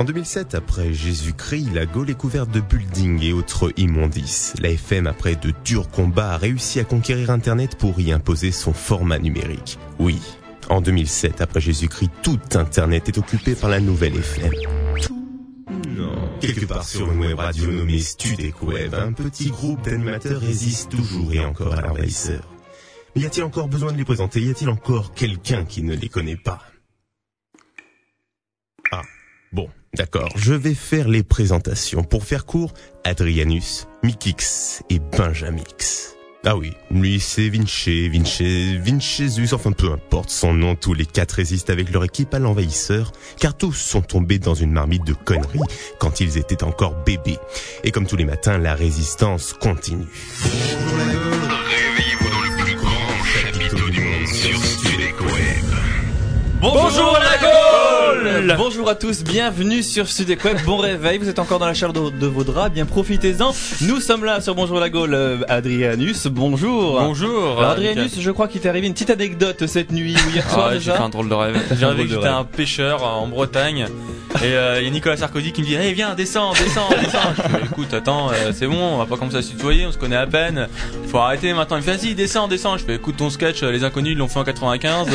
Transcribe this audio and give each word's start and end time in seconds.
En 0.00 0.04
2007, 0.04 0.56
après 0.56 0.92
Jésus-Christ, 0.92 1.70
la 1.72 1.86
Gaule 1.86 2.10
est 2.10 2.18
couverte 2.18 2.50
de 2.50 2.60
buildings 2.60 3.22
et 3.22 3.32
autres 3.32 3.72
immondices. 3.76 4.54
La 4.60 4.70
FM, 4.70 5.06
après 5.06 5.36
de 5.36 5.52
durs 5.64 5.88
combats, 5.88 6.32
a 6.32 6.36
réussi 6.36 6.80
à 6.80 6.84
conquérir 6.84 7.30
Internet 7.30 7.76
pour 7.76 8.00
y 8.00 8.10
imposer 8.10 8.50
son 8.50 8.72
format 8.72 9.20
numérique. 9.20 9.78
Oui, 10.00 10.20
en 10.68 10.80
2007, 10.80 11.40
après 11.40 11.60
Jésus-Christ, 11.60 12.10
tout 12.22 12.40
Internet 12.54 13.08
est 13.08 13.18
occupé 13.18 13.54
par 13.54 13.70
la 13.70 13.78
nouvelle 13.78 14.16
FM. 14.16 14.52
Non, 15.96 16.28
quelque 16.40 16.66
part 16.66 16.84
sur 16.84 17.12
une 17.12 17.20
web 17.20 17.38
radio 17.38 17.70
nommée 17.70 18.00
Studec 18.00 18.62
Web, 18.62 18.94
un 18.94 19.12
petit 19.12 19.50
groupe 19.50 19.82
d'animateurs 19.84 20.40
résiste 20.40 20.90
toujours 20.90 21.32
et 21.32 21.44
encore 21.44 21.72
à 21.72 21.82
l'envahisseur. 21.82 22.42
Mais 23.14 23.22
y 23.22 23.26
a-t-il 23.26 23.44
encore 23.44 23.68
besoin 23.68 23.92
de 23.92 23.96
les 23.96 24.04
présenter? 24.04 24.40
Y 24.40 24.50
a-t-il 24.50 24.68
encore 24.70 25.14
quelqu'un 25.14 25.64
qui 25.64 25.84
ne 25.84 25.94
les 25.94 26.08
connaît 26.08 26.36
pas 26.36 26.62
Ah, 28.90 29.02
bon, 29.52 29.68
d'accord, 29.94 30.32
je 30.36 30.54
vais 30.54 30.74
faire 30.74 31.08
les 31.08 31.22
présentations. 31.22 32.02
Pour 32.02 32.24
faire 32.24 32.46
court, 32.46 32.72
Adrianus, 33.04 33.86
Mikix 34.02 34.82
et 34.90 34.98
Benjamix. 34.98 36.14
Ah 36.46 36.56
oui, 36.56 36.74
lui 36.90 37.20
c'est 37.20 37.48
Vinci, 37.48 38.10
Vinci, 38.10 38.76
Vincesus, 38.76 39.54
enfin 39.54 39.72
peu 39.72 39.90
importe 39.90 40.28
son 40.28 40.52
nom, 40.52 40.74
tous 40.74 40.92
les 40.92 41.06
quatre 41.06 41.32
résistent 41.32 41.70
avec 41.70 41.90
leur 41.90 42.04
équipe 42.04 42.34
à 42.34 42.38
l'envahisseur, 42.38 43.12
car 43.40 43.56
tous 43.56 43.72
sont 43.72 44.02
tombés 44.02 44.38
dans 44.38 44.52
une 44.52 44.70
marmite 44.70 45.06
de 45.06 45.14
conneries 45.14 45.60
quand 45.98 46.20
ils 46.20 46.36
étaient 46.36 46.62
encore 46.62 46.96
bébés. 47.06 47.38
Et 47.82 47.92
comme 47.92 48.06
tous 48.06 48.16
les 48.16 48.26
matins, 48.26 48.58
la 48.58 48.74
résistance 48.74 49.54
continue. 49.54 50.04
Réveillez-vous 50.42 52.28
dans 52.28 52.42
le 52.42 52.62
plus 52.62 52.76
grand 52.76 53.24
chapiteau 53.24 53.88
du 53.88 54.00
monde 54.00 54.26
sur 54.26 54.58
Web. 55.24 55.64
Bonjour 56.60 57.18
la 57.18 57.38
Gaule 58.24 58.54
Bonjour 58.56 58.88
à 58.88 58.94
tous, 58.94 59.22
bienvenue 59.22 59.82
sur 59.82 60.06
Web, 60.44 60.56
bon 60.64 60.78
réveil, 60.78 61.18
vous 61.18 61.28
êtes 61.28 61.38
encore 61.38 61.58
dans 61.58 61.66
la 61.66 61.74
chaleur 61.74 61.92
de, 61.92 62.08
de 62.10 62.26
vos 62.26 62.42
draps, 62.42 62.72
bien 62.72 62.86
profitez-en. 62.86 63.52
Nous 63.82 64.00
sommes 64.00 64.24
là 64.24 64.40
sur 64.40 64.54
Bonjour 64.54 64.80
la 64.80 64.88
Gaule, 64.88 65.12
euh, 65.12 65.38
Adrianus, 65.48 66.26
bonjour. 66.28 66.98
Bonjour. 67.00 67.58
Alors, 67.58 67.72
Adrianus, 67.72 68.18
je 68.18 68.30
crois 68.30 68.48
qu'il 68.48 68.62
t'est 68.62 68.68
arrivé 68.70 68.86
une 68.86 68.94
petite 68.94 69.10
anecdote 69.10 69.66
cette 69.66 69.92
nuit 69.92 70.16
ou 70.26 70.30
hier 70.30 70.48
soir 70.50 70.68
Ah, 70.68 70.72
j'ai 70.72 70.78
déjà. 70.78 70.94
fait 70.94 71.02
un 71.02 71.08
drôle 71.10 71.28
de 71.28 71.34
rêve. 71.34 71.60
J'ai 71.78 71.84
rêvé 71.84 72.04
que 72.04 72.10
j'étais 72.14 72.26
un 72.26 72.44
pêcheur 72.44 73.02
euh, 73.02 73.06
en 73.06 73.26
Bretagne 73.26 73.88
et 74.42 74.46
euh, 74.46 74.78
il 74.80 74.84
y 74.84 74.88
a 74.88 74.90
Nicolas 74.90 75.16
Sarkozy 75.16 75.52
qui 75.52 75.60
me 75.62 75.66
dit 75.66 75.74
"Hey 75.74 75.92
viens, 75.92 76.14
descends, 76.14 76.52
descends, 76.52 76.88
descends." 77.00 77.18
Je 77.36 77.42
fais 77.42 77.64
"Écoute, 77.64 77.92
attends, 77.94 78.30
euh, 78.30 78.52
c'est 78.52 78.66
bon, 78.66 78.76
on 78.94 78.98
va 78.98 79.06
pas 79.06 79.16
commencer 79.16 79.36
à 79.36 79.42
se 79.42 79.50
tutoyer, 79.50 79.86
on 79.86 79.92
se 79.92 79.98
connaît 79.98 80.16
à 80.16 80.26
peine. 80.26 80.66
Faut 81.08 81.18
arrêter 81.18 81.52
maintenant." 81.52 81.76
Il 81.76 81.80
me 81.80 81.84
fait 81.84 81.96
"Vas-y, 81.96 82.14
descends, 82.14 82.48
descends." 82.48 82.76
Je 82.78 82.84
fais 82.84 82.94
"Écoute 82.96 83.16
ton 83.18 83.30
sketch, 83.30 83.62
euh, 83.62 83.70
les 83.70 83.84
inconnus 83.84 84.12
ils 84.12 84.18
l'ont 84.18 84.26
fait 84.28 84.40
en 84.40 84.44
95, 84.44 85.08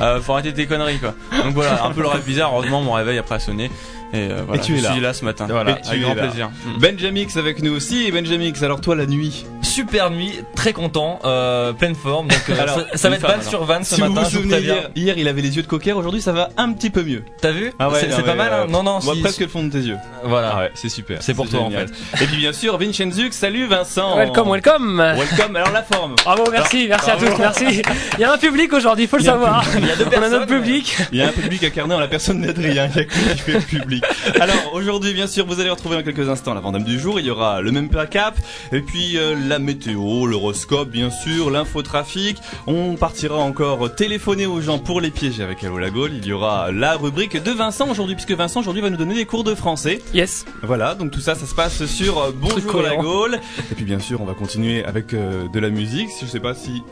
euh, 0.00 0.20
faut 0.20 0.32
arrêter 0.32 0.52
tes 0.52 0.66
conneries 0.66 0.98
quoi." 0.98 1.14
Donc 1.44 1.54
voilà, 1.54 1.84
un 1.84 1.90
peu 1.90 2.00
le 2.00 2.08
rêve 2.08 2.24
bizarre, 2.24 2.53
heureusement 2.54 2.80
mon 2.80 2.92
réveil 2.92 3.18
après 3.18 3.34
a 3.36 3.40
sonné 3.40 3.70
et 4.14 4.30
euh, 4.30 4.42
voilà, 4.46 4.62
Et 4.62 4.64
tu 4.64 4.74
es 4.74 4.78
je 4.78 4.82
là. 4.84 4.92
suis 4.92 5.00
là 5.00 5.12
ce 5.12 5.24
matin. 5.24 5.46
Voilà, 5.50 5.72
avec 5.72 5.84
tu 5.84 5.96
es 5.96 5.98
grand 5.98 6.14
là. 6.14 6.22
plaisir. 6.28 6.50
Mm. 6.66 6.78
Benjamix 6.80 7.36
avec 7.36 7.62
nous 7.62 7.72
aussi, 7.74 8.06
et 8.06 8.12
Benjamix, 8.12 8.62
alors 8.62 8.80
toi 8.80 8.94
la 8.96 9.06
nuit 9.06 9.44
Super 9.62 10.10
nuit, 10.10 10.32
très 10.54 10.72
content, 10.72 11.18
euh, 11.24 11.72
pleine 11.72 11.94
forme. 11.96 12.28
Donc 12.28 12.38
euh, 12.50 12.60
Alors, 12.62 12.76
ça, 12.76 12.86
ça 12.96 13.10
va 13.10 13.16
être 13.16 13.26
van 13.26 13.42
sur 13.42 13.64
van 13.64 13.82
ce 13.82 13.96
Si 13.96 14.00
vous 14.00 14.08
matin. 14.08 14.22
vous 14.22 14.30
je 14.30 14.36
vous 14.36 14.42
souvenez, 14.44 14.60
hier, 14.62 14.90
hier, 14.94 15.18
il 15.18 15.26
avait 15.26 15.42
les 15.42 15.56
yeux 15.56 15.62
de 15.62 15.66
cocker, 15.66 15.92
aujourd'hui 15.92 16.22
ça 16.22 16.32
va 16.32 16.50
un 16.56 16.72
petit 16.72 16.90
peu 16.90 17.02
mieux. 17.02 17.24
T'as 17.40 17.50
vu 17.50 17.72
Ah 17.78 17.90
ouais, 17.90 17.98
C'est 18.08 18.22
pas 18.24 18.34
mal. 18.34 18.52
euh, 18.52 18.62
hein 18.62 18.66
non 18.70 18.82
non. 18.84 19.00
Moi 19.02 19.14
si- 19.14 19.20
presque 19.20 19.40
le 19.40 19.48
fond 19.48 19.64
de 19.64 19.70
tes 19.70 19.78
yeux. 19.80 19.96
Voilà. 20.22 20.52
Ah 20.54 20.58
ouais, 20.60 20.70
c'est 20.74 20.88
super. 20.88 21.18
C'est 21.20 21.34
pour 21.34 21.48
toi, 21.48 21.60
en 21.62 21.70
génial. 21.70 21.86
Et 22.20 22.26
puis 22.26 22.36
bien 22.36 22.52
sûr, 22.52 22.78
Vincenzux, 22.78 23.32
salut 23.32 23.66
Vincent. 23.66 24.16
Welcome, 24.16 24.48
welcome. 24.50 24.98
Welcome, 25.18 25.56
alors 25.56 25.72
la 25.72 25.82
forme. 25.82 26.14
Bravo, 26.24 26.44
merci, 26.52 26.86
merci 26.88 27.10
à 27.10 27.16
tous, 27.16 27.36
merci. 27.38 27.82
Il 28.14 28.20
y 28.20 28.24
a 28.24 28.32
un 28.32 28.38
public 28.38 28.72
aujourd'hui, 28.72 29.06
faut 29.08 29.16
le 29.16 29.22
Il 29.22 29.28
a 29.28 29.32
un 29.32 29.34
savoir. 29.34 29.64
Il 29.76 29.86
y 29.86 29.90
a 29.90 29.96
deux 29.96 30.04
On 30.04 30.08
a 30.22 30.28
notre 30.28 30.46
personnes. 30.46 30.46
public. 30.62 30.96
Il 31.12 31.18
y 31.18 31.22
a 31.22 31.26
un 31.28 31.32
public 31.32 31.64
incarné 31.64 31.94
en 31.94 32.00
la 32.00 32.08
personne 32.08 32.40
d'Adrien, 32.42 32.88
il 32.94 32.96
y 32.96 33.00
a 33.00 33.04
que 33.04 33.14
lui 33.14 33.34
qui 33.34 33.38
fait 33.40 33.52
le 33.54 33.60
public. 33.60 34.03
Alors 34.40 34.72
aujourd'hui, 34.72 35.12
bien 35.14 35.26
sûr, 35.26 35.46
vous 35.46 35.60
allez 35.60 35.70
retrouver 35.70 35.96
dans 35.96 36.02
quelques 36.02 36.28
instants 36.28 36.54
la 36.54 36.60
Vendame 36.60 36.84
du 36.84 36.98
jour, 36.98 37.20
il 37.20 37.26
y 37.26 37.30
aura 37.30 37.60
le 37.60 37.72
même 37.72 37.88
cap, 38.10 38.36
et 38.72 38.80
puis 38.80 39.16
euh, 39.16 39.36
la 39.48 39.58
météo, 39.58 40.26
l'horoscope, 40.26 40.90
bien 40.90 41.10
sûr, 41.10 41.50
l'infotrafic. 41.50 42.38
On 42.66 42.96
partira 42.96 43.36
encore 43.36 43.94
téléphoner 43.94 44.46
aux 44.46 44.60
gens 44.60 44.78
pour 44.78 45.00
les 45.00 45.10
piéger 45.10 45.42
avec 45.42 45.62
Allo 45.64 45.78
la 45.78 45.90
Gaule. 45.90 46.12
Il 46.14 46.26
y 46.26 46.32
aura 46.32 46.72
la 46.72 46.96
rubrique 46.96 47.42
de 47.42 47.50
Vincent 47.50 47.88
aujourd'hui, 47.88 48.14
puisque 48.14 48.32
Vincent 48.32 48.60
aujourd'hui 48.60 48.82
va 48.82 48.90
nous 48.90 48.96
donner 48.96 49.14
des 49.14 49.26
cours 49.26 49.44
de 49.44 49.54
français. 49.54 50.02
Yes. 50.12 50.44
Voilà, 50.62 50.94
donc 50.94 51.10
tout 51.10 51.20
ça, 51.20 51.34
ça 51.34 51.46
se 51.46 51.54
passe 51.54 51.84
sur 51.86 52.18
euh, 52.18 52.32
Bonjour 52.34 52.82
la 52.82 52.96
Gaule. 52.96 53.38
Et 53.70 53.74
puis 53.74 53.84
bien 53.84 53.98
sûr, 53.98 54.20
on 54.20 54.24
va 54.24 54.34
continuer 54.34 54.84
avec 54.84 55.14
euh, 55.14 55.48
de 55.48 55.60
la 55.60 55.70
musique. 55.70 56.08
Je 56.20 56.26
sais 56.26 56.40
pas 56.40 56.54
si... 56.54 56.82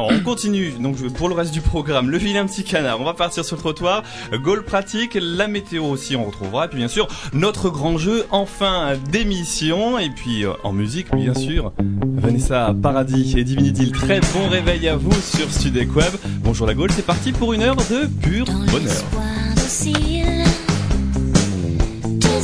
Alors, 0.00 0.12
on 0.18 0.20
continue, 0.20 0.70
donc 0.80 0.96
pour 1.12 1.28
le 1.28 1.34
reste 1.34 1.52
du 1.52 1.60
programme, 1.60 2.08
le 2.08 2.16
vilain 2.16 2.46
petit 2.46 2.64
canard, 2.64 3.02
on 3.02 3.04
va 3.04 3.12
partir 3.12 3.44
sur 3.44 3.56
le 3.56 3.60
trottoir, 3.60 4.02
Gaule 4.32 4.64
pratique, 4.64 5.18
la 5.20 5.46
météo 5.46 5.84
aussi 5.84 6.16
on 6.16 6.24
retrouvera, 6.24 6.64
et 6.64 6.68
puis 6.68 6.78
bien 6.78 6.88
sûr 6.88 7.06
notre 7.34 7.68
grand 7.68 7.98
jeu 7.98 8.24
en 8.30 8.46
fin 8.46 8.94
d'émission, 9.10 9.98
et 9.98 10.08
puis 10.08 10.46
euh, 10.46 10.52
en 10.64 10.72
musique 10.72 11.14
bien 11.14 11.34
sûr, 11.34 11.72
Vanessa 12.14 12.74
Paradis 12.82 13.34
et 13.36 13.44
Divinity, 13.44 13.92
très 13.92 14.20
bon 14.20 14.48
réveil 14.48 14.88
à 14.88 14.96
vous 14.96 15.12
sur 15.12 15.50
Studec 15.50 15.94
Web. 15.94 16.14
Bonjour 16.42 16.66
la 16.66 16.72
Gaule, 16.72 16.92
c'est 16.92 17.04
parti 17.04 17.32
pour 17.32 17.52
une 17.52 17.60
heure 17.60 17.76
de 17.76 18.06
pur 18.22 18.46
Dans 18.46 18.54
bonheur. 18.72 19.04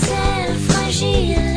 ailes 0.03 0.59
fragiles, 0.69 1.56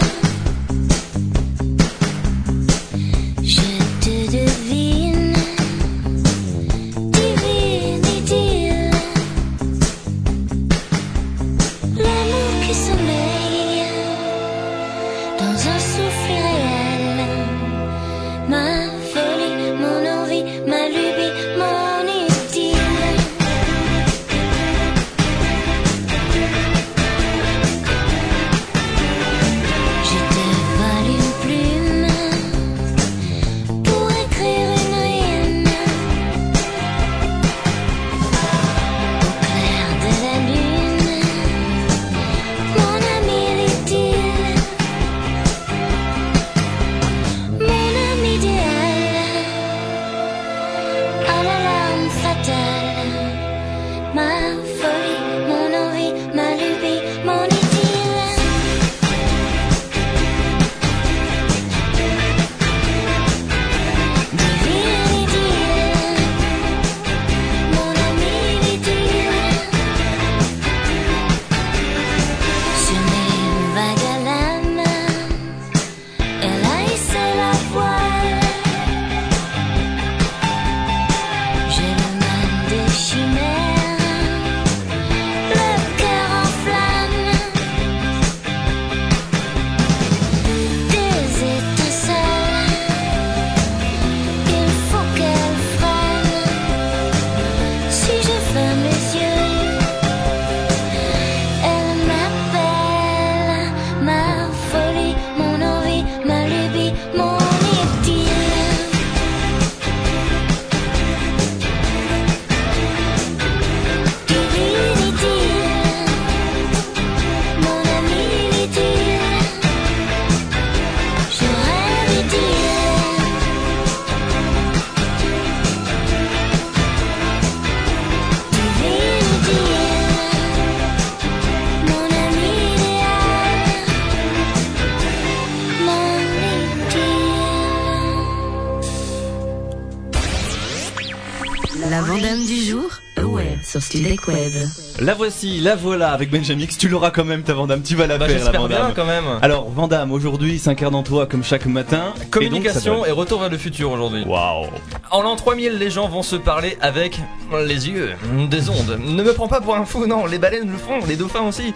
La 145.02 145.14
voici, 145.14 145.62
la 145.62 145.76
voilà 145.78 146.12
avec 146.12 146.30
Benjamin 146.30 146.62
X. 146.64 146.78
Tu 146.78 146.90
l'auras 146.90 147.12
quand 147.12 147.24
même 147.24 147.44
ta 147.44 147.54
Vandame. 147.54 147.82
Tu 147.82 147.96
vas 147.96 148.06
la 148.06 148.18
Bah, 148.18 148.26
faire 148.28 148.38
la 148.38 148.44
j'espère 148.44 148.68
bien 148.68 148.78
Vandame. 148.80 148.94
quand 148.96 149.06
même. 149.06 149.24
Alors 149.42 149.70
Vandame, 149.70 150.12
aujourd'hui 150.12 150.60
s'incarne 150.60 150.94
en 150.94 151.04
toi 151.04 151.26
comme 151.26 151.44
chaque 151.44 151.66
matin. 151.68 152.14
Communication 152.32 153.06
Et 153.06 153.10
et 153.10 153.12
retour 153.12 153.40
vers 153.40 153.50
le 153.50 153.58
futur 153.58 153.92
aujourd'hui. 153.92 154.26
Waouh. 154.26 154.68
En 155.12 155.22
l'an 155.22 155.38
3000, 155.38 155.78
les 155.78 155.90
gens 155.90 156.10
vont 156.10 156.22
se 156.24 156.36
parler 156.36 156.78
avec 156.82 157.18
les 157.66 157.88
yeux, 157.90 158.12
des 158.50 158.70
ondes. 158.70 159.00
Ne 159.00 159.24
me 159.24 159.34
prends 159.34 159.48
pas 159.48 159.62
pour 159.62 159.76
un 159.76 159.86
fou, 159.86 160.06
non, 160.06 160.26
les 160.26 160.38
baleines 160.38 160.70
le 160.70 160.78
font, 160.78 161.06
les 161.08 161.16
dauphins 161.16 161.48
aussi. 161.48 161.74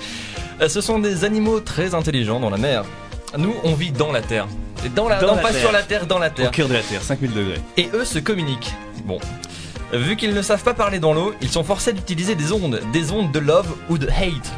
Euh, 0.62 0.68
Ce 0.68 0.82
sont 0.82 1.00
des 1.00 1.24
animaux 1.24 1.62
très 1.62 1.96
intelligents 1.96 2.42
dans 2.42 2.50
la 2.50 2.58
mer. 2.58 2.84
Nous, 3.38 3.54
on 3.64 3.74
vit 3.74 3.92
dans 3.92 4.12
la 4.12 4.22
terre. 4.22 4.48
Et 4.86 4.90
dans 4.90 5.08
la, 5.08 5.20
Dans 5.22 5.28
non, 5.28 5.36
la 5.38 5.42
pas 5.42 5.52
terre. 5.52 5.62
sur 5.62 5.72
la 5.72 5.82
terre, 5.82 6.06
dans 6.08 6.20
la 6.20 6.28
Au 6.28 6.32
terre. 6.32 6.52
cœur 6.52 6.68
de 6.68 6.74
la 6.74 6.82
Terre, 6.82 7.02
5000 7.02 7.32
degrés. 7.32 7.62
Et 7.78 7.90
eux 7.94 8.04
se 8.04 8.20
communiquent. 8.20 8.74
Bon. 9.06 9.18
Vu 9.94 10.16
qu'ils 10.16 10.34
ne 10.34 10.42
savent 10.42 10.64
pas 10.64 10.74
parler 10.74 10.98
dans 10.98 11.14
l'eau, 11.14 11.36
ils 11.40 11.50
sont 11.50 11.64
forcés 11.64 11.94
d'utiliser 11.94 12.34
des 12.34 12.52
ondes, 12.52 12.82
des 12.92 13.12
ondes 13.12 13.32
de 13.32 13.38
love 13.38 13.76
ou 13.90 14.00
de 14.00 14.08
hate. 14.08 14.52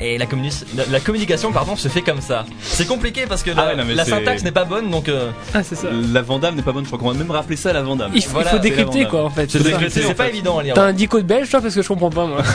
Et 0.00 0.18
la, 0.18 0.26
communi- 0.26 0.64
la, 0.76 0.84
la 0.86 1.00
communication 1.00 1.52
pardon, 1.52 1.76
se 1.76 1.88
fait 1.88 2.02
comme 2.02 2.20
ça. 2.20 2.44
C'est 2.62 2.86
compliqué 2.86 3.24
parce 3.28 3.42
que 3.42 3.50
la, 3.50 3.62
Ah 3.62 3.66
ouais, 3.68 3.76
non, 3.76 3.84
mais 3.86 3.94
la 3.94 4.04
syntaxe 4.04 4.42
n'est 4.44 4.52
pas 4.52 4.64
bonne 4.64 4.90
donc 4.90 5.08
euh, 5.08 5.30
Ah, 5.54 5.62
c'est 5.62 5.74
ça. 5.74 5.88
La 6.12 6.22
Vandame 6.22 6.54
n'est 6.56 6.62
pas 6.62 6.72
bonne, 6.72 6.84
je 6.84 6.88
crois 6.88 6.98
qu'on 6.98 7.10
va 7.12 7.14
même 7.18 7.30
rappeler 7.30 7.56
ça 7.56 7.72
la 7.72 7.82
Vandame. 7.82 8.12
Il 8.14 8.22
faut, 8.22 8.38
il 8.40 8.60
décrypter 8.60 9.06
quoi 9.06 9.24
en 9.24 9.30
fait. 9.30 9.50
C'est 9.50 10.14
pas 10.14 10.24
fait. 10.24 10.30
évident 10.30 10.58
à 10.58 10.62
lire. 10.62 10.74
T'as 10.74 10.84
un 10.84 10.92
dico 10.92 11.18
de 11.18 11.24
belge 11.26 11.50
toi 11.50 11.60
parce 11.60 11.74
que 11.74 11.82
je 11.82 11.88
comprends 11.88 12.10
pas 12.10 12.26
moi. 12.26 12.42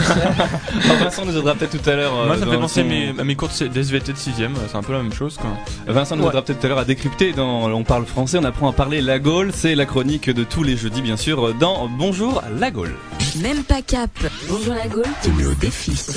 Ah, 0.89 0.95
Vincent 1.03 1.25
nous 1.25 1.37
aidera 1.37 1.55
peut-être 1.55 1.81
tout 1.81 1.89
à 1.89 1.95
l'heure. 1.95 2.13
euh, 2.13 2.27
Moi, 2.27 2.37
ça 2.37 2.45
me 2.45 2.51
fait 2.51 2.57
penser 2.57 2.79
à 2.81 2.83
son- 2.83 2.89
mes, 2.89 3.13
à 3.19 3.23
mes 3.23 3.35
cours 3.35 3.49
de 3.49 3.67
d'SVT 3.67 4.11
de 4.13 4.17
6ème, 4.17 4.51
c'est 4.69 4.75
un 4.75 4.81
peu 4.83 4.93
la 4.93 5.01
même 5.01 5.13
chose 5.13 5.37
quoi. 5.37 5.49
Vincent 5.87 6.15
nous 6.15 6.23
Ouais. 6.23 6.29
aidera 6.29 6.41
peut-être 6.41 6.59
tout 6.59 6.65
à 6.65 6.69
l'heure 6.69 6.77
à 6.79 6.85
décrypter. 6.85 7.31
Dans 7.33 7.69
On 7.71 7.83
parle 7.83 8.05
français, 8.05 8.37
on 8.39 8.43
apprend 8.43 8.69
à 8.69 8.73
parler 8.73 9.01
la 9.01 9.19
Gaule. 9.19 9.51
C'est 9.53 9.75
la 9.75 9.85
chronique 9.85 10.29
de 10.29 10.43
tous 10.43 10.63
les 10.63 10.75
jeudis, 10.77 11.01
bien 11.01 11.17
sûr, 11.17 11.53
dans 11.55 11.87
Bonjour 11.87 12.41
la 12.59 12.71
Gaule. 12.71 12.93
Même 13.41 13.63
pas 13.63 13.81
cap. 13.81 14.09
Bonjour 14.49 14.73
la 14.73 14.87
Gaule, 14.87 15.03
met 15.37 15.45
au 15.45 15.53
défi 15.53 15.95
sur. 15.95 16.13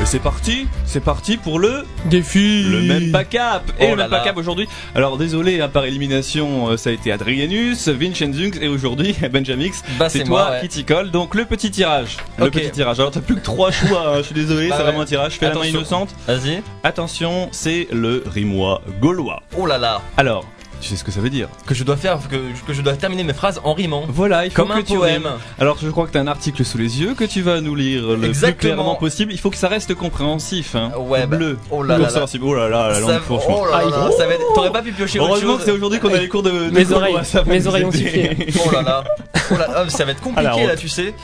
Et 0.00 0.04
c'est 0.04 0.18
parti, 0.18 0.66
c'est 0.84 1.00
parti 1.02 1.38
pour 1.38 1.58
le 1.58 1.84
Défi. 2.04 2.62
le 2.64 2.82
même 2.82 3.10
pas 3.12 3.24
cap. 3.24 3.62
Et 3.80 3.86
Oh 3.86 3.90
le 3.92 3.96
même 3.96 4.10
là. 4.10 4.20
cap 4.20 4.36
aujourd'hui. 4.36 4.68
Alors 4.94 5.16
désolé, 5.16 5.60
hein, 5.62 5.68
par 5.70 5.86
élimination, 5.86 6.68
euh, 6.68 6.76
ça 6.76 6.90
a 6.90 6.92
été 6.92 7.10
Adrianus, 7.10 7.88
Vincenzunx 7.88 8.58
et 8.60 8.68
aujourd'hui 8.68 9.16
Benjamix. 9.32 9.82
Bah, 9.98 10.10
c'est 10.10 10.24
toi 10.24 10.28
moi, 10.28 10.50
ouais. 10.50 10.60
qui 10.60 10.68
t'y 10.68 10.84
colle. 10.84 11.10
Donc 11.10 11.34
le 11.34 11.46
petit 11.46 11.70
tirage. 11.70 12.18
Le 12.38 12.50
petit 12.50 12.70
tirage. 12.70 13.00
Alors 13.00 13.10
t'as 13.10 13.20
plus 13.22 13.36
que 13.36 13.40
trois 13.40 13.70
choix. 13.72 14.04
hein, 14.08 14.16
Je 14.18 14.22
suis 14.24 14.34
désolé, 14.34 14.68
Bah 14.68 14.74
c'est 14.76 14.82
ouais. 14.82 14.86
vraiment 14.88 15.02
un 15.02 15.06
tirage. 15.06 15.32
Fais 15.38 15.46
la 15.46 15.54
main 15.54 15.60
Attention. 15.60 15.78
innocente. 15.78 16.14
Vas-y. 16.28 16.62
Attention, 16.84 17.48
c'est 17.52 17.88
le 17.90 18.22
rimois 18.26 18.82
gaulois. 19.00 19.42
Oh 19.56 19.64
là 19.66 19.78
là. 19.78 20.02
Alors, 20.18 20.44
tu 20.80 20.88
sais 20.88 20.96
ce 20.96 21.04
que 21.04 21.10
ça 21.10 21.20
veut 21.20 21.30
dire 21.30 21.48
Que 21.66 21.74
je 21.74 21.82
dois 21.84 21.96
faire, 21.96 22.18
que, 22.28 22.36
que 22.66 22.72
je 22.74 22.82
dois 22.82 22.94
terminer 22.94 23.24
mes 23.24 23.32
phrases 23.32 23.60
en 23.64 23.72
rimant. 23.74 24.04
Voilà, 24.08 24.44
il 24.44 24.50
faut 24.50 24.56
Comme 24.62 24.68
que 24.74 24.80
un 24.80 24.82
tu 24.82 24.94
poème. 24.96 25.24
rimes. 25.26 25.32
Alors 25.58 25.78
je 25.80 25.88
crois 25.90 26.06
que 26.06 26.12
tu 26.12 26.18
as 26.18 26.20
un 26.20 26.26
article 26.26 26.64
sous 26.64 26.78
les 26.78 27.00
yeux 27.00 27.14
que 27.14 27.24
tu 27.24 27.40
vas 27.42 27.60
nous 27.60 27.74
lire 27.74 28.02
le 28.08 28.30
plus 28.30 28.52
clairement 28.58 28.94
possible. 28.96 29.32
Il 29.32 29.38
faut 29.38 29.50
que 29.50 29.56
ça 29.56 29.68
reste 29.68 29.94
compréhensif. 29.94 30.74
Hein. 30.74 30.92
Ouais, 30.98 31.26
bah, 31.26 31.36
Bleu. 31.36 31.58
oh 31.70 31.82
là 31.82 31.94
là 31.94 31.98
là. 31.98 32.04
Compréhensible. 32.08 32.44
Oh 32.46 32.54
là 32.54 32.68
là, 32.68 32.88
la 32.90 33.00
langue 33.00 33.10
Ça- 33.10 33.20
fourche. 33.20 33.44
oh 33.48 33.64
là 33.66 33.84
là, 33.84 34.10
ça 34.16 34.26
va 34.26 34.34
être- 34.34 34.52
T'aurais 34.54 34.72
pas 34.72 34.82
pu 34.82 34.92
piocher 34.92 35.18
autre 35.18 35.30
Heureusement 35.30 35.50
chose. 35.52 35.58
que 35.60 35.64
c'est 35.64 35.70
aujourd'hui 35.72 35.98
qu'on 36.00 36.12
a 36.14 36.18
les 36.18 36.28
cours 36.28 36.42
de, 36.42 36.50
de 36.50 36.70
Mes 36.70 36.92
oreilles, 36.92 37.16
ça 37.24 37.42
mes 37.44 37.66
oreilles 37.66 37.84
ont 37.84 37.92
sifflé. 37.92 38.36
Oh 38.66 38.70
là 38.72 38.82
là. 38.82 39.04
Oh 39.50 39.54
là 39.56 39.66
là, 39.68 39.88
ça 39.88 40.04
va 40.04 40.10
être 40.12 40.20
compliqué 40.20 40.66
là, 40.66 40.76
tu 40.76 40.88
sais. 40.88 41.14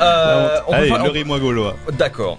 Euh, 0.00 0.58
on 0.68 0.72
Allez, 0.72 0.88
le 0.90 1.10
rimois 1.10 1.38
gaulois. 1.38 1.76
D'accord. 1.92 2.38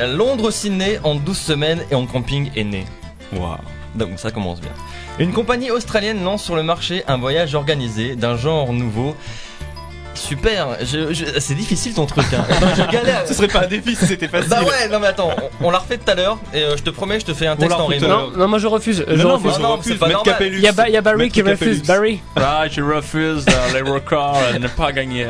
Londres 0.00 0.50
Sydney 0.50 1.00
en 1.02 1.14
12 1.16 1.36
semaines 1.36 1.80
et 1.90 1.94
en 1.94 2.06
camping 2.06 2.50
est 2.56 2.64
né. 2.64 2.84
Waouh. 3.32 3.56
Donc 3.94 4.10
ça 4.16 4.30
commence 4.30 4.60
bien. 4.60 4.70
Une 5.18 5.32
compagnie 5.32 5.70
australienne 5.70 6.22
lance 6.22 6.44
sur 6.44 6.54
le 6.56 6.62
marché 6.62 7.02
un 7.08 7.18
voyage 7.18 7.54
organisé 7.54 8.14
d'un 8.14 8.36
genre 8.36 8.72
nouveau. 8.72 9.16
Super, 10.14 10.76
je- 10.80 11.12
je- 11.12 11.38
c'est 11.38 11.54
difficile 11.54 11.94
ton 11.94 12.04
truc. 12.04 12.24
Hein. 12.32 12.44
Non, 12.60 12.68
je 12.76 12.90
galère. 12.90 13.22
Ce 13.26 13.34
serait 13.34 13.46
pas 13.46 13.60
un 13.60 13.66
défi 13.68 13.94
si 13.94 14.04
c'était 14.04 14.26
facile. 14.26 14.50
Bah 14.50 14.62
ouais, 14.64 14.88
non 14.90 14.98
mais 14.98 15.06
attends, 15.06 15.30
on, 15.60 15.66
on 15.68 15.70
l'a 15.70 15.78
refait 15.78 15.96
tout 15.96 16.10
à 16.10 16.14
l'heure 16.16 16.38
et 16.52 16.62
euh, 16.62 16.76
je 16.76 16.82
te 16.82 16.90
promets, 16.90 17.20
je 17.20 17.26
te 17.26 17.34
fais 17.34 17.46
un 17.46 17.54
texte 17.54 17.76
en 17.78 17.86
rime. 17.86 18.04
Non, 18.04 18.30
non, 18.36 18.48
moi 18.48 18.58
je 18.58 18.66
refuse. 18.66 19.04
Je 19.06 19.14
Non, 19.14 19.28
non, 19.28 19.34
refuse. 19.34 19.44
moi, 19.44 19.54
je 19.56 19.62
Non, 19.62 19.76
refuse. 19.76 19.98
Capellus. 20.24 20.56
Il 20.58 20.62
y 20.64 20.66
a, 20.68 20.72
Ba- 20.72 20.88
il 20.88 20.94
y 20.94 20.96
a 20.96 21.02
Barry 21.02 21.30
qui 21.30 21.42
refuse. 21.42 21.82
Barry, 21.84 22.20
Ah, 22.34 22.64
je 22.68 22.80
refuse 22.82 23.44
euh, 23.48 23.72
les 23.74 23.88
records, 23.88 24.40
euh, 24.54 24.58
ne 24.58 24.66
pas 24.66 24.90
gagner. 24.90 25.26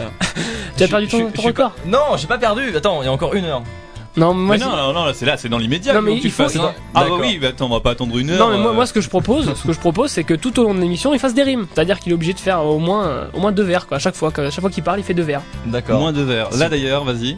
tu 0.78 0.84
as 0.84 0.88
perdu 0.88 1.06
ton, 1.06 1.30
pas- 1.32 1.42
record 1.42 1.72
Non, 1.84 2.16
j'ai 2.16 2.26
pas 2.26 2.38
perdu. 2.38 2.74
Attends, 2.74 3.02
il 3.02 3.06
y 3.06 3.08
a 3.08 3.12
encore 3.12 3.34
une 3.34 3.44
heure. 3.44 3.62
Non, 4.16 4.34
moi 4.34 4.56
Mais 4.56 4.62
c'est- 4.62 4.68
non, 4.68 4.76
non, 4.76 4.92
non, 4.92 5.04
là, 5.04 5.12
c'est 5.14 5.26
là, 5.26 5.36
c'est 5.36 5.48
dans 5.48 5.58
l'immédiat. 5.58 5.94
Non, 5.94 6.02
mais 6.02 6.18
tu 6.18 6.30
faut- 6.30 6.42
fasses. 6.44 6.54
il- 6.54 6.60
Ah 6.94 7.04
bah 7.04 7.06
oui, 7.20 7.38
bah 7.40 7.48
attends, 7.48 7.66
on 7.66 7.68
va 7.68 7.80
pas 7.80 7.90
attendre 7.90 8.16
une 8.18 8.30
heure. 8.30 8.38
Non 8.38 8.50
mais 8.52 8.58
moi, 8.60 8.70
euh, 8.72 8.74
moi 8.74 8.86
ce 8.86 8.92
que 8.92 9.00
je 9.00 9.08
propose, 9.08 9.54
ce 9.54 9.66
que 9.66 9.72
je 9.72 9.78
propose 9.78 10.10
c'est 10.10 10.24
que 10.24 10.34
tout 10.34 10.58
au 10.58 10.64
long 10.64 10.74
de 10.74 10.80
l'émission 10.80 11.12
il 11.14 11.20
fasse 11.20 11.34
des 11.34 11.42
rimes. 11.44 11.66
C'est-à-dire 11.72 12.00
qu'il 12.00 12.10
est 12.12 12.14
obligé 12.14 12.32
de 12.32 12.40
faire 12.40 12.64
au 12.64 12.78
moins 12.78 13.06
euh, 13.06 13.26
au 13.34 13.40
moins 13.40 13.52
deux 13.52 13.62
vers 13.62 13.86
quoi. 13.86 13.98
À 13.98 14.00
chaque 14.00 14.16
fois, 14.16 14.32
à 14.36 14.50
chaque 14.50 14.60
fois 14.60 14.70
qu'il 14.70 14.82
parle 14.82 14.98
il 14.98 15.04
fait 15.04 15.14
deux 15.14 15.22
vers. 15.22 15.42
D'accord. 15.66 16.00
Moins 16.00 16.12
de 16.12 16.22
verres. 16.22 16.48
Là 16.56 16.68
d'ailleurs, 16.68 17.04
vas-y. 17.04 17.36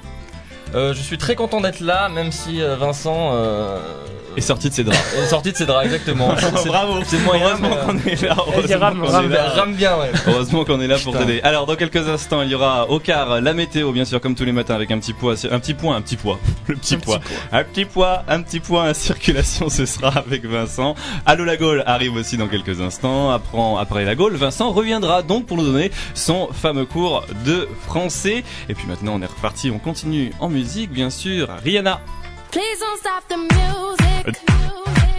Euh, 0.74 0.94
je 0.94 1.00
suis 1.02 1.18
très 1.18 1.34
content 1.34 1.60
d'être 1.60 1.80
là, 1.80 2.08
même 2.08 2.30
si 2.32 2.62
euh, 2.62 2.76
Vincent 2.76 3.32
Est 4.36 4.40
sorti 4.40 4.68
de 4.68 4.74
ses 4.74 4.84
draps. 4.84 4.98
est 5.16 5.26
sorti 5.26 5.52
de 5.52 5.56
ses 5.56 5.66
draps, 5.66 5.84
exactement. 5.84 6.34
Bravo. 6.66 7.00
C'est 7.04 7.18
moyen, 7.18 7.46
Heureusement 7.46 7.76
euh, 7.76 7.86
qu'on 7.86 7.98
est 7.98 8.22
là. 8.22 8.34
Rame, 9.56 9.74
bien, 9.74 9.98
ouais. 9.98 10.10
Heureusement 10.26 10.64
qu'on 10.64 10.80
est 10.80 10.86
là 10.86 10.98
pour 11.02 11.16
t'aider. 11.16 11.40
Alors 11.42 11.66
dans 11.66 11.76
quelques 11.76 12.08
instants, 12.08 12.42
il 12.42 12.50
y 12.50 12.54
aura 12.54 12.88
au 12.88 12.98
quart 12.98 13.40
la 13.40 13.52
météo, 13.54 13.92
bien 13.92 14.04
sûr, 14.04 14.20
comme 14.20 14.34
tous 14.34 14.44
les 14.44 14.52
matins, 14.52 14.74
avec 14.74 14.90
un 14.90 14.98
petit 14.98 15.12
poids, 15.12 15.34
un 15.50 15.58
petit 15.58 15.74
point, 15.74 15.96
un 15.96 16.00
petit 16.00 16.16
poids, 16.16 16.38
le 16.66 16.76
petit 16.76 16.96
poids, 16.96 17.20
un 17.52 17.64
petit 17.64 17.84
poids, 17.84 18.24
un 18.28 18.42
petit 18.42 18.60
point 18.60 18.84
à 18.84 18.94
circulation. 18.94 19.68
Ce 19.68 19.86
sera 19.86 20.08
avec 20.10 20.44
Vincent. 20.44 20.94
Allô 21.26 21.44
la 21.44 21.56
Gaule 21.56 21.82
arrive 21.86 22.14
aussi 22.14 22.36
dans 22.36 22.48
quelques 22.48 22.80
instants. 22.80 23.30
Après, 23.30 23.58
après 23.78 24.04
la 24.04 24.14
Gaule, 24.14 24.36
Vincent 24.36 24.70
reviendra 24.70 25.22
donc 25.22 25.46
pour 25.46 25.56
nous 25.56 25.64
donner 25.64 25.90
son 26.14 26.48
fameux 26.52 26.86
cours 26.86 27.24
de 27.44 27.68
français. 27.86 28.44
Et 28.68 28.74
puis 28.74 28.86
maintenant, 28.86 29.14
on 29.14 29.22
est 29.22 29.26
reparti, 29.26 29.70
on 29.70 29.78
continue 29.78 30.32
en 30.40 30.48
musique, 30.48 30.92
bien 30.92 31.10
sûr. 31.10 31.48
Rihanna. 31.64 32.00
Please 32.50 32.80
don't 32.80 32.98
stop 32.98 33.28
the 33.28 33.36
music. 33.36 33.50
music, 34.26 35.09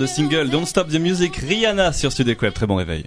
de 0.00 0.06
singles, 0.06 0.48
Don't 0.48 0.64
Stop 0.64 0.88
the 0.88 0.98
Music, 0.98 1.36
Rihanna 1.36 1.92
sur 1.92 2.10
Studio 2.10 2.34
Web. 2.40 2.54
Très 2.54 2.66
bon 2.66 2.76
réveil. 2.76 3.04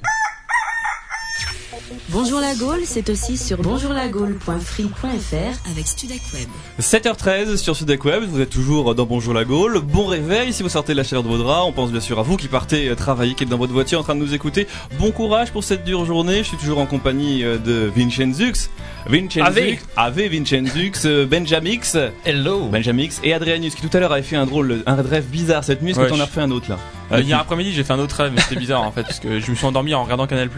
Bonjour 2.10 2.40
la 2.40 2.54
Gaule, 2.54 2.82
c'est 2.86 3.10
aussi 3.10 3.36
sur 3.36 3.64
bonjourlagaule.free.fr 3.64 5.70
avec 5.72 5.88
Studec 5.88 6.22
Web. 6.36 6.48
7h13 6.80 7.58
sur 7.58 7.76
Sudec 7.76 8.06
Web, 8.06 8.26
vous 8.30 8.40
êtes 8.40 8.52
toujours 8.52 8.94
dans 8.94 9.08
Bonjour 9.08 9.34
la 9.34 9.44
Gaule. 9.44 9.80
Bon 9.80 10.06
réveil 10.06 10.54
si 10.54 10.62
vous 10.62 10.70
sortez 10.70 10.94
de 10.94 10.98
la 10.98 11.04
chaleur 11.04 11.24
de 11.24 11.30
vos 11.30 11.40
draps. 11.40 11.68
On 11.68 11.72
pense 11.72 11.92
bien 11.92 12.00
sûr 12.00 12.20
à 12.20 12.22
vous 12.22 12.38
qui 12.38 12.48
partez 12.48 12.90
euh, 12.90 12.96
travailler, 12.96 13.34
qui 13.34 13.46
êtes 13.46 13.50
dans 13.50 13.58
votre 13.58 13.74
voiture 13.74 14.00
en 14.00 14.04
train 14.04 14.14
de 14.14 14.20
nous 14.20 14.36
écouter. 14.36 14.68
Bon 15.00 15.10
courage 15.10 15.52
pour 15.52 15.64
cette 15.64 15.84
dure 15.84 16.06
journée. 16.06 16.40
Je 16.40 16.50
suis 16.50 16.58
toujours 16.58 16.78
en 16.78 16.86
compagnie 16.86 17.44
euh, 17.44 17.58
de 17.58 17.92
Vincenzux. 17.96 18.70
Vincenzux. 19.08 19.80
Ave 19.98 20.22
Vincenzux, 20.30 20.92
euh, 21.06 21.26
Benjamix. 21.26 21.98
Hello. 22.26 22.68
Benjamix 22.68 23.20
et 23.24 23.34
Adrianus 23.34 23.76
qui 23.76 23.82
tout 23.88 23.96
à 23.96 24.00
l'heure 24.00 24.14
avait 24.14 24.22
fait 24.24 24.36
un 24.38 24.46
drôle, 24.46 24.82
un 24.86 24.96
rêve 24.96 25.26
bizarre 25.26 25.64
cette 25.64 25.82
nuit. 25.82 25.92
Est-ce 25.92 26.00
que 26.00 26.04
Ouais, 26.06 26.10
t'en 26.10 26.16
je- 26.16 26.22
as 26.22 26.26
refait 26.26 26.42
un 26.42 26.52
autre 26.52 26.70
là 26.70 26.78
Euh, 27.12 27.20
hier 27.22 27.38
après-midi, 27.38 27.74
j'ai 27.74 27.84
fait 27.84 27.94
un 27.94 28.00
autre 28.00 28.16
rêve, 28.16 28.32
mais 28.34 28.42
c'était 28.42 28.56
bizarre 28.56 28.82
en 28.84 28.92
fait, 28.92 29.04
parce 29.04 29.20
que 29.20 29.40
je 29.40 29.52
me 29.52 29.56
suis 29.56 29.66
endormi 29.66 29.94
en 29.94 30.04
regardant 30.04 30.26
Canal 30.26 30.50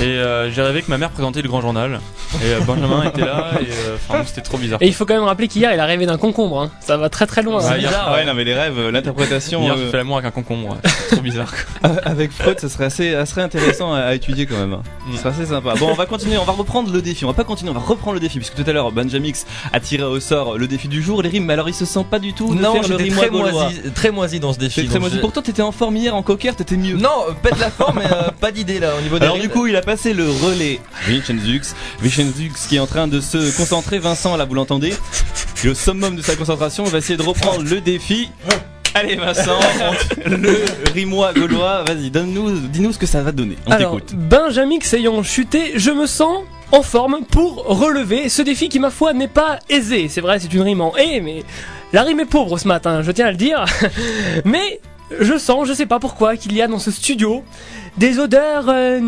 et 0.00 0.04
euh, 0.04 0.50
j'ai 0.50 0.62
rêvé 0.62 0.82
que 0.82 0.90
ma 0.90 0.98
mère 0.98 1.10
présentait 1.10 1.40
le 1.42 1.48
grand 1.48 1.60
journal 1.60 2.00
et 2.42 2.52
euh, 2.52 2.60
Benjamin 2.60 3.04
était 3.04 3.22
là 3.24 3.52
et 3.60 3.64
euh, 3.64 3.96
enfin 4.08 4.22
c'était 4.26 4.42
trop 4.42 4.58
bizarre. 4.58 4.78
Et 4.82 4.86
il 4.88 4.94
faut 4.94 5.06
quand 5.06 5.14
même 5.14 5.22
rappeler 5.24 5.48
qu'hier 5.48 5.72
il 5.72 5.80
a 5.80 5.86
rêvé 5.86 6.04
d'un 6.06 6.18
concombre. 6.18 6.60
hein. 6.60 6.70
Ça 6.80 6.96
va 6.96 7.08
très 7.08 7.26
très 7.26 7.42
loin. 7.42 7.58
Ouais, 7.62 7.70
hein. 7.72 7.76
hier, 7.78 7.90
Ah 8.06 8.12
ouais, 8.14 8.24
non 8.24 8.34
mais 8.34 8.44
les 8.44 8.54
rêves, 8.54 8.78
euh, 8.78 8.90
l'interprétation 8.90 9.62
hier 9.62 9.74
euh, 9.74 9.76
j'ai 9.84 9.90
fait 9.90 9.96
l'amour 9.96 10.18
avec 10.18 10.28
un 10.28 10.30
concombre, 10.32 10.70
ouais. 10.70 10.76
C'est 11.08 11.14
trop 11.16 11.22
bizarre. 11.22 11.52
quoi. 11.80 11.90
avec 12.04 12.32
Freud, 12.32 12.60
ça 12.60 12.68
serait 12.68 12.84
assez, 12.84 13.12
ça 13.12 13.24
serait 13.26 13.42
intéressant 13.42 13.94
à, 13.94 14.00
à 14.00 14.14
étudier 14.14 14.44
quand 14.46 14.56
même. 14.58 14.74
hein. 14.74 14.82
Ce 15.12 15.18
serait 15.18 15.30
assez 15.30 15.46
sympa. 15.46 15.74
Bon, 15.78 15.88
on 15.90 15.94
va 15.94 16.06
continuer, 16.06 16.36
on 16.36 16.44
va 16.44 16.52
reprendre 16.52 16.92
le 16.92 17.00
défi. 17.00 17.24
On 17.24 17.28
va 17.28 17.34
pas 17.34 17.44
continuer, 17.44 17.70
on 17.70 17.74
va 17.74 17.80
reprendre 17.80 18.14
le 18.14 18.20
défi 18.20 18.38
puisque 18.38 18.54
tout 18.54 18.64
à 18.68 18.72
l'heure 18.72 18.92
Benjamix 18.92 19.46
a 19.72 19.80
tiré 19.80 20.02
au 20.02 20.20
sort 20.20 20.58
le 20.58 20.66
défi 20.66 20.88
du 20.88 21.00
jour, 21.02 21.22
les 21.22 21.28
rimes. 21.30 21.44
Mais 21.46 21.52
alors 21.54 21.68
il 21.68 21.74
se 21.74 21.84
sent 21.84 22.04
pas 22.10 22.18
du 22.18 22.32
tout 22.34 22.54
de 22.54 22.60
Non, 22.60 22.72
faire 22.74 22.82
le 22.82 22.88
j'étais 22.88 23.02
rimois 23.04 23.18
très 23.22 23.30
gaulois. 23.30 23.50
moisi, 23.52 23.80
très 23.94 24.10
moisi 24.10 24.40
dans 24.40 24.52
ce 24.52 24.58
défi. 24.58 24.80
C'est 24.80 24.84
très 24.86 24.94
donc 24.94 25.02
moisi. 25.02 25.16
je- 25.16 25.20
Pourtant 25.20 25.42
t'étais 25.42 25.62
en 25.62 25.72
forme 25.72 25.96
hier 25.96 26.14
en 26.14 26.22
cocker, 26.22 26.54
t'étais 26.56 26.76
mieux. 26.76 26.96
Non, 26.96 27.10
euh, 27.28 27.32
pète 27.40 27.58
la 27.60 27.70
forme, 27.70 28.00
mais 28.00 28.10
euh, 28.12 28.30
pas 28.40 28.50
d'idée 28.50 28.78
là 28.80 28.90
au 28.98 29.02
niveau 29.02 29.18
des 29.18 29.24
Alors 29.24 29.36
rimes. 29.36 29.44
du 29.46 29.48
coup, 29.50 29.66
il 29.66 29.75
a 29.76 29.82
passé 29.82 30.12
le 30.12 30.28
relais 30.28 30.80
à 30.94 31.10
Vincenzux. 31.10 31.74
Vincenzux 32.00 32.52
qui 32.68 32.76
est 32.76 32.80
en 32.80 32.86
train 32.86 33.08
de 33.08 33.20
se 33.20 33.56
concentrer. 33.56 33.98
Vincent, 33.98 34.36
là, 34.36 34.44
vous 34.44 34.54
l'entendez? 34.54 34.94
Il 35.62 35.70
au 35.70 35.74
summum 35.74 36.16
de 36.16 36.22
sa 36.22 36.36
concentration. 36.36 36.84
On 36.84 36.88
va 36.88 36.98
essayer 36.98 37.16
de 37.16 37.22
reprendre 37.22 37.62
le 37.62 37.80
défi. 37.80 38.30
Allez 38.94 39.16
Vincent, 39.16 39.58
le 40.24 40.64
rimois 40.94 41.34
gaulois, 41.34 41.84
vas-y, 41.86 42.10
donne-nous, 42.10 42.60
dis-nous 42.68 42.92
ce 42.92 42.98
que 42.98 43.04
ça 43.04 43.22
va 43.22 43.30
donner. 43.30 43.56
On 43.66 43.72
Alors, 43.72 43.96
t'écoute. 43.96 44.14
Benjamix 44.14 44.94
ayant 44.94 45.22
chuté, 45.22 45.72
je 45.76 45.90
me 45.90 46.06
sens 46.06 46.44
en 46.72 46.82
forme 46.82 47.18
pour 47.30 47.64
relever 47.66 48.30
ce 48.30 48.40
défi 48.40 48.70
qui, 48.70 48.78
ma 48.78 48.88
foi, 48.88 49.12
n'est 49.12 49.28
pas 49.28 49.58
aisé. 49.68 50.08
C'est 50.08 50.22
vrai, 50.22 50.38
c'est 50.38 50.52
une 50.54 50.62
rime 50.62 50.80
en 50.80 50.96
et, 50.96 51.20
mais 51.20 51.44
la 51.92 52.04
rime 52.04 52.20
est 52.20 52.26
pauvre 52.26 52.56
ce 52.56 52.66
matin, 52.66 53.02
je 53.02 53.10
tiens 53.10 53.26
à 53.26 53.30
le 53.32 53.36
dire. 53.36 53.66
mais 54.46 54.80
je 55.20 55.38
sens, 55.38 55.68
je 55.68 55.72
sais 55.72 55.86
pas 55.86 55.98
pourquoi, 56.00 56.36
qu'il 56.36 56.52
y 56.54 56.62
a 56.62 56.66
dans 56.68 56.78
ce 56.78 56.90
studio 56.90 57.44
des 57.96 58.18
odeurs. 58.18 58.64
euh, 58.68 59.00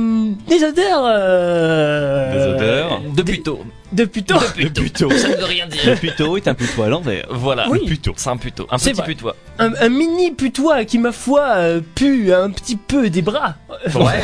des 0.48 0.64
odeurs. 0.64 1.02
euh, 1.06 2.32
Des 2.32 2.54
odeurs. 2.54 3.00
de 3.14 3.22
puto. 3.22 3.60
De 3.90 4.04
puto. 4.04 4.34
Le 4.58 4.68
puto. 4.68 5.10
Ça 5.10 5.28
ne 5.30 5.36
veut 5.36 5.44
rien 5.46 5.64
Le 5.64 5.70
dire. 5.72 5.98
puto 5.98 6.36
est 6.36 6.46
un 6.46 6.52
putois 6.54 6.86
à 6.86 6.88
l'envers. 6.90 7.26
Voilà. 7.30 7.66
Oui. 7.70 7.80
puto. 7.86 8.12
C'est 8.16 8.28
un 8.28 8.36
puto. 8.36 8.66
Un 8.70 8.76
C'est 8.78 8.90
petit 8.90 8.98
vrai. 8.98 9.06
putois. 9.08 9.36
Un, 9.58 9.72
un 9.80 9.88
mini 9.88 10.30
putois 10.30 10.84
qui, 10.84 10.98
ma 10.98 11.10
foi, 11.10 11.40
euh, 11.56 11.80
pue 11.94 12.32
un 12.34 12.50
petit 12.50 12.76
peu 12.76 13.08
des 13.08 13.22
bras. 13.22 13.54
Ouais. 13.94 14.20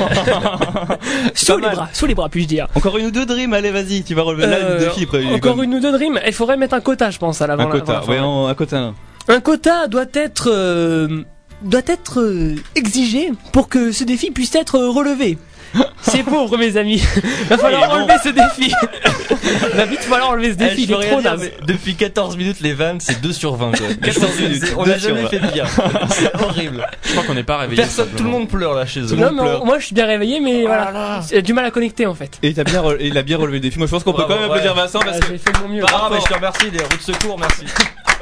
sous 1.34 1.56
les 1.56 1.62
mal. 1.62 1.74
bras, 1.74 1.88
sous 1.92 2.06
les 2.06 2.14
bras, 2.14 2.28
puis-je 2.28 2.46
dire. 2.48 2.68
Encore 2.74 2.98
une 2.98 3.06
ou 3.06 3.10
deux 3.10 3.24
de 3.26 3.32
rimes, 3.32 3.54
allez 3.54 3.70
vas-y, 3.70 4.02
tu 4.04 4.14
vas 4.14 4.22
relever 4.22 4.46
là 4.46 4.56
Euh, 4.56 4.78
le 4.78 4.84
défi. 4.86 5.04
après, 5.04 5.24
encore 5.34 5.62
une 5.62 5.74
ou 5.74 5.80
deux 5.80 5.92
de 5.92 5.96
rimes. 5.96 6.20
Il 6.26 6.32
faudrait 6.32 6.56
mettre 6.58 6.74
un 6.74 6.80
quota, 6.80 7.10
je 7.10 7.18
pense, 7.18 7.40
à 7.40 7.46
l'avant. 7.46 7.64
Un 7.64 7.70
quota, 7.70 8.04
ouais, 8.04 8.18
un 8.18 8.54
quota. 8.54 8.92
Un 9.28 9.40
quota 9.40 9.88
doit 9.88 10.04
être 10.12 10.50
euh, 10.52 11.24
doit 11.64 11.82
être 11.86 12.20
euh, 12.20 12.54
exigé 12.74 13.30
pour 13.52 13.68
que 13.68 13.92
ce 13.92 14.04
défi 14.04 14.30
puisse 14.30 14.54
être 14.54 14.76
euh, 14.76 14.90
relevé. 14.90 15.38
C'est 16.02 16.22
pauvre 16.22 16.56
mes 16.56 16.76
amis. 16.76 17.02
Va 17.48 17.58
falloir 17.58 17.88
bon. 17.88 17.94
enlever 17.96 18.14
ce 18.22 18.28
défi. 18.28 18.72
Va 19.74 19.86
vite 19.86 20.00
falloir 20.02 20.30
enlever 20.30 20.50
ce 20.52 20.56
Eh, 20.60 20.68
défi. 20.76 20.94
rien 20.94 21.10
trop 21.10 21.20
dire, 21.20 21.36
depuis 21.66 21.96
14 21.96 22.36
minutes, 22.36 22.60
les 22.60 22.74
vannes, 22.74 23.00
c'est 23.00 23.20
2 23.20 23.32
sur 23.32 23.56
20. 23.56 23.72
Quoi. 23.72 23.86
14 24.02 24.40
minutes, 24.40 24.74
On 24.76 24.84
sur 24.84 24.98
jamais 24.98 25.22
20. 25.22 25.28
fait 25.30 25.40
pire. 25.52 25.66
C'est 26.10 26.32
horrible. 26.40 26.86
Je 27.02 27.10
crois 27.12 27.24
qu'on 27.24 27.34
n'est 27.34 27.42
pas 27.42 27.56
réveillé. 27.58 27.82
Personne, 27.82 28.08
tout 28.16 28.22
le 28.22 28.30
monde 28.30 28.48
pleure 28.48 28.74
là 28.74 28.86
chez 28.86 29.00
eux. 29.00 29.16
Non, 29.16 29.32
mais 29.32 29.40
pleure. 29.42 29.64
moi 29.64 29.80
je 29.80 29.86
suis 29.86 29.94
bien 29.96 30.06
réveillé, 30.06 30.38
mais 30.38 30.62
voilà, 30.62 31.20
j'ai 31.28 31.42
du 31.42 31.52
mal 31.52 31.64
à 31.64 31.72
connecter 31.72 32.06
en 32.06 32.14
fait. 32.14 32.38
Et 32.44 32.52
bien, 32.52 32.82
il 33.00 33.18
a 33.18 33.22
bien 33.22 33.36
relevé 33.38 33.56
le 33.56 33.62
défi. 33.62 33.78
Moi, 33.78 33.88
je 33.88 33.92
pense 33.92 34.04
qu'on 34.04 34.12
peut 34.12 34.18
Bravo, 34.22 34.34
quand 34.34 34.40
même 34.42 34.50
applaudir 34.50 34.76
ouais. 34.76 34.82
Vincent 34.82 35.00
parce 35.00 35.16
Ah, 35.16 35.26
que 35.26 35.32
J'ai 35.32 35.38
fait 35.38 35.52
de 35.52 35.58
mon 35.58 35.68
mieux. 35.74 35.82
Ah, 35.92 36.08
mais 36.12 36.20
je 36.20 36.26
te 36.26 36.34
remercie, 36.34 36.70
les 36.70 36.78
routes 36.82 36.98
de 36.98 37.02
secours, 37.14 37.36
merci. 37.38 37.64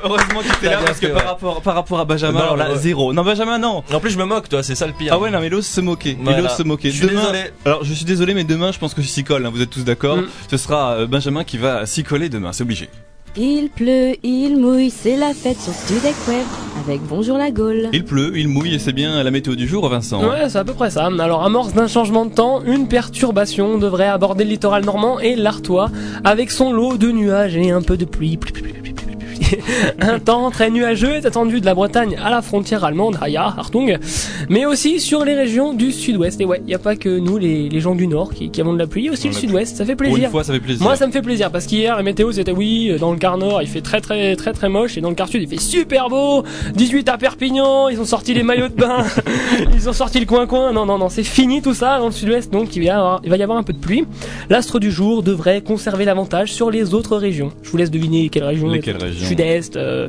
Heureusement 0.04 0.40
qu'il 0.40 0.52
était 0.52 0.66
T'as 0.66 0.70
là 0.70 0.78
parce 0.84 1.00
que 1.00 1.06
par 1.08 1.24
rapport, 1.24 1.62
par 1.62 1.74
rapport 1.74 2.00
à 2.00 2.04
Benjamin, 2.04 2.38
Non, 2.38 2.44
alors 2.44 2.56
là, 2.56 2.70
ouais. 2.72 2.78
zéro. 2.78 3.12
Non, 3.12 3.22
Benjamin, 3.24 3.58
non. 3.58 3.82
En 3.92 4.00
plus, 4.00 4.10
je 4.10 4.18
me 4.18 4.24
moque, 4.24 4.48
toi, 4.48 4.62
c'est 4.62 4.74
ça 4.74 4.86
le 4.86 4.92
pire. 4.92 5.12
Ah 5.14 5.18
ouais, 5.18 5.30
non, 5.30 5.40
mais 5.40 5.46
il 5.48 5.54
ose 5.54 5.66
se 5.66 5.80
moquer. 5.80 6.16
Il 6.18 6.24
Voilà. 6.24 6.44
ose 6.44 6.56
se 6.56 6.62
moquer. 6.62 6.90
Je 6.90 6.96
suis 6.96 7.06
Demain- 7.06 7.20
désolé. 7.20 7.38
Alors, 7.64 7.84
je 7.84 7.92
suis 7.94 8.04
désolé, 8.04 8.34
mais 8.34 8.44
demain, 8.44 8.72
je 8.72 8.78
pense 8.78 8.94
que 8.94 9.02
je 9.02 9.08
s'y 9.08 9.24
colle. 9.24 9.44
hein, 9.46 9.50
vous 9.52 9.62
êtes 9.62 9.70
tous 9.70 9.84
d'accord 9.84 10.16
Mm. 10.18 10.26
Ce 10.50 10.56
sera 10.56 10.92
euh, 10.92 11.06
Benjamin 11.06 11.44
qui 11.44 11.58
va 11.58 11.86
s'y 11.86 12.02
coller 12.04 12.28
demain, 12.28 12.52
c'est 12.52 12.62
obligé. 12.62 12.88
Il 13.34 13.70
pleut, 13.70 14.14
il 14.22 14.58
mouille, 14.58 14.90
c'est 14.90 15.16
la 15.16 15.32
fête 15.32 15.58
sur 15.58 15.72
Studec 15.72 16.14
Web 16.28 16.44
avec 16.86 17.00
Bonjour 17.08 17.38
la 17.38 17.50
Gaule. 17.50 17.88
Il 17.94 18.04
pleut, 18.04 18.32
il 18.36 18.46
mouille 18.46 18.74
et 18.74 18.78
c'est 18.78 18.92
bien 18.92 19.22
la 19.22 19.30
météo 19.30 19.54
du 19.54 19.66
jour, 19.66 19.88
Vincent. 19.88 20.20
Ouais, 20.22 20.50
c'est 20.50 20.58
à 20.58 20.64
peu 20.64 20.74
près 20.74 20.90
ça. 20.90 21.06
Alors, 21.06 21.42
amorce 21.42 21.72
d'un 21.72 21.86
changement 21.86 22.26
de 22.26 22.34
temps, 22.34 22.62
une 22.66 22.88
perturbation 22.88 23.78
devrait 23.78 24.06
aborder 24.08 24.44
le 24.44 24.50
littoral 24.50 24.84
normand 24.84 25.18
et 25.18 25.34
l'Artois 25.34 25.88
avec 26.24 26.50
son 26.50 26.74
lot 26.74 26.98
de 26.98 27.10
nuages 27.10 27.56
et 27.56 27.70
un 27.70 27.80
peu 27.80 27.96
de 27.96 28.04
pluie. 28.04 28.38
Un 30.00 30.18
temps 30.18 30.50
très 30.50 30.70
nuageux 30.70 31.14
est 31.14 31.26
attendu 31.26 31.60
de 31.60 31.66
la 31.66 31.74
Bretagne 31.74 32.16
à 32.22 32.30
la 32.30 32.42
frontière 32.42 32.84
allemande, 32.84 33.18
Haya, 33.20 33.44
Hartung, 33.44 33.98
mais 34.48 34.66
aussi 34.66 35.00
sur 35.00 35.24
les 35.24 35.34
régions 35.34 35.72
du 35.74 35.92
sud-ouest. 35.92 36.40
Et 36.40 36.44
ouais, 36.44 36.60
il 36.60 36.66
n'y 36.66 36.74
a 36.74 36.78
pas 36.78 36.96
que 36.96 37.18
nous, 37.18 37.38
les, 37.38 37.68
les 37.68 37.80
gens 37.80 37.94
du 37.94 38.06
nord, 38.06 38.32
qui, 38.34 38.50
qui 38.50 38.60
avons 38.60 38.72
de 38.72 38.78
la 38.78 38.86
pluie, 38.86 39.10
aussi 39.10 39.26
On 39.28 39.30
le 39.30 39.36
sud-ouest, 39.36 39.76
ça 39.76 39.84
fait 39.84 39.96
Pour 39.96 40.06
une 40.06 40.12
plaisir. 40.14 40.30
fois, 40.30 40.44
ça 40.44 40.52
fait 40.52 40.60
plaisir. 40.60 40.82
Moi 40.82 40.96
ça 40.96 41.06
me 41.06 41.12
fait 41.12 41.22
plaisir 41.22 41.50
parce 41.50 41.66
qu'hier 41.66 41.96
la 41.96 42.02
météo 42.02 42.32
c'était 42.32 42.52
oui 42.52 42.92
dans 42.98 43.12
le 43.12 43.18
quart 43.18 43.38
nord 43.38 43.62
il 43.62 43.68
fait 43.68 43.80
très 43.80 44.00
très 44.00 44.36
très 44.36 44.52
très 44.52 44.68
moche 44.68 44.96
et 44.96 45.00
dans 45.00 45.08
le 45.10 45.14
quart 45.14 45.28
sud 45.28 45.42
il 45.42 45.48
fait 45.48 45.60
super 45.60 46.08
beau 46.08 46.42
18 46.74 47.08
à 47.08 47.18
Perpignan 47.18 47.88
ils 47.88 48.00
ont 48.00 48.04
sorti 48.04 48.34
les 48.34 48.42
maillots 48.42 48.68
de 48.68 48.74
bain 48.74 49.04
ils 49.74 49.88
ont 49.88 49.92
sorti 49.92 50.20
le 50.20 50.26
coin 50.26 50.46
coin 50.46 50.72
non 50.72 50.86
non 50.86 50.98
non 50.98 51.08
c'est 51.08 51.22
fini 51.22 51.62
tout 51.62 51.74
ça 51.74 51.98
dans 51.98 52.06
le 52.06 52.12
sud-ouest 52.12 52.52
donc 52.52 52.74
il 52.76 52.80
va, 52.80 52.84
y 52.86 52.90
avoir, 52.90 53.20
il 53.24 53.30
va 53.30 53.36
y 53.36 53.42
avoir 53.42 53.58
un 53.58 53.62
peu 53.62 53.72
de 53.72 53.78
pluie 53.78 54.04
l'astre 54.50 54.78
du 54.78 54.90
jour 54.90 55.22
devrait 55.22 55.60
conserver 55.60 56.04
l'avantage 56.04 56.52
sur 56.52 56.70
les 56.70 56.94
autres 56.94 57.16
régions 57.16 57.52
je 57.62 57.70
vous 57.70 57.76
laisse 57.76 57.90
deviner 57.90 58.28
quelles 58.28 58.44
régions 58.44 58.68
Lesquelles 58.68 58.96
régions 59.02 59.26
sud-est 59.32 59.76
euh, 59.76 60.06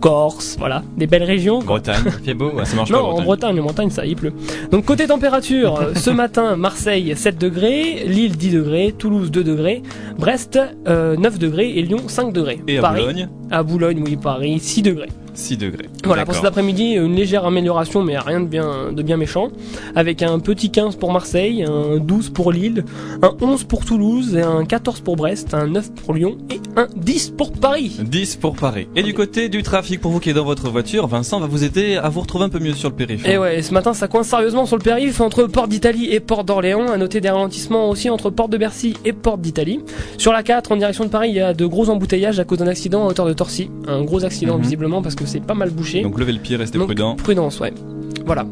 Corse 0.00 0.56
voilà 0.58 0.82
des 0.96 1.06
belles 1.06 1.22
régions. 1.22 1.60
Bretagne. 1.60 2.02
Il 2.06 2.12
fait 2.24 2.34
beau, 2.34 2.50
ouais. 2.50 2.64
Ça 2.66 2.76
marche 2.76 2.90
Non, 2.90 2.98
pas, 2.98 3.04
en 3.04 3.22
Bretagne. 3.22 3.58
En 3.60 3.64
Bretagne, 3.64 3.90
ça, 3.90 4.04
il 4.04 4.16
pleut. 4.16 4.32
Donc, 4.70 4.84
côté 4.84 5.06
température, 5.06 5.80
euh, 5.80 5.94
ce 5.96 6.10
matin, 6.10 6.56
Marseille, 6.56 7.14
7 7.16 7.38
degrés, 7.38 8.04
Lille, 8.06 8.36
10 8.36 8.52
degrés, 8.52 8.94
Toulouse, 8.96 9.30
2 9.30 9.42
degrés, 9.42 9.82
Brest, 10.18 10.58
euh, 10.86 11.16
9 11.16 11.38
degrés 11.38 11.70
et 11.70 11.82
Lyon, 11.82 12.08
5 12.08 12.32
degrés. 12.32 12.60
Et 12.68 12.78
à 12.78 12.82
Paris, 12.82 13.00
Boulogne, 13.00 13.28
À 13.50 13.62
Boulogne, 13.62 14.02
oui, 14.04 14.16
Paris, 14.16 14.58
6 14.60 14.82
degrés. 14.82 15.08
6 15.36 15.56
degrés. 15.58 15.88
Voilà, 16.04 16.24
pour 16.24 16.34
cet 16.34 16.44
après-midi, 16.44 16.92
une 16.94 17.14
légère 17.14 17.44
amélioration, 17.44 18.02
mais 18.02 18.18
rien 18.18 18.40
de 18.40 18.46
bien, 18.46 18.92
de 18.92 19.02
bien 19.02 19.16
méchant. 19.16 19.48
Avec 19.94 20.22
un 20.22 20.38
petit 20.38 20.70
15 20.70 20.96
pour 20.96 21.12
Marseille, 21.12 21.64
un 21.64 21.98
12 21.98 22.30
pour 22.30 22.52
Lille, 22.52 22.84
un 23.22 23.32
11 23.40 23.64
pour 23.64 23.84
Toulouse, 23.84 24.34
et 24.36 24.42
un 24.42 24.64
14 24.64 25.00
pour 25.00 25.16
Brest, 25.16 25.54
un 25.54 25.66
9 25.66 25.92
pour 25.94 26.14
Lyon 26.14 26.36
et 26.50 26.60
un 26.76 26.88
10 26.96 27.30
pour 27.36 27.52
Paris. 27.52 27.96
10 28.02 28.36
pour 28.36 28.56
Paris. 28.56 28.88
Et 28.96 29.02
du 29.02 29.14
côté 29.14 29.48
du 29.48 29.62
trafic, 29.62 30.00
pour 30.00 30.10
vous 30.12 30.20
qui 30.20 30.30
êtes 30.30 30.36
dans 30.36 30.44
votre 30.44 30.68
voiture, 30.70 31.06
Vincent 31.06 31.40
va 31.40 31.46
vous 31.46 31.64
aider 31.64 31.96
à 31.96 32.08
vous 32.08 32.20
retrouver 32.20 32.44
un 32.44 32.48
peu 32.48 32.58
mieux 32.58 32.74
sur 32.74 32.88
le 32.90 32.94
périph'. 32.94 33.26
Et 33.26 33.38
ouais, 33.38 33.62
ce 33.62 33.72
matin 33.74 33.92
ça 33.94 34.08
coince 34.08 34.28
sérieusement 34.28 34.66
sur 34.66 34.76
le 34.76 34.82
périph' 34.82 35.20
entre 35.20 35.44
Porte 35.44 35.68
d'Italie 35.68 36.08
et 36.12 36.20
Porte 36.20 36.46
d'Orléans. 36.46 36.86
À 36.90 36.96
noter 36.96 37.20
des 37.20 37.30
ralentissements 37.30 37.88
aussi 37.90 38.10
entre 38.10 38.30
Porte 38.30 38.50
de 38.50 38.58
Bercy 38.58 38.94
et 39.04 39.12
Porte 39.12 39.40
d'Italie. 39.40 39.80
Sur 40.18 40.32
la 40.32 40.42
4 40.42 40.72
en 40.72 40.76
direction 40.76 41.04
de 41.04 41.10
Paris, 41.10 41.28
il 41.30 41.36
y 41.36 41.40
a 41.40 41.52
de 41.54 41.66
gros 41.66 41.88
embouteillages 41.90 42.38
à 42.40 42.44
cause 42.44 42.58
d'un 42.58 42.66
accident 42.68 43.04
à 43.04 43.10
hauteur 43.10 43.26
de 43.26 43.32
Torcy. 43.32 43.70
Un 43.88 44.02
gros 44.02 44.24
accident 44.24 44.56
Mhm. 44.56 44.62
visiblement 44.62 45.02
parce 45.02 45.14
que 45.14 45.25
c'est 45.26 45.40
pas 45.40 45.54
mal 45.54 45.70
bouché. 45.70 46.02
Donc 46.02 46.18
levez 46.18 46.32
le 46.32 46.40
pied, 46.40 46.56
restez 46.56 46.78
Donc, 46.78 46.88
prudent. 46.88 47.16
Prudence, 47.16 47.60
ouais. 47.60 47.72
Voilà. 48.24 48.46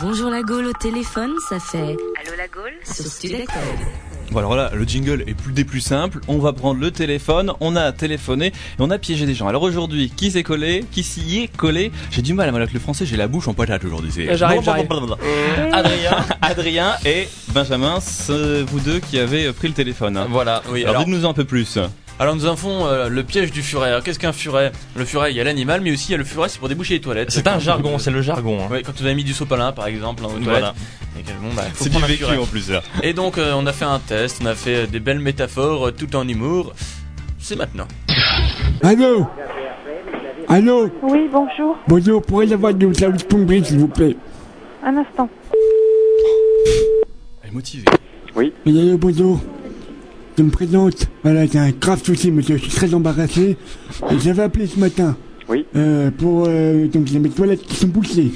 Bonjour 0.00 0.30
la 0.30 0.42
Gaule 0.42 0.66
au 0.66 0.72
téléphone, 0.72 1.32
ça 1.48 1.58
fait 1.58 1.78
Allô 1.78 2.36
la 2.36 2.48
Gaule 2.48 2.74
sur 2.84 3.06
Studec 3.06 3.48
Web. 3.48 3.88
Bon 4.30 4.40
alors 4.40 4.56
là, 4.56 4.70
le 4.74 4.84
jingle 4.84 5.22
est 5.26 5.34
plus 5.34 5.52
des 5.52 5.64
plus 5.64 5.80
simples. 5.80 6.20
On 6.28 6.38
va 6.38 6.52
prendre 6.52 6.80
le 6.80 6.90
téléphone, 6.90 7.52
on 7.60 7.76
a 7.76 7.92
téléphoné 7.92 8.46
et 8.48 8.52
on 8.80 8.90
a 8.90 8.98
piégé 8.98 9.24
des 9.24 9.34
gens. 9.34 9.46
Alors 9.48 9.62
aujourd'hui, 9.62 10.12
qui 10.14 10.30
s'est 10.32 10.42
collé 10.42 10.84
Qui 10.90 11.02
s'y 11.02 11.38
est 11.38 11.56
collé? 11.56 11.92
J'ai 12.10 12.22
du 12.22 12.34
mal 12.34 12.48
à 12.48 12.56
avec 12.56 12.72
le 12.72 12.80
français, 12.80 13.06
j'ai 13.06 13.16
la 13.16 13.28
bouche 13.28 13.48
en 13.48 13.54
patate 13.54 13.84
aujourd'hui. 13.84 14.28
Euh, 14.28 14.36
j'arrive. 14.36 14.68
Adrien, 15.72 16.16
Adrien 16.42 16.94
et 17.04 17.28
Benjamin, 17.54 18.00
c'est 18.00 18.62
vous 18.62 18.80
deux 18.80 18.98
qui 18.98 19.18
avez 19.18 19.52
pris 19.52 19.68
le 19.68 19.74
téléphone. 19.74 20.20
Voilà. 20.30 20.62
Oui, 20.70 20.82
Alors, 20.82 20.96
alors, 20.96 21.04
dites-nous 21.06 21.26
un 21.26 21.32
peu 21.32 21.44
plus. 21.44 21.78
Alors 22.18 22.34
nous 22.34 22.46
avons 22.46 22.86
euh, 22.86 23.08
le 23.08 23.22
piège 23.24 23.50
du 23.52 23.62
furet. 23.62 23.88
Alors 23.90 24.02
qu'est-ce 24.02 24.18
qu'un 24.18 24.32
furet? 24.32 24.72
Le 24.94 25.04
furet, 25.04 25.32
il 25.32 25.36
y 25.36 25.40
a 25.40 25.44
l'animal, 25.44 25.80
mais 25.82 25.92
aussi 25.92 26.08
il 26.08 26.12
y 26.12 26.14
a 26.14 26.18
le 26.18 26.24
furet, 26.24 26.48
c'est 26.48 26.58
pour 26.58 26.68
déboucher 26.68 26.94
les 26.94 27.00
toilettes. 27.00 27.30
C'est 27.30 27.46
un 27.46 27.58
jargon, 27.58 27.98
c'est 27.98 28.10
le 28.10 28.22
jargon. 28.22 28.58
hein. 28.62 28.68
Oui, 28.70 28.82
quand 28.82 28.92
vous 28.98 29.04
avez 29.04 29.14
mis 29.14 29.24
du 29.24 29.34
sopalin 29.34 29.72
par 29.72 29.86
exemple 29.86 30.22
hein, 30.24 30.28
aux. 30.34 30.40
Voilà. 30.42 30.74
Bon, 31.42 31.48
bah, 31.54 31.62
C'est 31.74 31.88
du 31.90 31.98
vécu 32.02 32.24
furet. 32.24 32.36
en 32.38 32.46
plus 32.46 32.70
là. 32.70 32.82
Et 33.02 33.12
donc 33.12 33.36
euh, 33.38 33.52
on 33.56 33.66
a 33.66 33.72
fait 33.72 33.84
un 33.84 33.98
test, 33.98 34.40
on 34.42 34.46
a 34.46 34.54
fait 34.54 34.76
euh, 34.76 34.86
des 34.86 35.00
belles 35.00 35.18
métaphores 35.18 35.92
tout 35.94 36.14
en 36.16 36.26
humour. 36.26 36.72
c'est 37.38 37.56
maintenant. 37.56 37.86
Allô? 38.82 39.26
Allô? 40.48 40.88
Oui, 41.02 41.28
bonjour. 41.32 41.76
Bonjour, 41.88 42.22
pourrais-je 42.22 42.54
avoir 42.54 42.72
de 42.72 42.92
service 42.92 43.24
plomberie, 43.24 43.64
s'il 43.64 43.78
vous 43.78 43.88
plaît? 43.88 44.16
Un 44.84 44.96
instant. 44.98 45.28
Elle 47.42 47.50
est 47.50 47.52
motivée. 47.52 47.84
Oui, 48.36 48.52
allô, 48.66 48.96
bonjour. 48.98 49.40
Je 50.36 50.42
me 50.42 50.50
présente. 50.50 51.08
Voilà, 51.22 51.46
j'ai 51.46 51.58
un 51.58 51.70
grave 51.70 52.02
souci, 52.04 52.30
monsieur. 52.30 52.56
Je 52.56 52.62
suis 52.64 52.72
très 52.72 52.92
embarrassé. 52.94 53.56
J'avais 54.22 54.42
appelé 54.42 54.66
ce 54.66 54.78
matin. 54.78 55.16
Oui. 55.48 55.64
Euh, 55.76 56.10
pour 56.10 56.46
euh, 56.48 56.88
donc 56.88 57.06
j'ai 57.06 57.20
mes 57.20 57.28
toilettes 57.30 57.62
qui 57.62 57.76
sont 57.76 57.86
bouchées. 57.86 58.32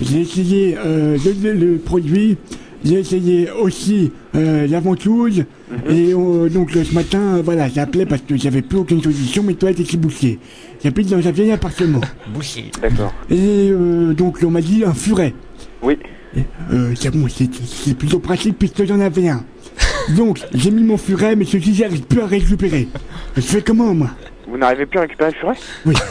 J'ai 0.00 0.20
essayé 0.22 0.76
euh, 0.78 1.16
le, 1.42 1.52
le- 1.52 1.66
le 1.72 1.76
produit. 1.78 2.36
J'ai 2.84 3.00
essayé 3.00 3.48
aussi 3.50 4.10
euh, 4.34 4.66
la 4.66 4.80
ventouse. 4.80 5.44
Et 5.88 6.12
euh, 6.14 6.48
donc 6.48 6.70
ce 6.72 6.94
matin, 6.94 7.42
voilà, 7.44 7.68
j'ai 7.68 7.80
appelé 7.80 8.06
parce 8.06 8.22
que 8.22 8.36
j'avais 8.36 8.62
plus 8.62 8.78
aucune 8.78 9.02
solution. 9.02 9.42
Mes 9.42 9.54
toilettes 9.54 9.80
étaient 9.80 9.96
bouchées. 9.96 10.38
J'habite 10.82 11.10
dans 11.10 11.26
un 11.26 11.30
vieil 11.30 11.52
appartement. 11.52 12.00
Bouché. 12.34 12.70
D'accord. 12.80 13.12
Et 13.30 13.68
euh, 13.70 14.14
donc 14.14 14.38
on 14.42 14.50
m'a 14.50 14.60
dit 14.62 14.82
un 14.84 14.94
furet. 14.94 15.34
Oui. 15.82 15.98
Euh, 16.72 16.92
c'est 16.94 17.10
bon, 17.10 17.26
c'est 17.28 17.48
c'est 17.54 17.94
plutôt 17.96 18.18
pratique 18.18 18.56
puisque 18.58 18.84
j'en 18.86 19.00
avais 19.00 19.28
un. 19.28 19.44
Donc, 20.14 20.40
j'ai 20.54 20.70
mis 20.70 20.82
mon 20.84 20.96
furet, 20.96 21.34
mais 21.36 21.44
celui-ci, 21.44 21.74
j'arrive 21.74 22.02
plus 22.02 22.20
à 22.20 22.26
récupérer. 22.26 22.88
Je 23.36 23.40
fais 23.42 23.62
comment, 23.62 23.92
moi 23.94 24.10
Vous 24.48 24.56
n'arrivez 24.56 24.86
plus 24.86 24.98
à 24.98 25.02
récupérer 25.02 25.30
le 25.32 25.36
furet 25.36 25.56
Oui. 25.84 25.94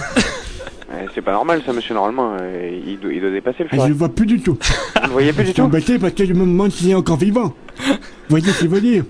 Euh, 0.94 1.08
C'est 1.16 1.22
pas 1.24 1.32
normal 1.32 1.62
ça, 1.66 1.74
monsieur. 1.74 1.96
Normalement, 1.96 2.38
euh, 2.40 2.80
il, 2.88 3.00
doit, 3.00 3.12
il 3.12 3.20
doit 3.20 3.32
dépasser 3.32 3.64
le 3.64 3.70
Ah, 3.72 3.74
Je 3.74 3.76
furet. 3.78 3.90
le 3.90 3.96
vois 3.96 4.10
plus 4.10 4.28
du 4.28 4.40
tout. 4.40 4.54
Vous 4.96 5.02
le 5.08 5.12
voyez 5.12 5.34
plus 5.34 5.40
Je 5.42 5.42
du 5.42 5.46
suis 5.48 5.56
tout 5.56 5.62
embêté 5.64 5.98
parce 5.98 6.14
que 6.14 6.26
je 6.26 6.32
me 6.34 6.42
demande 6.42 6.72
s'il 6.72 6.92
est 6.92 6.94
encore 6.96 7.18
vivant. 7.18 7.54
Vous 7.80 7.96
voyez 8.30 8.46
ce 8.46 8.60
que 8.60 8.66
je 8.66 8.70
veux 8.70 8.80
dire 8.82 9.04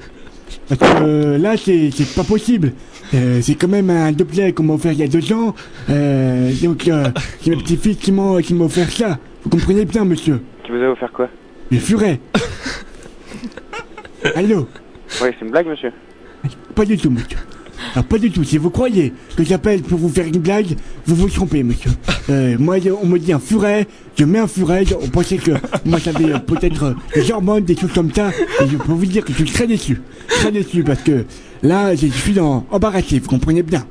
Parce 0.70 0.80
que 0.80 1.04
euh, 1.04 1.38
là, 1.38 1.58
c'est 1.58 1.90
c'est 1.94 2.16
pas 2.16 2.24
possible. 2.24 2.72
Euh, 3.14 3.40
c'est 3.42 3.56
quand 3.56 3.68
même 3.68 3.90
un 3.90 4.14
doublet 4.14 4.54
qu'on 4.54 4.64
m'a 4.64 4.74
offert 4.76 4.94
il 4.94 5.00
y 5.00 5.04
a 5.04 5.08
deux 5.08 5.32
ans. 5.34 5.54
Euh, 5.90 6.50
donc, 6.64 6.88
euh, 6.88 7.10
c'est 7.42 7.50
mes 7.52 7.58
petits-fils 7.58 7.98
qui 7.98 8.14
m'ont 8.14 8.38
qui 8.42 8.54
m'ont 8.54 8.66
offert 8.66 8.90
ça. 8.90 9.20
Vous 9.44 9.50
comprenez 9.50 9.84
bien, 9.84 10.06
monsieur 10.06 10.40
Qui 10.64 10.72
vous 10.72 10.82
a 10.82 10.88
offert 10.90 11.12
quoi 11.12 11.28
Le 11.72 11.78
furet. 11.78 12.22
Allô 14.36 14.68
Oui, 15.22 15.30
c'est 15.38 15.46
une 15.46 15.52
blague, 15.52 15.68
monsieur. 15.68 15.92
Pas 16.74 16.86
du 16.86 16.98
tout, 16.98 17.10
monsieur. 17.10 17.38
Alors, 17.94 18.06
pas 18.06 18.18
du 18.18 18.32
tout. 18.32 18.44
Si 18.44 18.58
vous 18.58 18.70
croyez 18.70 19.14
que 19.36 19.44
j'appelle 19.44 19.82
pour 19.82 20.00
vous 20.00 20.10
faire 20.10 20.26
une 20.26 20.40
blague, 20.40 20.76
vous 21.06 21.16
vous 21.16 21.30
trompez, 21.30 21.64
monsieur. 21.64 21.92
Euh, 22.30 22.56
moi, 22.58 22.78
on 23.02 23.06
me 23.06 23.20
dit 23.20 23.34
un 23.34 23.40
furet, 23.40 23.88
je 24.18 24.26
mets 24.26 24.40
un 24.40 24.48
furet, 24.48 24.86
on 25.02 25.08
pensait 25.10 25.38
que 25.38 25.52
moi 25.86 26.00
j'avais 26.00 26.34
euh, 26.34 26.40
peut-être 26.40 26.84
euh, 26.84 26.94
des 27.14 27.32
hormones, 27.32 27.64
des 27.64 27.76
choses 27.76 27.94
comme 27.94 28.12
ça, 28.12 28.30
et 28.62 28.68
je 28.68 28.78
peux 28.78 28.94
vous 28.94 29.06
dire 29.06 29.24
que 29.24 29.32
je 29.32 29.38
suis 29.44 29.54
très 29.54 29.68
déçu. 29.68 30.02
Très 30.28 30.52
déçu 30.52 30.84
parce 30.84 31.02
que 31.02 31.26
là, 31.62 31.94
je 31.94 32.08
suis 32.08 32.34
dans, 32.34 32.66
embarrassé, 32.72 33.20
vous 33.20 33.28
comprenez 33.30 33.62
bien. 33.62 33.86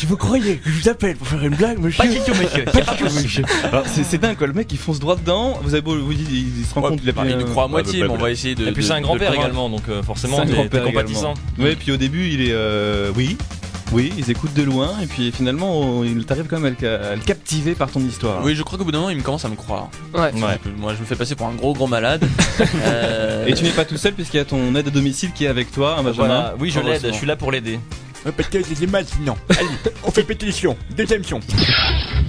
Si 0.00 0.06
vous 0.06 0.16
croyez 0.16 0.56
que 0.56 0.70
je 0.70 0.80
vous 0.80 0.88
appelle 0.88 1.14
pour 1.14 1.26
faire 1.28 1.44
une 1.44 1.54
blague, 1.54 1.78
monsieur. 1.78 2.02
Pas 2.02 2.08
du 2.08 2.18
tout, 2.20 2.30
monsieur. 2.42 2.64
Pas 2.64 2.80
du 2.80 2.96
tout, 2.96 3.04
monsieur. 3.04 3.44
Alors, 3.64 3.84
c'est 3.86 4.02
c'est 4.02 4.16
dingue, 4.16 4.34
quoi. 4.38 4.46
Le 4.46 4.54
mec, 4.54 4.72
il 4.72 4.78
fonce 4.78 4.98
droit 4.98 5.14
dedans. 5.14 5.58
Vous 5.62 5.74
avez 5.74 5.82
beau 5.82 5.94
vous 5.94 6.14
dire, 6.14 6.26
il, 6.30 6.60
il 6.60 6.64
se 6.64 6.72
rend 6.72 6.80
Ouais, 6.80 6.88
compte 6.88 7.00
qu'il 7.00 7.08
a 7.10 7.12
il 7.12 7.14
pas 7.14 7.24
nous 7.24 7.44
croit 7.44 7.64
à 7.64 7.68
moitié, 7.68 8.02
mais 8.02 8.08
on 8.08 8.16
va 8.16 8.30
essayer 8.30 8.54
de. 8.54 8.66
Et 8.66 8.72
puis 8.72 8.82
de- 8.82 8.88
c'est 8.88 8.94
un 8.94 9.00
de 9.00 9.02
grand-père 9.02 9.28
convaincre. 9.28 9.44
également, 9.46 9.68
donc 9.68 9.82
euh, 9.90 10.02
forcément, 10.02 10.38
t'es 10.40 10.46
t'es 10.46 10.52
grand-père 10.54 10.84
compatissant. 10.84 11.34
Ouais, 11.58 11.76
puis 11.76 11.92
au 11.92 11.98
début, 11.98 12.28
il 12.28 12.40
est. 12.48 12.52
Euh, 12.52 13.10
oui. 13.14 13.36
Oui, 13.92 14.10
ils 14.16 14.30
écoutent 14.30 14.54
de 14.54 14.62
loin, 14.62 14.94
et 15.02 15.06
puis 15.06 15.32
finalement, 15.32 15.78
on- 15.78 16.02
il 16.04 16.24
t'arrive 16.24 16.46
quand 16.48 16.58
même 16.60 16.74
à 16.80 16.82
le, 16.82 16.88
à 16.88 17.14
le 17.16 17.20
captiver 17.20 17.74
par 17.74 17.90
ton 17.90 18.00
histoire. 18.00 18.42
Oui, 18.42 18.54
je 18.54 18.62
crois 18.62 18.78
qu'au 18.78 18.84
bout 18.84 18.92
d'un 18.92 19.00
moment, 19.00 19.10
il 19.10 19.18
me 19.18 19.22
commence 19.22 19.44
à 19.44 19.48
me 19.50 19.56
croire. 19.56 19.90
Ouais. 20.14 20.30
Moi, 20.78 20.94
je 20.94 21.00
me 21.00 21.04
fais 21.04 21.16
passer 21.16 21.34
pour 21.34 21.46
un 21.48 21.54
gros 21.54 21.74
gros 21.74 21.88
malade. 21.88 22.24
Euh, 22.84 23.46
Et 23.46 23.52
tu 23.54 23.64
n'es 23.64 23.70
pas 23.70 23.84
tout 23.84 23.96
seul, 23.98 24.12
puisqu'il 24.14 24.36
y 24.38 24.40
a 24.40 24.44
ton 24.46 24.74
aide 24.76 24.86
à 24.88 24.90
domicile 24.90 25.32
qui 25.34 25.44
est 25.44 25.48
avec 25.48 25.70
toi, 25.72 25.96
un 25.98 26.02
Benjamin. 26.02 26.26
Voilà. 26.26 26.54
Oui, 26.58 26.70
je 26.70 26.80
l'aide, 26.80 27.04
je 27.04 27.12
suis 27.12 27.26
là 27.26 27.36
pour 27.36 27.52
l'aider. 27.52 27.78
Parce 28.24 28.48
que 28.48 28.58
j'ai 28.78 28.86
mal 28.86 29.04
sinon. 29.04 29.34
Allez, 29.48 29.68
on 30.04 30.10
fait 30.10 30.22
pétition. 30.24 30.76
Deuxième 30.96 31.24
son. 31.24 31.40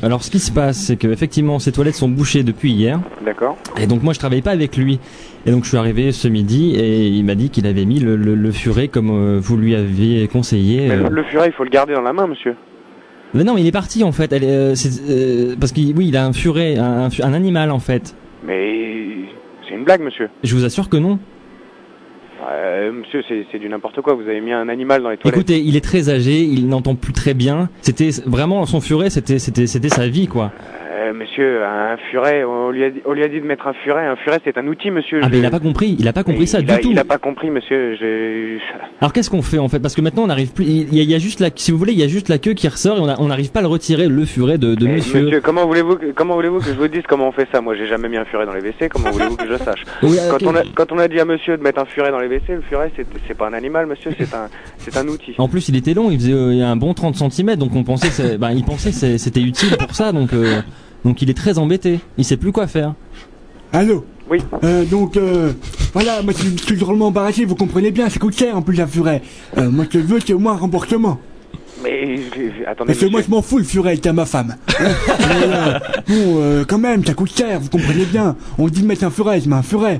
Alors 0.04 0.23
ce 0.23 0.32
qui 0.32 0.39
se 0.39 0.51
passe, 0.51 0.77
c'est 0.77 0.95
que 0.95 1.08
effectivement 1.08 1.60
ces 1.60 1.71
toilettes 1.71 1.95
sont 1.95 2.08
bouchées 2.10 2.43
depuis 2.43 2.71
hier. 2.71 2.99
D'accord. 3.25 3.58
Et 3.80 3.88
donc 3.88 4.01
moi 4.04 4.13
je 4.13 4.19
travaillais 4.19 4.41
pas 4.41 4.51
avec 4.51 4.77
lui. 4.77 4.99
Et 5.45 5.51
donc 5.51 5.63
je 5.63 5.69
suis 5.69 5.77
arrivé 5.77 6.12
ce 6.12 6.27
midi 6.27 6.75
et 6.75 7.08
il 7.08 7.25
m'a 7.25 7.36
dit 7.36 7.49
qu'il 7.49 7.67
avait 7.67 7.86
mis 7.86 7.99
le, 7.99 8.15
le- 8.15 8.36
le 8.36 8.51
furet 8.51 8.88
comme 8.88 9.10
euh, 9.10 9.39
vous 9.41 9.58
lui 9.58 9.75
aviez 9.75 10.27
conseillé. 10.27 10.88
Mais 10.88 10.95
euh. 10.95 11.10
le, 11.10 11.15
le 11.15 11.23
furet, 11.23 11.47
il 11.47 11.54
faut 11.54 11.63
le 11.63 11.69
garder 11.69 11.93
dans 11.93 12.01
la 12.01 12.13
main, 12.13 12.27
monsieur. 12.27 12.56
Mais 13.34 13.43
non, 13.43 13.54
mais 13.56 13.62
il 13.62 13.67
est 13.67 13.71
parti 13.71 14.04
en 14.04 14.12
fait. 14.12 14.32
Elle, 14.34 14.43
est, 14.43 14.49
euh, 14.51 14.75
c'est, 14.75 14.89
euh, 15.10 15.56
parce 15.60 15.71
qu'il 15.71 15.95
oui, 15.97 16.08
il 16.10 16.17
a 16.17 16.25
un 16.25 16.34
furet, 16.34 16.77
un, 16.77 17.04
un 17.06 17.10
fu- 17.10 17.23
un 17.23 17.34
animal 17.34 17.71
en 17.71 17.80
fait. 17.80 18.15
Mais 18.45 18.75
c'est 19.67 19.75
une 19.75 19.84
blague, 19.84 20.01
monsieur. 20.01 20.30
Je 20.43 20.56
vous 20.56 20.65
assure 20.65 20.89
que 20.89 20.97
non. 20.97 21.19
Euh, 22.49 22.91
monsieur, 22.91 23.23
c'est 23.51 23.60
du 23.60 23.69
n'importe 23.69 24.01
quoi. 24.01 24.13
Vous 24.13 24.23
avez 24.23 24.41
mis 24.41 24.51
un 24.51 24.67
animal 24.69 25.04
dans 25.04 25.10
les 25.10 25.17
toilettes. 25.17 25.38
Écoutez, 25.38 25.60
il 25.60 25.75
est 25.75 25.84
très 25.84 26.10
âgé, 26.10 26.39
il 26.39 26.67
n'entend 26.67 26.95
plus 26.95 27.13
très 27.13 27.34
bien. 27.34 27.69
C'était 27.82 28.10
vraiment 28.25 28.65
son 28.65 28.82
furet, 28.82 29.10
c'était 29.10 29.39
c'était 29.39 29.67
c'était 29.67 29.89
sa 29.89 30.08
vie 30.08 30.27
quoi. 30.27 30.51
Euh, 31.02 31.14
monsieur, 31.14 31.64
un 31.64 31.98
furet, 32.12 32.44
on 32.44 32.70
lui, 32.70 32.84
a 32.84 32.90
dit, 32.92 33.00
on 33.06 33.14
lui 33.14 33.24
a 33.24 33.28
dit 33.28 33.42
de 33.42 33.46
mettre 33.46 33.66
un 33.66 33.74
furet. 33.74 34.06
Un 34.06 34.16
furet, 34.18 34.40
c'est 34.44 34.56
un 34.60 34.68
outil, 34.68 34.92
monsieur. 34.92 35.20
Ah 35.24 35.28
Je- 35.28 35.32
mais 35.32 35.40
il 35.40 35.46
a 35.46 35.50
pas 35.50 35.60
compris, 35.60 35.96
il 35.98 36.08
a 36.08 36.14
pas 36.14 36.24
compris 36.24 36.46
ça 36.46 36.62
du 36.62 36.68
tout. 36.68 36.92
Il 36.92 37.00
a 37.00 37.04
pas 37.06 37.18
compris, 37.18 37.50
monsieur. 37.50 37.96
Je... 37.96 38.58
Alors 39.00 39.12
qu'est-ce 39.12 39.30
qu'on 39.32 39.42
fait 39.42 39.58
en 39.58 39.68
fait? 39.68 39.80
Parce 39.80 39.96
que 39.96 40.02
maintenant 40.02 40.24
on 40.24 40.28
n'arrive 40.28 40.54
plus. 40.54 40.66
Il 40.66 40.94
y, 40.94 41.00
a, 41.00 41.04
il 41.04 41.10
y 41.10 41.16
a 41.16 41.18
juste 41.18 41.40
la, 41.40 41.50
si 41.56 41.72
vous 41.72 41.78
voulez, 41.80 41.94
il 41.94 42.00
y 42.00 42.04
a 42.04 42.08
juste 42.08 42.30
la 42.30 42.38
queue 42.38 42.54
qui 42.54 42.68
ressort 42.68 42.98
et 42.98 43.14
on 43.18 43.28
n'arrive 43.30 43.52
pas 43.52 43.60
à 43.60 43.64
le 43.64 43.68
retirer 43.68 44.08
le 44.08 44.26
furet 44.26 44.58
de, 44.60 44.76
de 44.76 44.86
Mais 44.86 44.96
monsieur. 44.96 45.24
monsieur, 45.24 45.42
comment 45.42 45.66
voulez-vous 45.66 45.96
que, 45.96 46.12
comment 46.12 46.36
voulez-vous 46.36 46.60
que 46.60 46.66
je 46.66 46.74
vous 46.74 46.88
dise 46.88 47.02
comment 47.10 47.30
on 47.30 47.32
fait 47.32 47.48
ça? 47.52 47.62
Moi, 47.62 47.76
j'ai 47.76 47.88
jamais 47.88 48.08
mis 48.10 48.18
un 48.18 48.26
furet 48.26 48.46
dans 48.46 48.54
les 48.54 48.62
WC. 48.62 48.90
Comment 48.90 49.10
voulez-vous 49.10 49.38
que 49.38 49.46
je 49.48 49.52
le 49.54 49.58
sache? 49.66 49.84
Oui, 50.04 50.18
quand, 50.30 50.44
on 50.46 50.56
a, 50.56 50.62
quand 50.76 50.92
on 50.92 51.00
a 51.00 51.08
dit 51.08 51.20
à 51.20 51.26
monsieur 51.26 51.58
de 51.58 51.64
mettre 51.64 51.80
un 51.82 51.86
furet 51.86 52.12
dans 52.12 52.20
les 52.20 52.28
WC, 52.28 52.54
le 52.56 52.62
furet, 52.62 52.92
c'est 53.28 53.38
pas 53.38 53.48
un 53.48 53.54
animal, 53.54 53.88
monsieur. 53.88 54.12
C'est 54.20 54.34
un, 54.36 54.50
c'est 54.78 54.96
un 54.98 55.08
outil. 55.08 55.34
En 55.40 55.48
plus, 55.48 55.68
il 55.70 55.76
était 55.78 55.94
long, 55.96 56.12
il 56.12 56.20
faisait 56.20 56.34
euh, 56.34 56.64
un 56.64 56.76
bon 56.76 56.94
30 56.94 57.16
cm, 57.16 57.56
donc 57.56 57.76
on 57.76 57.84
pensait, 57.84 58.10
que 58.10 58.38
ben, 58.38 58.52
il 58.52 58.64
pensait 58.64 58.92
que 58.92 59.18
c'était 59.18 59.42
utile 59.42 59.76
pour 59.78 59.96
ça, 59.96 60.12
donc 60.12 60.34
euh, 60.34 60.62
donc 61.06 61.22
il 61.22 61.30
est 61.30 61.34
très 61.36 61.58
embêté. 61.58 62.00
Il 62.18 62.26
sait 62.26 62.38
plus 62.38 62.52
quoi 62.52 62.68
faire. 62.68 62.94
Allô 63.74 64.06
Oui. 64.30 64.40
Euh, 64.64 64.84
donc, 64.86 65.18
euh, 65.18 65.54
voilà, 65.94 66.22
moi 66.22 66.34
je 66.36 66.42
suis- 66.44 66.58
je 66.58 66.64
suis 66.64 66.78
drôlement 66.78 67.08
embarrassé, 67.08 67.46
vous 67.46 67.56
comprenez 67.56 67.92
bien, 67.92 68.10
ça 68.10 68.20
coûte 68.20 68.38
cher 68.38 68.56
en 68.56 68.62
plus 68.62 68.80
un 68.80 68.88
furet. 68.88 69.22
Euh, 69.58 69.70
moi 69.70 69.86
ce 69.86 69.90
que 69.90 70.00
je 70.02 70.06
veux, 70.06 70.20
c'est 70.26 70.34
au 70.34 70.40
moins 70.40 70.54
un 70.54 70.58
remboursement. 70.58 71.20
Mais 71.84 72.20
attendez, 72.68 72.88
Parce 72.88 73.00
que 73.00 73.06
monsieur. 73.06 73.10
moi 73.10 73.22
je 73.26 73.32
m'en 73.32 73.42
fous 73.42 73.58
le 73.58 73.64
furet, 73.64 73.98
t'es 73.98 74.14
ma 74.14 74.26
femme. 74.26 74.56
Hein 74.68 74.74
Mais, 75.20 75.46
euh, 75.46 75.80
bon, 76.08 76.38
euh, 76.40 76.64
quand 76.68 76.78
même, 76.78 77.04
ça 77.04 77.14
coûte 77.16 77.36
cher, 77.36 77.60
vous 77.60 77.70
comprenez 77.70 78.06
bien. 78.06 78.36
On 78.60 78.68
dit 78.68 78.82
de 78.82 78.86
mettre 78.88 79.04
un 79.04 79.10
furet, 79.10 79.42
je 79.42 79.50
mets 79.50 79.56
un 79.56 79.64
furet. 79.64 80.00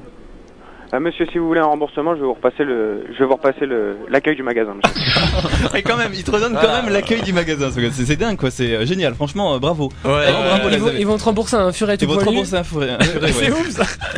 Ah, 0.94 1.00
monsieur, 1.00 1.26
si 1.32 1.38
vous 1.38 1.48
voulez 1.48 1.62
un 1.62 1.66
remboursement, 1.68 2.16
je 2.16 2.20
vais 2.20 2.26
vous 2.26 2.34
repasser 2.34 2.66
le, 2.66 3.06
je 3.14 3.20
vais 3.20 3.26
vous 3.26 3.36
repasser 3.38 3.66
le, 3.66 3.96
l'accueil 4.10 4.36
du 4.36 4.44
magasin, 4.44 4.74
monsieur. 4.74 5.70
Et 5.78 5.84
quand 5.84 5.96
même, 5.96 6.12
il 6.14 6.22
te 6.24 6.32
redonne 6.32 6.58
quand 6.62 6.68
même 6.84 6.92
l'accueil 6.92 7.22
du 7.22 7.32
magasin. 7.32 7.70
C'est 7.72 8.06
c'est 8.06 8.16
dingue, 8.18 8.36
quoi. 8.36 8.52
C'est 8.52 8.74
euh, 8.76 8.86
génial. 8.86 9.16
Franchement, 9.16 9.54
euh, 9.56 9.60
bravo. 9.60 9.90
Vraiment, 10.04 10.68
ils, 10.70 10.78
vont, 10.80 10.88
amis. 10.90 10.98
ils 11.00 11.08
vont 11.08 11.18
te 11.18 11.24
rembourser 11.24 11.56
un 11.56 11.72
furet 11.72 11.96
tout 11.98 12.04
Ils 12.04 12.08
vont 12.10 12.16
te 12.18 12.24
poilu. 12.24 12.38
rembourser 12.40 12.56
un 12.58 12.64
furet. 12.66 12.90
un 12.90 13.00
furet, 13.04 13.22
ouais. 13.26 13.32
C'est 13.32 13.52
ouf 13.52 13.70
ça. 13.70 13.84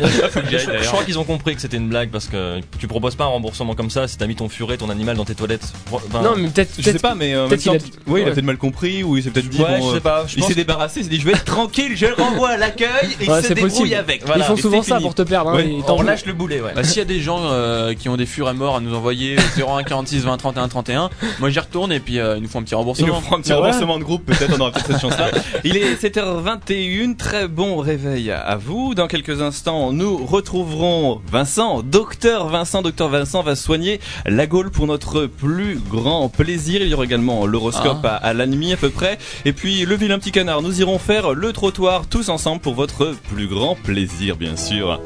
je, 0.50 0.58
je 0.58 0.86
crois 0.88 1.04
qu'ils 1.04 1.16
ont 1.20 1.22
compris 1.24 1.54
que 1.54 1.60
c'était 1.60 1.76
une 1.76 1.88
blague 1.88 2.10
parce 2.10 2.26
que 2.26 2.58
tu 2.80 2.88
proposes 2.88 3.14
pas 3.14 3.24
un 3.24 3.28
remboursement 3.28 3.74
comme 3.76 3.90
ça 3.90 4.08
si 4.08 4.18
t'as 4.18 4.26
mis 4.26 4.34
ton 4.34 4.48
furet, 4.48 4.76
ton 4.76 4.90
animal 4.90 5.16
dans 5.16 5.24
tes 5.24 5.36
toilettes. 5.36 5.72
Enfin, 5.92 6.22
Non, 6.22 6.32
mais 6.36 6.48
peut-être. 6.48 6.72
Je 6.76 6.82
sais 6.82 6.90
peut-être- 6.90 7.02
pas, 7.02 7.14
mais 7.14 7.34
euh, 7.34 7.38
en 7.46 7.48
même 7.48 7.50
peut-être 7.50 7.64
temps, 7.66 7.72
a- 7.74 8.10
oui, 8.10 8.20
il 8.20 8.24
a 8.24 8.26
ouais. 8.26 8.32
peut-être 8.32 8.44
mal 8.44 8.56
compris 8.58 9.04
ou 9.04 9.16
il 9.16 9.22
s'est 9.22 9.30
peut-être 9.30 9.48
dit. 9.48 9.62
Ouais, 9.62 9.78
bon, 9.78 9.84
je 9.86 9.90
euh, 9.92 9.94
sais 9.94 10.00
pas. 10.00 10.24
Je 10.26 10.34
il 10.34 10.40
pense 10.40 10.48
s'est 10.48 10.54
débarrassé, 10.56 11.00
il 11.00 11.04
s'est 11.04 11.10
dit 11.10 11.20
je 11.20 11.26
vais 11.26 11.32
être 11.34 11.44
tranquille, 11.44 11.96
je 11.96 12.06
le 12.06 12.14
renvoie 12.14 12.48
à 12.50 12.56
l'accueil 12.56 12.88
et 13.20 13.28
Ouais, 13.28 13.38
il 13.38 13.42
se 13.42 13.48
c'est 13.48 13.54
débrouille 13.54 13.70
possible. 13.70 13.94
avec. 13.94 14.26
Voilà. 14.26 14.42
Ils 14.42 14.46
font 14.46 14.56
Et 14.56 14.60
souvent 14.60 14.82
c'est 14.82 14.88
ça 14.90 14.96
fini. 14.96 15.06
pour 15.06 15.14
te 15.14 15.22
perdre. 15.22 15.50
hein, 15.50 15.56
Ouais. 15.56 15.68
ils 15.68 15.78
on 15.78 15.82
t'en- 15.82 15.96
relâche 15.96 16.26
le 16.26 16.32
boulet, 16.32 16.60
ouais. 16.64 16.72
Bah, 16.74 16.84
S'il 16.84 16.98
y 16.98 17.02
a 17.02 17.04
des 17.04 17.20
gens 17.20 17.40
euh, 17.44 17.94
qui 17.94 18.08
ont 18.08 18.16
des 18.16 18.26
furets 18.26 18.54
morts 18.54 18.76
à 18.76 18.80
nous 18.80 18.94
envoyer 18.94 19.36
au 19.36 19.60
01 19.76 19.82
46 19.84 20.20
20 20.24 20.36
31 20.36 20.68
31, 20.68 21.10
moi 21.40 21.50
j'y 21.50 21.58
retourne 21.60 21.92
et 21.92 22.00
puis 22.00 22.18
euh, 22.18 22.36
ils 22.36 22.42
nous 22.42 22.48
font 22.48 22.60
un 22.60 22.62
petit 22.62 22.72
Il 22.74 22.76
nous 22.76 22.80
remboursement. 22.80 23.20
fera 23.20 23.36
un 23.36 23.40
petit 23.40 23.52
ouais. 23.52 23.58
remboursement 23.58 23.98
de 23.98 24.04
groupe, 24.04 24.24
peut-être 24.26 24.54
on 24.56 24.60
aura 24.60 24.70
peut-être 24.72 24.86
cette 24.86 25.00
chance-là. 25.00 25.30
Il 25.64 25.76
est 25.76 25.94
7h21, 26.02 27.16
très 27.16 27.48
bon 27.48 27.76
réveil 27.78 28.30
à 28.30 28.56
vous. 28.56 28.94
Dans 28.94 29.06
quelques 29.06 29.40
instants, 29.42 29.92
nous 29.92 30.16
retrouverons 30.24 31.20
Vincent, 31.30 31.82
docteur 31.82 32.48
Vincent. 32.48 32.82
Docteur 32.82 33.08
Vincent 33.08 33.42
va 33.42 33.56
soigner 33.56 34.00
la 34.26 34.46
Gaule 34.46 34.70
pour 34.70 34.86
notre 34.86 35.26
plus 35.26 35.78
grand 35.90 36.28
plaisir. 36.28 36.80
Il 36.82 36.88
y 36.88 36.94
aura 36.94 37.04
également 37.04 37.46
l'horoscope 37.46 37.98
Ah. 38.04 38.16
à, 38.16 38.28
à 38.28 38.32
la 38.32 38.46
nuit 38.46 38.72
à 38.72 38.76
peu 38.76 38.90
près. 38.90 39.18
Et 39.44 39.52
puis 39.52 39.84
le 39.84 39.94
vilain 39.96 40.18
petit 40.18 40.32
canard. 40.32 40.62
Nous 40.62 40.80
irons 40.80 40.98
faire 40.98 41.32
le 41.34 41.52
trottoir 41.52 42.06
tous 42.06 42.28
ensemble 42.28 42.60
pour 42.60 42.74
votre 42.74 43.14
plus 43.32 43.46
grand 43.46 43.74
plaisir, 43.74 44.36
bien 44.36 44.56
sûr. 44.56 45.00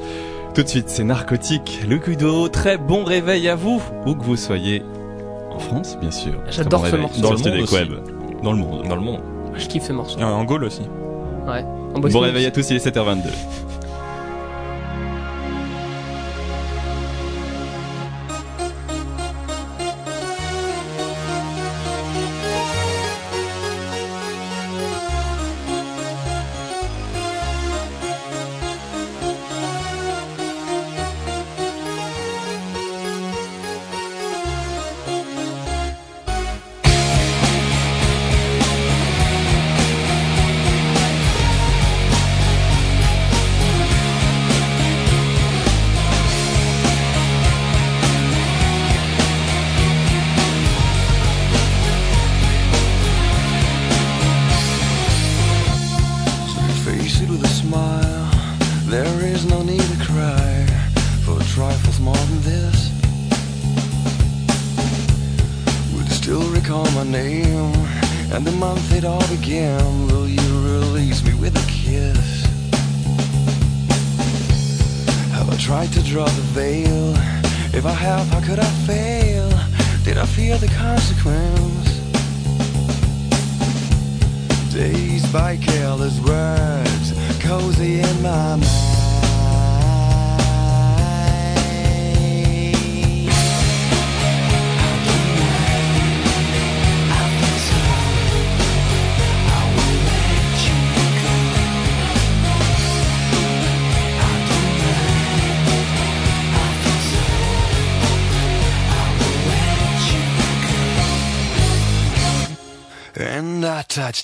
Tout 0.59 0.65
de 0.65 0.69
suite, 0.69 0.89
c'est 0.89 1.05
narcotique. 1.05 1.83
Le 1.89 1.99
Cudo, 1.99 2.49
très 2.49 2.79
bon 2.79 3.05
réveil 3.05 3.49
à 3.49 3.55
vous, 3.55 3.81
où 4.05 4.17
que 4.17 4.25
vous 4.25 4.35
soyez. 4.35 4.83
En 5.53 5.61
France, 5.61 5.97
bien 6.01 6.11
sûr. 6.11 6.33
J'adore 6.51 6.83
bon 6.83 6.91
ce 6.91 6.97
morceau. 6.97 7.15
Sur 7.15 7.23
Dans 7.23 7.31
le 7.31 7.39
Stélé 7.39 7.61
monde 7.61 7.71
Web. 7.71 7.89
Dans 8.43 8.53
le 8.53 8.59
monde. 8.59 8.89
Dans 8.89 8.97
le 8.97 9.01
monde. 9.01 9.21
Je 9.55 9.69
kiffe 9.69 9.85
ce 9.85 9.93
morceau. 9.93 10.19
Et 10.19 10.25
en 10.25 10.43
Gaule 10.43 10.65
aussi. 10.65 10.83
Ouais. 11.47 11.63
En 11.95 12.01
Bon 12.01 12.19
réveil 12.19 12.45
à 12.45 12.51
tous, 12.51 12.69
il 12.71 12.77
est 12.77 12.85
7h22. 12.85 13.29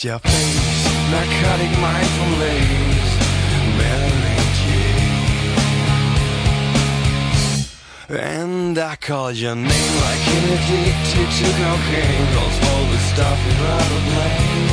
Your 0.04 0.18
face, 0.18 0.84
narcotic 1.10 1.78
mind 1.80 2.38
lace, 2.38 3.16
Mary 3.78 4.36
Jane. 4.60 5.14
And 8.10 8.76
I 8.78 8.96
called 8.96 9.36
your 9.36 9.54
name 9.56 9.94
like 10.04 10.28
an 10.36 10.44
addicted 10.56 11.30
to 11.38 11.46
cocaine, 11.56 12.26
cause 12.34 12.58
all 12.68 12.84
the 12.92 12.98
stuff 13.12 13.38
is 13.48 13.56
rather 13.64 14.00
blame. 14.10 14.68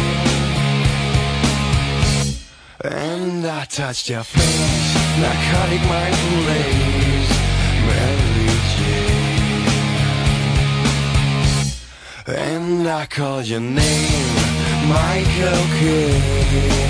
And 2.83 3.45
I 3.45 3.63
touched 3.65 4.09
your 4.09 4.23
face, 4.23 4.95
narcotic 5.17 5.81
mind 5.87 6.15
lace, 6.49 7.31
Mary 7.87 8.51
Jane. 8.75 9.21
And 12.27 12.87
I 12.89 13.05
called 13.05 13.45
your 13.47 13.61
name, 13.61 14.40
Michael 14.87 15.63
Kidd. 15.77 16.81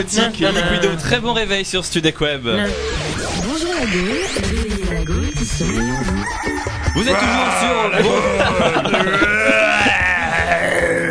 Narcotique, 0.00 0.40
Liquido, 0.40 0.96
très 0.98 1.20
bon 1.20 1.34
réveil 1.34 1.64
sur 1.64 1.84
Studek 1.84 2.20
Web. 2.22 2.44
Bonjour 2.44 3.74
la 3.74 3.84
réveillez 3.84 4.84
la 4.90 5.00
en 5.00 6.02
vous. 6.02 6.24
Vous 6.94 7.08
êtes 7.08 7.18
toujours 7.18 7.50
sur 7.60 9.26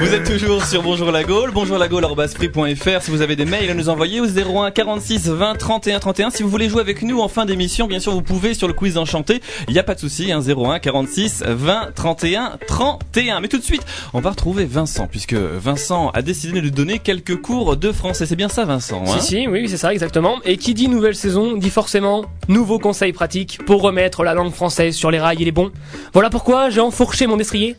Vous 0.10 0.16
êtes 0.16 0.40
toujours 0.40 0.66
sur 0.66 0.82
Bonjour 0.82 1.12
la 1.12 1.24
Gaule, 1.24 1.52
bonjour 1.52 1.78
la 1.78 1.88
Gaule 1.88 2.08
free.fr 2.28 3.02
si 3.04 3.12
vous 3.12 3.22
avez 3.22 3.36
des 3.36 3.46
mails 3.46 3.70
à 3.70 3.76
nous 3.76 3.90
envoyer 3.90 4.20
au 4.20 4.26
01 4.26 4.72
46 4.72 5.28
20 5.28 5.54
31 5.54 6.00
31 6.00 6.32
si 6.32 6.42
vous 6.42 6.50
voulez 6.50 6.68
jouer 6.68 6.82
avec 6.82 7.04
nous 7.04 7.20
en 7.20 7.28
fin 7.28 7.46
d'émission 7.46 7.86
bien 7.86 8.00
sûr 8.00 8.14
vous 8.14 8.24
pouvez 8.24 8.56
sur 8.56 8.68
le 8.68 8.74
quiz 8.74 8.98
enchanté. 8.98 9.40
Il 9.68 9.74
n'y 9.74 9.80
a 9.80 9.84
pas 9.84 9.94
de 9.94 10.00
souci 10.00 10.32
hein, 10.32 10.42
01 10.42 10.80
46 10.80 11.44
20 11.46 11.92
31 11.94 12.58
31 12.68 13.40
mais 13.40 13.50
tout 13.50 13.60
de 13.60 13.64
suite 13.64 13.84
on 14.14 14.20
va 14.20 14.32
retrouver 14.32 14.66
Vincent 14.66 15.06
puisque 15.06 15.36
Vincent 15.36 16.10
a 16.10 16.24
décidé 16.24 16.60
de 16.60 16.62
nous 16.66 16.72
donner 16.72 16.98
quelques 16.98 17.40
cours 17.40 17.78
de 17.78 17.92
français. 17.92 18.26
C'est 18.26 18.36
bien 18.36 18.50
ça 18.50 18.66
Vincent 18.66 19.04
hein? 19.06 19.20
Si, 19.20 19.28
si, 19.28 19.48
oui, 19.48 19.60
oui, 19.62 19.70
c'est 19.70 19.78
ça, 19.78 19.94
exactement. 19.94 20.38
Et 20.44 20.58
qui 20.58 20.74
dit 20.74 20.88
nouvelle 20.88 21.16
saison 21.16 21.56
dit 21.56 21.70
forcément 21.70 22.26
nouveaux 22.48 22.80
conseils 22.80 23.14
pratiques 23.14 23.60
pour 23.68 23.84
remettre 23.84 24.24
la 24.24 24.34
langue 24.34 24.54
française 24.54 24.96
sur 24.96 25.12
les 25.12 25.20
rails 25.20 25.44
et 25.44 25.46
les 25.46 25.52
bons. 25.52 25.70
Voilà 26.14 26.32
pourquoi 26.32 26.72
j'ai 26.72 26.82
enfourché 26.82 27.28
mon 27.28 27.38
destrier, 27.38 27.76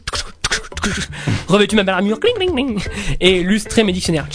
revêtu 1.48 1.76
ma 1.76 1.82
belle 1.84 1.94
armure, 1.94 2.18
cling, 2.20 2.34
cling, 2.36 2.52
cling, 2.54 2.78
et 3.20 3.42
lustré 3.42 3.84
mes 3.84 3.92
dictionnaires. 3.92 4.26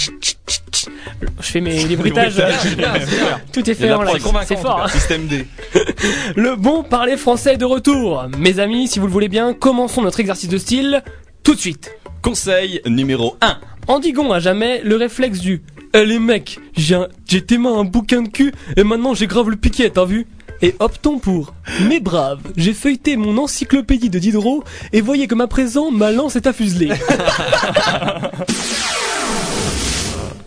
Je 1.39 1.51
fais 1.51 1.61
mes 1.61 1.83
les 1.85 1.95
bruitages. 1.95 2.35
Tout 3.53 3.69
est 3.69 3.73
fait 3.73 3.91
en 3.91 4.01
live. 4.03 4.23
C'est 4.45 4.57
fort. 4.57 4.83
hein. 4.83 4.87
Système 4.89 5.27
D 5.27 5.45
Le 6.35 6.55
bon 6.55 6.83
parler 6.83 7.17
français 7.17 7.53
est 7.53 7.57
de 7.57 7.65
retour. 7.65 8.25
Mes 8.37 8.59
amis, 8.59 8.87
si 8.87 8.99
vous 8.99 9.07
le 9.07 9.11
voulez 9.13 9.29
bien, 9.29 9.53
commençons 9.53 10.01
notre 10.01 10.19
exercice 10.19 10.49
de 10.49 10.57
style 10.57 11.03
tout 11.43 11.55
de 11.55 11.59
suite. 11.59 11.91
Conseil 12.21 12.81
numéro 12.87 13.37
1 13.41 13.57
Endiguons 13.87 14.31
à 14.31 14.39
jamais 14.39 14.81
le 14.83 14.95
réflexe 14.95 15.39
du 15.39 15.61
Eh 15.93 16.05
les 16.05 16.17
mecs, 16.19 16.59
j'ai 16.75 16.95
un- 16.95 17.07
j'ai 17.27 17.41
tes 17.45 17.57
mains 17.59 17.77
un 17.79 17.83
bouquin 17.83 18.23
de 18.23 18.29
cul 18.29 18.51
et 18.75 18.83
maintenant 18.83 19.13
j'ai 19.13 19.27
grave 19.27 19.49
le 19.49 19.55
piquet, 19.55 19.89
t'as 19.91 20.05
vu? 20.05 20.25
Et 20.61 20.75
optons 20.79 21.19
pour 21.19 21.53
Mes 21.87 21.99
braves, 21.99 22.39
j'ai 22.55 22.73
feuilleté 22.73 23.17
mon 23.17 23.37
encyclopédie 23.37 24.09
de 24.09 24.19
Diderot 24.19 24.63
et 24.93 25.01
voyez 25.01 25.27
comme 25.27 25.41
à 25.41 25.47
présent 25.47 25.91
ma 25.91 26.11
lance 26.11 26.35
est 26.35 26.47
à 26.47 26.53
fuseler. 26.53 26.89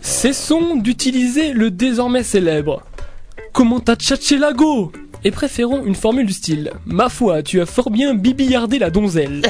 Cessons 0.01 0.77
d'utiliser 0.77 1.53
le 1.53 1.69
désormais 1.71 2.23
célèbre. 2.23 2.81
Comment 3.53 3.79
t'as 3.79 3.95
tchatché 3.95 4.37
la 4.37 4.53
go 4.53 4.91
et 5.23 5.31
préférons 5.31 5.85
une 5.85 5.95
formule 5.95 6.25
du 6.25 6.33
style. 6.33 6.71
Ma 6.85 7.09
foi, 7.09 7.43
tu 7.43 7.61
as 7.61 7.65
fort 7.65 7.91
bien 7.91 8.15
bibillardé 8.15 8.79
la 8.79 8.89
donzelle. 8.89 9.41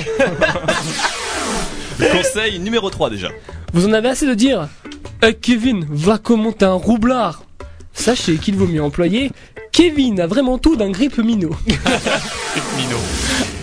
Conseil 2.12 2.60
numéro 2.60 2.90
3 2.90 3.10
déjà. 3.10 3.30
Vous 3.74 3.88
en 3.88 3.94
avez 3.94 4.10
assez 4.10 4.26
de 4.26 4.34
dire? 4.34 4.68
Eh 5.22 5.34
Kevin, 5.34 5.86
va 5.90 6.18
comment 6.18 6.52
t'es 6.52 6.66
un 6.66 6.74
roublard. 6.74 7.44
Sachez 7.94 8.38
qu'il 8.38 8.56
vaut 8.56 8.68
mieux 8.68 8.82
employer 8.82 9.32
Kevin 9.80 10.20
a 10.20 10.28
vraiment 10.28 10.58
tout 10.58 10.76
d'un 10.76 10.92
grippe 10.92 11.20
minot. 11.20 11.56
Mino 11.66 12.98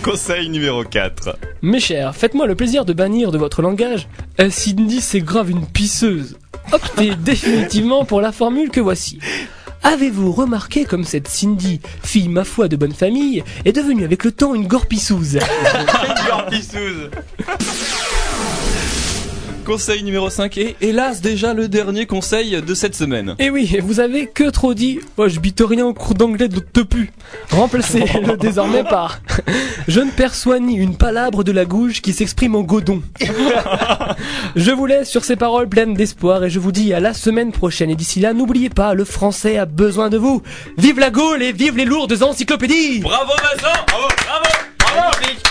Conseil 0.01 0.49
numéro 0.49 0.83
4 0.83 1.37
Mes 1.61 1.79
chers, 1.79 2.15
faites-moi 2.15 2.47
le 2.47 2.55
plaisir 2.55 2.85
de 2.85 2.93
bannir 2.93 3.31
de 3.31 3.37
votre 3.37 3.61
langage 3.61 4.07
Cindy, 4.49 4.99
c'est 4.99 5.21
grave 5.21 5.51
une 5.51 5.67
pisseuse. 5.67 6.39
Optez 6.71 7.13
définitivement 7.19 8.03
pour 8.03 8.19
la 8.19 8.31
formule 8.31 8.71
que 8.71 8.79
voici. 8.79 9.19
Avez-vous 9.83 10.31
remarqué 10.31 10.85
comme 10.85 11.03
cette 11.03 11.27
Cindy, 11.27 11.81
fille 12.03 12.29
ma 12.29 12.45
foi 12.45 12.67
de 12.67 12.77
bonne 12.77 12.95
famille, 12.95 13.43
est 13.63 13.73
devenue 13.73 14.03
avec 14.03 14.23
le 14.23 14.31
temps 14.31 14.55
une 14.55 14.65
gorpissouse 14.65 15.37
Conseil 19.67 20.01
numéro 20.01 20.29
5 20.29 20.57
et 20.59 20.77
hélas 20.79 21.19
déjà 21.19 21.53
le 21.53 21.67
dernier 21.67 22.05
conseil 22.05 22.61
de 22.61 22.73
cette 22.73 22.95
semaine. 22.95 23.35
Et 23.37 23.47
Eh 23.47 23.49
oui, 23.49 23.77
vous 23.83 23.99
avez 23.99 24.25
que 24.27 24.49
trop 24.49 24.73
dit 24.73 25.01
Oh, 25.17 25.27
je 25.27 25.41
bite 25.41 25.61
rien 25.61 25.85
au 25.85 25.93
cours 25.93 26.13
d'anglais 26.13 26.47
de 26.47 26.61
te 26.61 26.79
pu. 26.79 27.11
Remplacez-le 27.51 28.37
désormais 28.39 28.85
par 28.85 29.19
Je 29.89 29.99
ne 29.99 30.09
perçois 30.09 30.61
ni 30.61 30.75
une 30.75 30.95
palabre 30.95 31.43
de 31.43 31.51
la 31.51 31.65
gouge 31.65 32.01
qui 32.01 32.13
s'exprime 32.13 32.55
en 32.55 32.61
godon. 32.61 33.01
je 34.55 34.71
vous 34.71 34.85
laisse 34.85 35.09
sur 35.09 35.25
ces 35.25 35.35
paroles 35.35 35.67
pleines 35.67 35.95
d'espoir 35.95 36.45
et 36.45 36.49
je 36.49 36.59
vous 36.59 36.71
dis 36.71 36.93
à 36.93 37.01
la 37.01 37.13
semaine 37.13 37.51
prochaine. 37.51 37.89
Et 37.89 37.95
d'ici 37.95 38.21
là, 38.21 38.31
n'oubliez 38.31 38.69
pas, 38.69 38.93
le 38.93 39.03
français 39.03 39.57
a 39.57 39.65
besoin 39.65 40.09
de 40.09 40.17
vous. 40.17 40.43
Vive 40.77 40.97
la 40.97 41.09
Gaule 41.09 41.43
et 41.43 41.51
vive 41.51 41.75
les 41.75 41.83
lourdes 41.83 42.23
encyclopédies 42.23 43.01
Bravo 43.01 43.33
Vincent 43.33 43.83
Bravo 43.85 44.07
Bravo 44.25 44.45
Bravo 44.79 45.46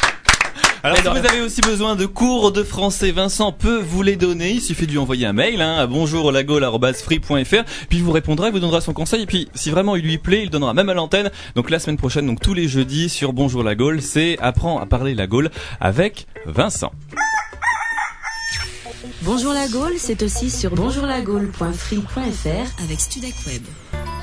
Alors 0.87 0.99
si 0.99 1.09
vous 1.09 1.27
avez 1.27 1.41
aussi 1.41 1.61
besoin 1.63 1.97
de 1.97 2.07
cours 2.07 2.53
de 2.53 2.63
français, 2.63 3.11
Vincent 3.11 3.51
peut 3.51 3.81
vous 3.81 4.03
les 4.03 4.15
donner. 4.15 4.53
Il 4.53 4.61
suffit 4.61 4.87
de 4.87 4.93
lui 4.93 4.99
envoyer 4.99 5.27
un 5.27 5.33
mail 5.33 5.61
hein, 5.61 5.79
à 5.79 5.89
bonjourlagole@free.fr, 5.89 7.65
puis 7.89 7.99
il 7.99 8.05
vous 8.05 8.13
répondra, 8.13 8.47
il 8.47 8.53
vous 8.53 8.61
donnera 8.61 8.81
son 8.81 8.93
conseil. 8.93 9.23
Et 9.23 9.27
puis 9.27 9.49
si 9.53 9.71
vraiment 9.71 9.97
il 9.97 10.05
lui 10.05 10.19
plaît, 10.19 10.43
il 10.43 10.45
le 10.45 10.51
donnera 10.51 10.75
même 10.75 10.89
à 10.89 10.95
l'antenne. 10.95 11.33
Donc 11.57 11.71
la 11.71 11.81
semaine 11.81 11.97
prochaine, 11.97 12.29
donc 12.29 12.41
tous 12.41 12.55
les 12.55 12.69
jeudis 12.69 13.09
sur 13.09 13.33
Bonjour 13.33 13.65
la 13.65 13.75
Gaule, 13.75 14.01
c'est 14.01 14.39
apprends 14.41 14.79
à 14.79 14.87
parler 14.87 15.17
la 15.17 15.27
Gaule 15.27 15.51
avec 15.81 16.29
Vincent. 16.47 16.93
Bonjour 19.23 19.55
la 19.55 19.67
Gaule, 19.67 19.95
c'est 19.99 20.23
aussi 20.23 20.51
sur 20.51 20.77
bonjourlagaule.free.fr 20.77 22.85
avec 22.85 23.01
Studec 23.01 23.35
Web. 23.49 23.63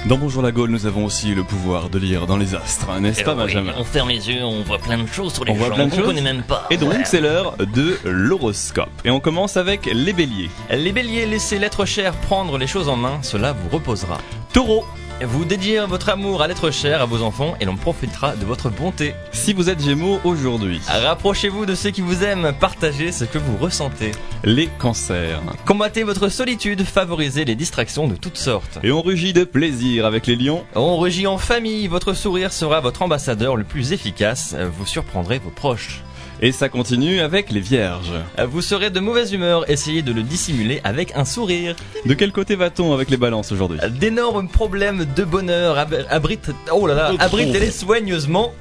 Dans 0.06 0.18
Bonjour 0.18 0.42
la 0.42 0.52
Gaule, 0.52 0.70
nous 0.70 0.86
avons 0.86 1.06
aussi 1.06 1.34
le 1.34 1.44
pouvoir 1.44 1.90
de 1.90 1.98
lire 1.98 2.28
dans 2.28 2.36
les 2.36 2.56
astres, 2.56 3.00
n'est-ce 3.00 3.22
Eh 3.22 3.24
pas 3.24 3.32
oui, 3.36 3.44
Benjamin 3.44 3.72
On 3.78 3.86
ferme 3.86 4.10
les 4.10 4.30
yeux, 4.30 4.44
on 4.44 4.62
voit 4.64 4.78
plein 4.78 4.98
de 4.98 5.08
choses 5.08 5.34
sur 5.34 5.46
les 5.46 5.54
On 5.54 5.56
gens 5.56 5.70
qu'on 5.70 5.90
choses. 5.90 6.06
connaît 6.06 6.22
même 6.22 6.44
pas. 6.44 6.68
Et 6.70 6.76
donc 6.78 6.90
Ouais. 6.92 7.04
c'est 7.06 7.22
l'heure 7.22 7.56
de 7.58 7.98
l'horoscope. 8.04 8.90
Et 9.06 9.10
on 9.12 9.22
commence 9.22 9.56
avec 9.56 9.86
les 9.86 10.12
béliers. 10.12 10.50
Les 10.72 10.92
béliers, 10.92 11.26
laissez 11.26 11.58
l'être 11.58 11.86
cher 11.86 12.14
prendre 12.16 12.58
les 12.58 12.68
choses 12.68 12.90
en 12.90 12.98
main, 12.98 13.20
cela 13.22 13.54
vous 13.54 13.70
reposera. 13.70 14.18
Taureau. 14.52 14.84
Vous 15.22 15.46
dédiez 15.46 15.80
votre 15.86 16.10
amour 16.10 16.42
à 16.42 16.48
l'être 16.48 16.72
cher 16.72 17.02
à 17.02 17.06
vos 17.06 17.22
enfants 17.22 17.56
et 17.62 17.66
l'on 17.66 17.78
profitera 17.78 18.36
de 18.36 18.46
votre 18.46 18.70
bonté. 18.70 19.14
Si 19.32 19.54
vous 19.54 19.70
êtes 19.70 19.82
gémeaux 19.82 20.20
aujourd'hui. 20.24 20.82
Rapprochez-vous 20.88 21.66
de 21.66 21.76
ceux 21.76 21.92
qui 21.92 22.02
vous 22.02 22.24
aiment, 22.24 22.54
partagez 22.60 23.12
ce 23.12 23.24
que 23.24 23.38
vous 23.38 23.58
ressentez. 23.58 24.12
Les 24.44 24.68
cancers. 24.80 25.42
Combattez 25.66 26.04
votre 26.04 26.30
solitude, 26.30 26.84
favorisez 26.84 27.46
les 27.46 27.56
distractions 27.56 28.08
de 28.08 28.16
toutes 28.16 28.38
sortes. 28.38 28.80
Et 28.84 28.92
on 28.92 29.02
rugit 29.02 29.34
de 29.34 29.44
plaisir 29.44 30.06
avec 30.06 30.28
les 30.28 30.36
lions. 30.36 30.66
On 30.76 30.98
rugit 30.98 31.28
en 31.28 31.38
famille, 31.38 31.88
votre 31.88 32.14
sourire 32.14 32.52
sera 32.52 32.82
votre 32.82 33.02
ambassadeur 33.02 33.56
le 33.56 33.64
plus 33.64 33.94
efficace, 33.94 34.56
vous 34.78 34.86
surprendrez 34.86 35.40
vos 35.40 35.52
proches. 35.52 36.02
Et 36.46 36.52
ça 36.52 36.68
continue 36.68 37.22
avec 37.22 37.52
les 37.52 37.62
vierges. 37.62 38.12
Vous 38.50 38.62
serez 38.62 38.90
de 38.90 39.00
mauvaise 39.00 39.32
humeur, 39.32 39.64
essayez 39.72 40.02
de 40.02 40.12
le 40.12 40.24
dissimuler 40.24 40.82
avec 40.84 41.16
un 41.16 41.24
sourire. 41.24 41.74
De 42.06 42.14
quel 42.14 42.34
côté 42.34 42.58
va-t-on 42.58 42.94
avec 42.94 43.10
les 43.10 43.16
balances 43.16 43.54
aujourd'hui? 43.54 43.80
D'énormes 43.98 44.50
problèmes 44.50 45.06
de 45.16 45.24
bonheur 45.24 45.78
ab- 45.78 46.06
abritent, 46.10 46.52
oh 46.74 46.86
là 46.86 46.96
là, 46.96 47.12
abritez-les 47.18 47.72
soigneusement 47.72 48.54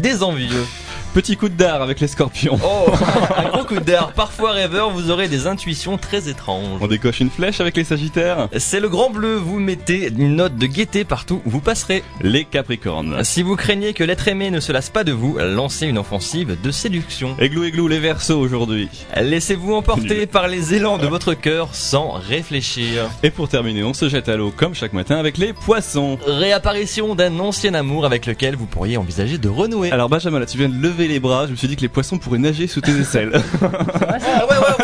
des 0.00 0.22
envieux. 0.22 0.64
Petit 1.12 1.36
coup 1.36 1.48
de 1.48 1.56
dard 1.56 1.82
avec 1.82 1.98
les 1.98 2.06
scorpions. 2.06 2.56
Oh, 2.62 2.92
un 3.36 3.48
gros 3.48 3.64
coup 3.64 3.80
d'air. 3.80 4.12
Parfois 4.12 4.52
rêveur, 4.52 4.90
vous 4.90 5.10
aurez 5.10 5.26
des 5.26 5.48
intuitions 5.48 5.98
très 5.98 6.28
étranges. 6.28 6.78
On 6.80 6.86
décoche 6.86 7.18
une 7.18 7.30
flèche 7.30 7.60
avec 7.60 7.76
les 7.76 7.82
sagittaires. 7.82 8.48
C'est 8.56 8.78
le 8.78 8.88
grand 8.88 9.10
bleu, 9.10 9.34
vous 9.34 9.58
mettez 9.58 10.06
une 10.06 10.36
note 10.36 10.54
de 10.54 10.66
gaieté 10.66 11.02
partout 11.02 11.42
où 11.44 11.50
vous 11.50 11.60
passerez. 11.60 12.04
Les 12.20 12.44
capricornes. 12.44 13.24
Si 13.24 13.42
vous 13.42 13.56
craignez 13.56 13.92
que 13.92 14.04
l'être 14.04 14.28
aimé 14.28 14.52
ne 14.52 14.60
se 14.60 14.70
lasse 14.70 14.88
pas 14.88 15.02
de 15.02 15.10
vous, 15.10 15.36
lancez 15.38 15.88
une 15.88 15.98
offensive 15.98 16.56
de 16.62 16.70
séduction. 16.70 17.34
Églou 17.40 17.64
églou 17.64 17.88
les 17.88 17.98
versos 17.98 18.38
aujourd'hui. 18.38 18.88
Laissez-vous 19.20 19.74
emporter 19.74 20.26
par 20.26 20.46
les 20.46 20.74
élans 20.74 20.96
de 20.96 21.08
votre 21.08 21.34
cœur 21.34 21.74
sans 21.74 22.12
réfléchir. 22.12 23.10
Et 23.24 23.30
pour 23.30 23.48
terminer, 23.48 23.82
on 23.82 23.94
se 23.94 24.08
jette 24.08 24.28
à 24.28 24.36
l'eau 24.36 24.52
comme 24.56 24.76
chaque 24.76 24.92
matin 24.92 25.16
avec 25.16 25.38
les 25.38 25.54
poissons. 25.54 26.18
Réapparition 26.24 27.16
d'un 27.16 27.40
ancien 27.40 27.74
amour 27.74 28.06
avec 28.06 28.26
lequel 28.26 28.54
vous 28.54 28.66
pourriez 28.66 28.96
envisager 28.96 29.38
de 29.38 29.48
renouer. 29.48 29.90
Alors 29.90 30.08
Benjamin, 30.08 30.38
là 30.38 30.46
tu 30.46 30.56
viens 30.56 30.68
de 30.68 30.80
lever 30.80 30.99
les 31.08 31.20
bras, 31.20 31.46
je 31.46 31.52
me 31.52 31.56
suis 31.56 31.68
dit 31.68 31.76
que 31.76 31.82
les 31.82 31.88
poissons 31.88 32.18
pourraient 32.18 32.38
nager 32.38 32.66
sous 32.66 32.80
tes 32.80 32.92
aisselles. 32.98 33.32
Ah 33.62 34.46
ouais, 34.46 34.56
ouais, 34.56 34.74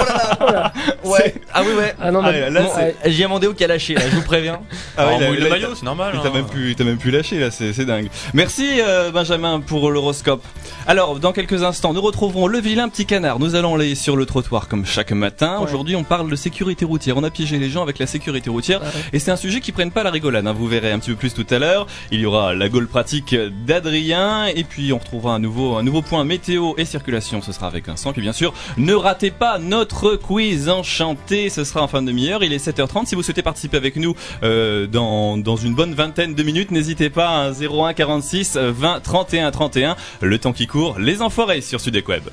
oh 0.41 0.45
là 0.47 0.53
là. 0.53 0.73
Ouais. 1.05 1.35
Ah 1.55 1.63
oui, 1.63 1.73
ouais. 1.79 1.95
Ah 2.01 2.11
non, 2.11 2.21
Ah, 2.23 2.31
mais 2.33 2.51
là, 2.51 2.63
bon, 2.63 2.69
c'est- 2.75 3.55
qui 3.57 3.65
a 3.65 3.67
lâché, 3.67 3.95
là, 3.95 4.03
je 4.11 4.17
vous 4.17 4.23
préviens. 4.23 4.61
Ah 4.97 5.09
il 5.31 5.41
le 5.41 5.49
maillot, 5.49 5.75
c'est 5.75 5.85
normal. 5.85 6.13
Il 6.15 6.21
t'a 6.21 6.29
hein. 6.29 6.33
même 6.35 6.47
plus, 6.47 6.71
il 6.71 6.75
t'a 6.77 6.85
même 6.85 6.99
plus 6.99 7.11
lâché 7.11 7.39
là, 7.39 7.51
c'est 7.51 7.73
c'est 7.73 7.85
dingue. 7.85 8.09
Merci 8.35 8.81
euh, 8.81 9.11
Benjamin 9.11 9.61
pour 9.61 9.91
l'horoscope. 9.91 10.43
Alors 10.87 11.19
dans 11.19 11.33
quelques 11.33 11.63
instants, 11.63 11.93
nous 11.93 12.01
retrouverons 12.01 12.47
le 12.47 12.59
vilain 12.61 12.89
petit 12.89 13.07
canard. 13.07 13.39
Nous 13.39 13.55
allons 13.55 13.75
aller 13.77 13.95
sur 13.95 14.17
le 14.17 14.27
trottoir 14.27 14.69
comme 14.69 14.85
chaque 14.87 15.13
matin. 15.13 15.59
Ouais. 15.59 15.65
Aujourd'hui, 15.65 15.97
on 15.97 16.05
parle 16.05 16.31
de 16.31 16.37
sécurité 16.37 16.85
routière. 16.85 17.17
On 17.17 17.25
a 17.25 17.31
piégé 17.31 17.59
les 17.59 17.71
gens 17.71 17.83
avec 17.83 17.99
la 17.99 18.07
sécurité 18.07 18.51
routière 18.51 18.81
Ah 18.83 18.87
ouais. 18.87 19.03
et 19.15 19.19
c'est 19.19 19.31
un 19.31 19.37
sujet 19.37 19.61
qui 19.61 19.73
prenne 19.73 19.91
pas 19.91 20.03
la 20.03 20.11
rigolade. 20.11 20.47
hein. 20.47 20.55
Vous 20.57 20.67
verrez 20.67 20.93
un 20.93 20.99
petit 20.99 21.11
peu 21.11 21.17
plus 21.17 21.35
tout 21.35 21.47
à 21.51 21.59
l'heure. 21.59 21.87
Il 22.11 22.21
y 22.21 22.27
aura 22.27 22.55
la 22.55 22.69
gaule 22.69 22.89
pratique 22.89 23.35
d'Adrien 23.67 24.47
et 24.47 24.65
puis 24.65 24.93
on 24.93 24.99
retrouvera 24.99 25.35
un 25.35 25.39
nouveau 25.39 25.77
un 25.77 25.83
nouveau 25.83 26.03
point 26.07 26.25
météo 26.25 26.73
et 26.79 26.85
circulation. 26.85 27.43
Ce 27.43 27.53
sera 27.53 27.67
avec 27.67 27.87
Vincent. 27.87 28.13
Puis 28.13 28.23
bien 28.23 28.33
sûr, 28.33 28.55
ne 28.79 28.95
ratez 28.95 29.31
pas 29.31 29.59
notre 29.59 30.17
quiz 30.17 30.69
enchanté. 30.69 31.51
Ce 31.51 31.65
sera 31.65 31.83
en 31.83 31.89
fin 31.89 32.03
de 32.03 32.07
demi-heure. 32.07 32.43
Il 32.43 32.53
est 32.53 32.65
7h30. 32.65 33.07
Si 33.07 33.15
vous 33.15 33.23
souhaitez 33.23 33.43
participer 33.43 33.77
avec 33.77 33.97
nous 33.97 34.15
euh, 34.43 34.87
dans 34.87 35.57
une 35.57 35.75
bonne 35.75 35.95
vingtaine 35.95 36.35
de 36.35 36.43
minutes, 36.43 36.71
n'hésitez 36.71 37.11
pas 37.11 37.47
à 37.47 37.53
01 37.53 37.93
46 37.95 38.57
20 38.57 39.01
31 39.01 39.51
31. 39.51 39.97
Le 40.21 40.39
temps 40.39 40.53
qui 40.53 40.67
court, 40.67 40.99
les 40.99 41.23
enfoirés 41.23 41.61
sur 41.61 41.81
Sudec 41.81 42.09
Web. 42.09 42.25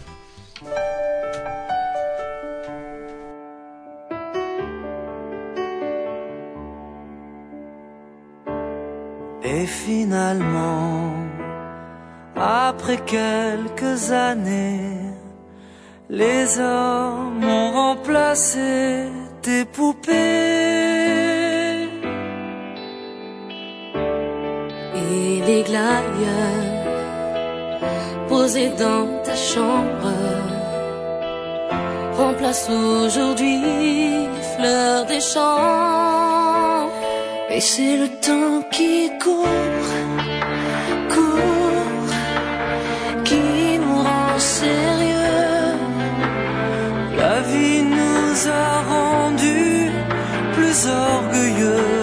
Et 9.46 9.66
finalement, 9.66 11.12
après 12.36 12.98
quelques 12.98 14.12
années, 14.12 14.98
les 16.10 16.60
hommes 16.60 17.44
ont 17.44 17.72
remplacé 17.72 19.10
tes 19.42 19.66
poupées. 19.66 20.14
Et 24.96 25.42
les 25.48 25.64
glaïeux 25.64 26.74
posés 28.28 28.72
dans 28.78 29.08
ta 29.24 29.36
chambre 29.36 30.12
remplacent 32.18 32.70
aujourd'hui 32.70 33.62
fleurs 34.56 35.06
des 35.06 35.22
champs. 35.22 36.90
Et 37.50 37.62
c'est 37.62 37.98
le 37.98 38.08
temps 38.28 38.64
qui 38.72 39.12
court, 39.24 39.48
a 48.48 48.82
rendus 48.90 49.92
plus 50.54 50.88
orgueilleux. 50.88 52.03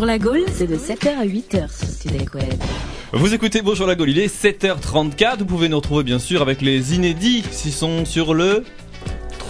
Bonjour 0.00 0.12
la 0.12 0.18
Gaule, 0.18 0.44
c'est 0.50 0.66
de 0.66 0.76
7h 0.76 1.18
à 1.18 1.26
8h 1.26 1.68
sur 1.68 1.86
Studek 1.86 2.34
Web. 2.34 2.54
Vous 3.12 3.34
écoutez 3.34 3.60
Bonjour 3.60 3.86
la 3.86 3.94
Gaule, 3.94 4.08
il 4.08 4.18
est 4.18 4.34
7h34. 4.34 5.40
Vous 5.40 5.44
pouvez 5.44 5.68
nous 5.68 5.76
retrouver 5.76 6.04
bien 6.04 6.18
sûr 6.18 6.40
avec 6.40 6.62
les 6.62 6.94
inédits 6.94 7.44
s'ils 7.50 7.74
sont 7.74 8.06
sur 8.06 8.32
le 8.32 8.64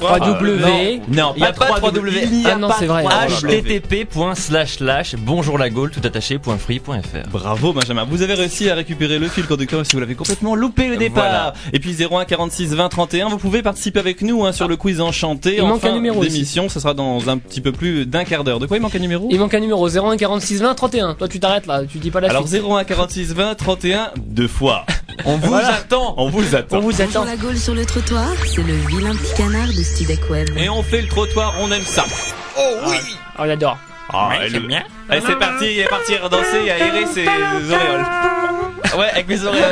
3W. 0.00 1.00
Non, 1.08 1.32
Il 1.36 1.40
n'y 1.42 1.46
a 1.46 1.52
pas 1.52 1.66
de 1.80 1.86
3W. 1.86 2.20
Il 2.24 2.38
n'y 2.40 2.46
a 2.46 2.52
Ah 2.54 2.56
non, 2.56 2.68
pas 2.68 2.76
c'est 2.78 2.86
vrai. 2.86 3.04
3W. 3.04 3.80
http.slash 3.80 5.14
bonjour 5.18 5.58
la 5.58 5.70
Gaule 5.70 5.90
tout 5.90 6.00
attaché.free.fr. 6.02 7.28
Bravo 7.30 7.72
Benjamin, 7.72 8.04
vous 8.08 8.22
avez 8.22 8.34
réussi 8.34 8.70
à 8.70 8.74
récupérer 8.74 9.18
le 9.18 9.28
fil 9.28 9.46
conducteur 9.46 9.84
si 9.84 9.92
vous 9.94 10.00
l'avez 10.00 10.14
complètement 10.14 10.54
loupé 10.54 10.90
au 10.92 10.96
départ. 10.96 11.24
Voilà. 11.24 11.52
Et 11.72 11.78
puis 11.78 11.94
01 12.02 12.24
46 12.24 12.74
20 12.74 12.88
31, 12.88 13.28
vous 13.28 13.38
pouvez 13.38 13.62
participer 13.62 14.00
avec 14.00 14.22
nous 14.22 14.44
hein, 14.44 14.52
sur 14.52 14.68
le 14.68 14.76
quiz 14.76 15.00
enchanté. 15.00 15.56
Il 15.56 15.62
en 15.62 15.66
manque 15.68 15.84
un 15.84 15.92
fin 15.94 16.00
d'émission, 16.20 16.68
ce 16.68 16.80
sera 16.80 16.94
dans 16.94 17.28
un 17.28 17.38
petit 17.38 17.60
peu 17.60 17.72
plus 17.72 18.06
d'un 18.06 18.24
quart 18.24 18.44
d'heure. 18.44 18.58
De 18.58 18.66
quoi 18.66 18.76
il 18.76 18.80
manque 18.80 18.94
un 18.94 19.00
numéro? 19.00 19.28
Il 19.30 19.38
manque 19.38 19.54
un 19.54 19.60
numéro 19.60 19.86
01 19.88 20.16
46 20.16 20.60
20 20.62 20.74
31. 20.74 21.14
Toi, 21.14 21.28
tu 21.28 21.40
t'arrêtes 21.40 21.66
là, 21.66 21.82
tu 21.86 21.98
dis 21.98 22.10
pas 22.10 22.20
la 22.20 22.28
Alors 22.30 22.48
suite. 22.48 22.62
01 22.64 22.84
46 22.84 23.34
20 23.34 23.54
31 23.54 24.10
deux 24.18 24.48
fois. 24.48 24.84
On 25.26 25.36
vous 25.36 25.54
attend. 25.54 26.14
On 26.16 26.28
vous 26.30 26.54
attend. 26.54 26.78
On 26.78 26.80
vous 26.80 26.90
Bonjour 26.92 27.04
attend. 27.04 27.24
la 27.24 27.36
Gaule 27.36 27.58
sur 27.58 27.74
le 27.74 27.84
trottoir, 27.84 28.28
c'est 28.46 28.62
le 28.62 28.72
vilain 28.88 29.14
petit 29.14 29.34
canard 29.36 29.68
de 29.68 29.82
Web. 30.30 30.50
Et 30.56 30.68
on 30.68 30.82
fait 30.82 31.02
le 31.02 31.08
trottoir, 31.08 31.54
on 31.60 31.70
aime 31.72 31.82
ça. 31.84 32.04
Oh, 32.58 32.76
on 33.38 33.48
adore. 33.48 33.78
Ah, 34.12 34.30
elle- 34.42 34.52
Allez, 35.08 35.22
c'est 35.26 35.38
parti, 35.38 35.72
il 35.72 35.78
est 35.80 35.88
parti 35.88 36.14
danser 36.28 36.64
et 36.66 36.70
aérer 36.70 37.06
ses 37.06 37.26
auréoles. 37.26 38.06
Ouais, 38.96 39.08
avec 39.10 39.28
mes 39.28 39.44
oreilles. 39.44 39.62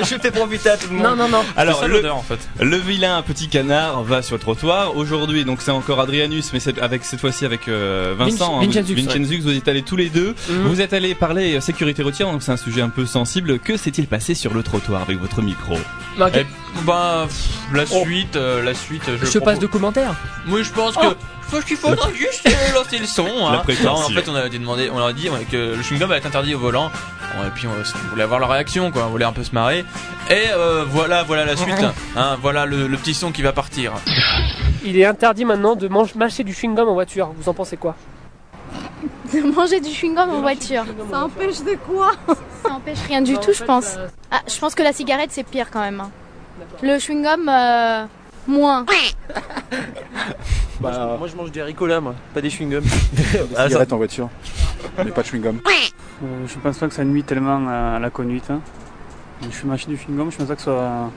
je, 0.00 0.04
je 0.04 0.20
fais 0.20 0.30
profiter 0.30 0.70
à 0.70 0.76
tout 0.76 0.88
le 0.90 0.96
monde. 0.96 1.04
Non, 1.04 1.16
non, 1.16 1.28
non. 1.28 1.44
Alors, 1.56 1.76
C'est 1.76 1.82
ça 1.82 1.86
le, 1.88 1.94
l'odeur 1.94 2.16
en 2.16 2.22
fait. 2.22 2.38
le 2.60 2.76
vilain 2.76 3.20
petit 3.22 3.48
canard 3.48 4.02
va 4.02 4.22
sur 4.22 4.36
le 4.36 4.40
trottoir. 4.40 4.96
Aujourd'hui, 4.96 5.44
donc 5.44 5.60
c'est 5.60 5.70
encore 5.70 6.00
Adrianus, 6.00 6.50
mais 6.52 6.60
c'est 6.60 6.78
avec 6.80 7.04
cette 7.04 7.20
fois-ci 7.20 7.44
avec 7.44 7.68
euh, 7.68 8.14
Vincent. 8.18 8.60
Vinci- 8.60 8.64
hein, 8.78 8.80
Vincenzux, 8.82 8.94
Vincenzux, 8.94 9.40
vous 9.40 9.56
êtes 9.56 9.68
allés 9.68 9.82
tous 9.82 9.96
les 9.96 10.08
deux. 10.10 10.34
Mhm. 10.48 10.66
Vous 10.68 10.80
êtes 10.80 10.92
allés 10.92 11.14
parler 11.14 11.56
euh, 11.56 11.60
sécurité 11.60 12.02
routière, 12.02 12.30
donc 12.30 12.42
c'est 12.42 12.52
un 12.52 12.56
sujet 12.56 12.82
un 12.82 12.88
peu 12.88 13.06
sensible. 13.06 13.58
Que 13.58 13.76
s'est-il 13.76 14.06
passé 14.06 14.34
sur 14.34 14.54
le 14.54 14.62
trottoir 14.62 15.02
avec 15.02 15.18
votre 15.18 15.42
micro. 15.42 15.74
Et, 16.34 16.46
bah, 16.84 17.26
pff, 17.28 17.48
la 17.74 17.86
suite, 17.86 18.36
euh, 18.36 18.62
la 18.62 18.74
suite. 18.74 19.02
Je, 19.20 19.26
Je 19.26 19.38
passe 19.38 19.58
de 19.58 19.66
commentaires. 19.66 20.14
Oui, 20.48 20.62
je 20.64 20.70
pense 20.72 20.96
que. 20.96 21.02
Je 21.50 21.56
pense 21.56 21.64
qu'il 21.64 21.76
faudra 21.78 22.10
juste 22.12 22.46
euh, 22.46 22.74
lancer 22.74 22.98
le 22.98 23.06
son. 23.06 23.24
Hein. 23.26 23.52
La 23.52 23.58
prétention. 23.60 24.10
Non, 24.10 24.18
en 24.18 24.22
fait, 24.22 24.28
on 24.28 24.34
a 24.34 24.50
demandé, 24.50 24.90
on 24.92 24.98
leur 24.98 25.06
a 25.06 25.12
dit 25.14 25.30
que 25.50 25.56
le 25.76 25.80
chewing-gum 25.82 26.04
va 26.06 26.18
être 26.18 26.26
interdit 26.26 26.54
au 26.54 26.58
volant. 26.58 26.90
Et 27.46 27.50
puis 27.54 27.66
on, 27.66 27.70
on 27.70 28.08
voulait 28.10 28.24
avoir 28.24 28.38
leur 28.40 28.47
réaction, 28.48 28.90
quoi. 28.90 29.04
On 29.06 29.10
voulait 29.10 29.24
un 29.24 29.32
peu 29.32 29.44
se 29.44 29.52
marrer. 29.54 29.84
Et 30.30 30.44
euh, 30.50 30.84
voilà, 30.88 31.22
voilà 31.22 31.44
la 31.44 31.56
suite. 31.56 31.84
Hein, 32.16 32.36
voilà 32.42 32.66
le, 32.66 32.86
le 32.86 32.96
petit 32.96 33.14
son 33.14 33.30
qui 33.32 33.42
va 33.42 33.52
partir. 33.52 33.92
Il 34.84 34.96
est 34.98 35.04
interdit 35.04 35.44
maintenant 35.44 35.76
de 35.76 35.88
mange- 35.88 36.14
mâcher 36.14 36.44
du 36.44 36.52
chewing-gum 36.52 36.88
en 36.88 36.94
voiture. 36.94 37.32
Vous 37.38 37.48
en 37.48 37.54
pensez 37.54 37.76
quoi? 37.76 37.94
De 39.32 39.40
manger 39.40 39.80
du 39.80 39.90
chewing-gum 39.90 40.28
en 40.30 40.40
voiture. 40.40 40.84
Ça 41.10 41.24
empêche 41.24 41.60
de 41.62 41.76
quoi? 41.86 42.12
Ça 42.64 42.72
empêche 42.72 42.98
rien 43.06 43.20
du 43.22 43.36
tout, 43.38 43.52
je 43.52 43.62
pense. 43.62 43.96
Ah, 44.30 44.40
je 44.48 44.58
pense 44.58 44.74
que 44.74 44.82
la 44.82 44.92
cigarette, 44.92 45.30
c'est 45.32 45.44
pire 45.44 45.70
quand 45.70 45.80
même. 45.80 46.00
hein. 46.00 46.10
Le 46.82 46.98
chewing-gum, 46.98 47.48
euh, 47.48 48.04
moins. 48.48 48.84
Bah, 50.80 51.16
moi 51.18 51.26
je 51.26 51.34
mange 51.34 51.50
des 51.50 51.62
ricolas 51.62 52.00
moi, 52.00 52.14
pas 52.32 52.40
des 52.40 52.50
chewing-gums. 52.50 52.84
Ah, 53.56 53.68
ça- 53.68 53.84
en 53.90 53.96
voiture, 53.96 54.28
mais 54.98 55.10
pas 55.10 55.22
de 55.22 55.26
chewing-gum. 55.26 55.60
Euh, 55.66 56.46
je 56.46 56.58
pense 56.58 56.78
pas 56.78 56.86
que 56.88 56.94
ça 56.94 57.04
nuit 57.04 57.24
tellement 57.24 57.68
à 57.68 57.98
la 57.98 58.10
conduite. 58.10 58.44
hein. 58.50 58.60
Je 59.42 59.48
suis 59.56 59.66
mâché 59.66 59.86
du 59.88 59.96
chewing-gum, 59.96 60.30
je 60.30 60.36
pense 60.36 60.46
pas 60.46 60.54
que, 60.54 60.60
ça 60.62 60.64
soit, 60.70 61.10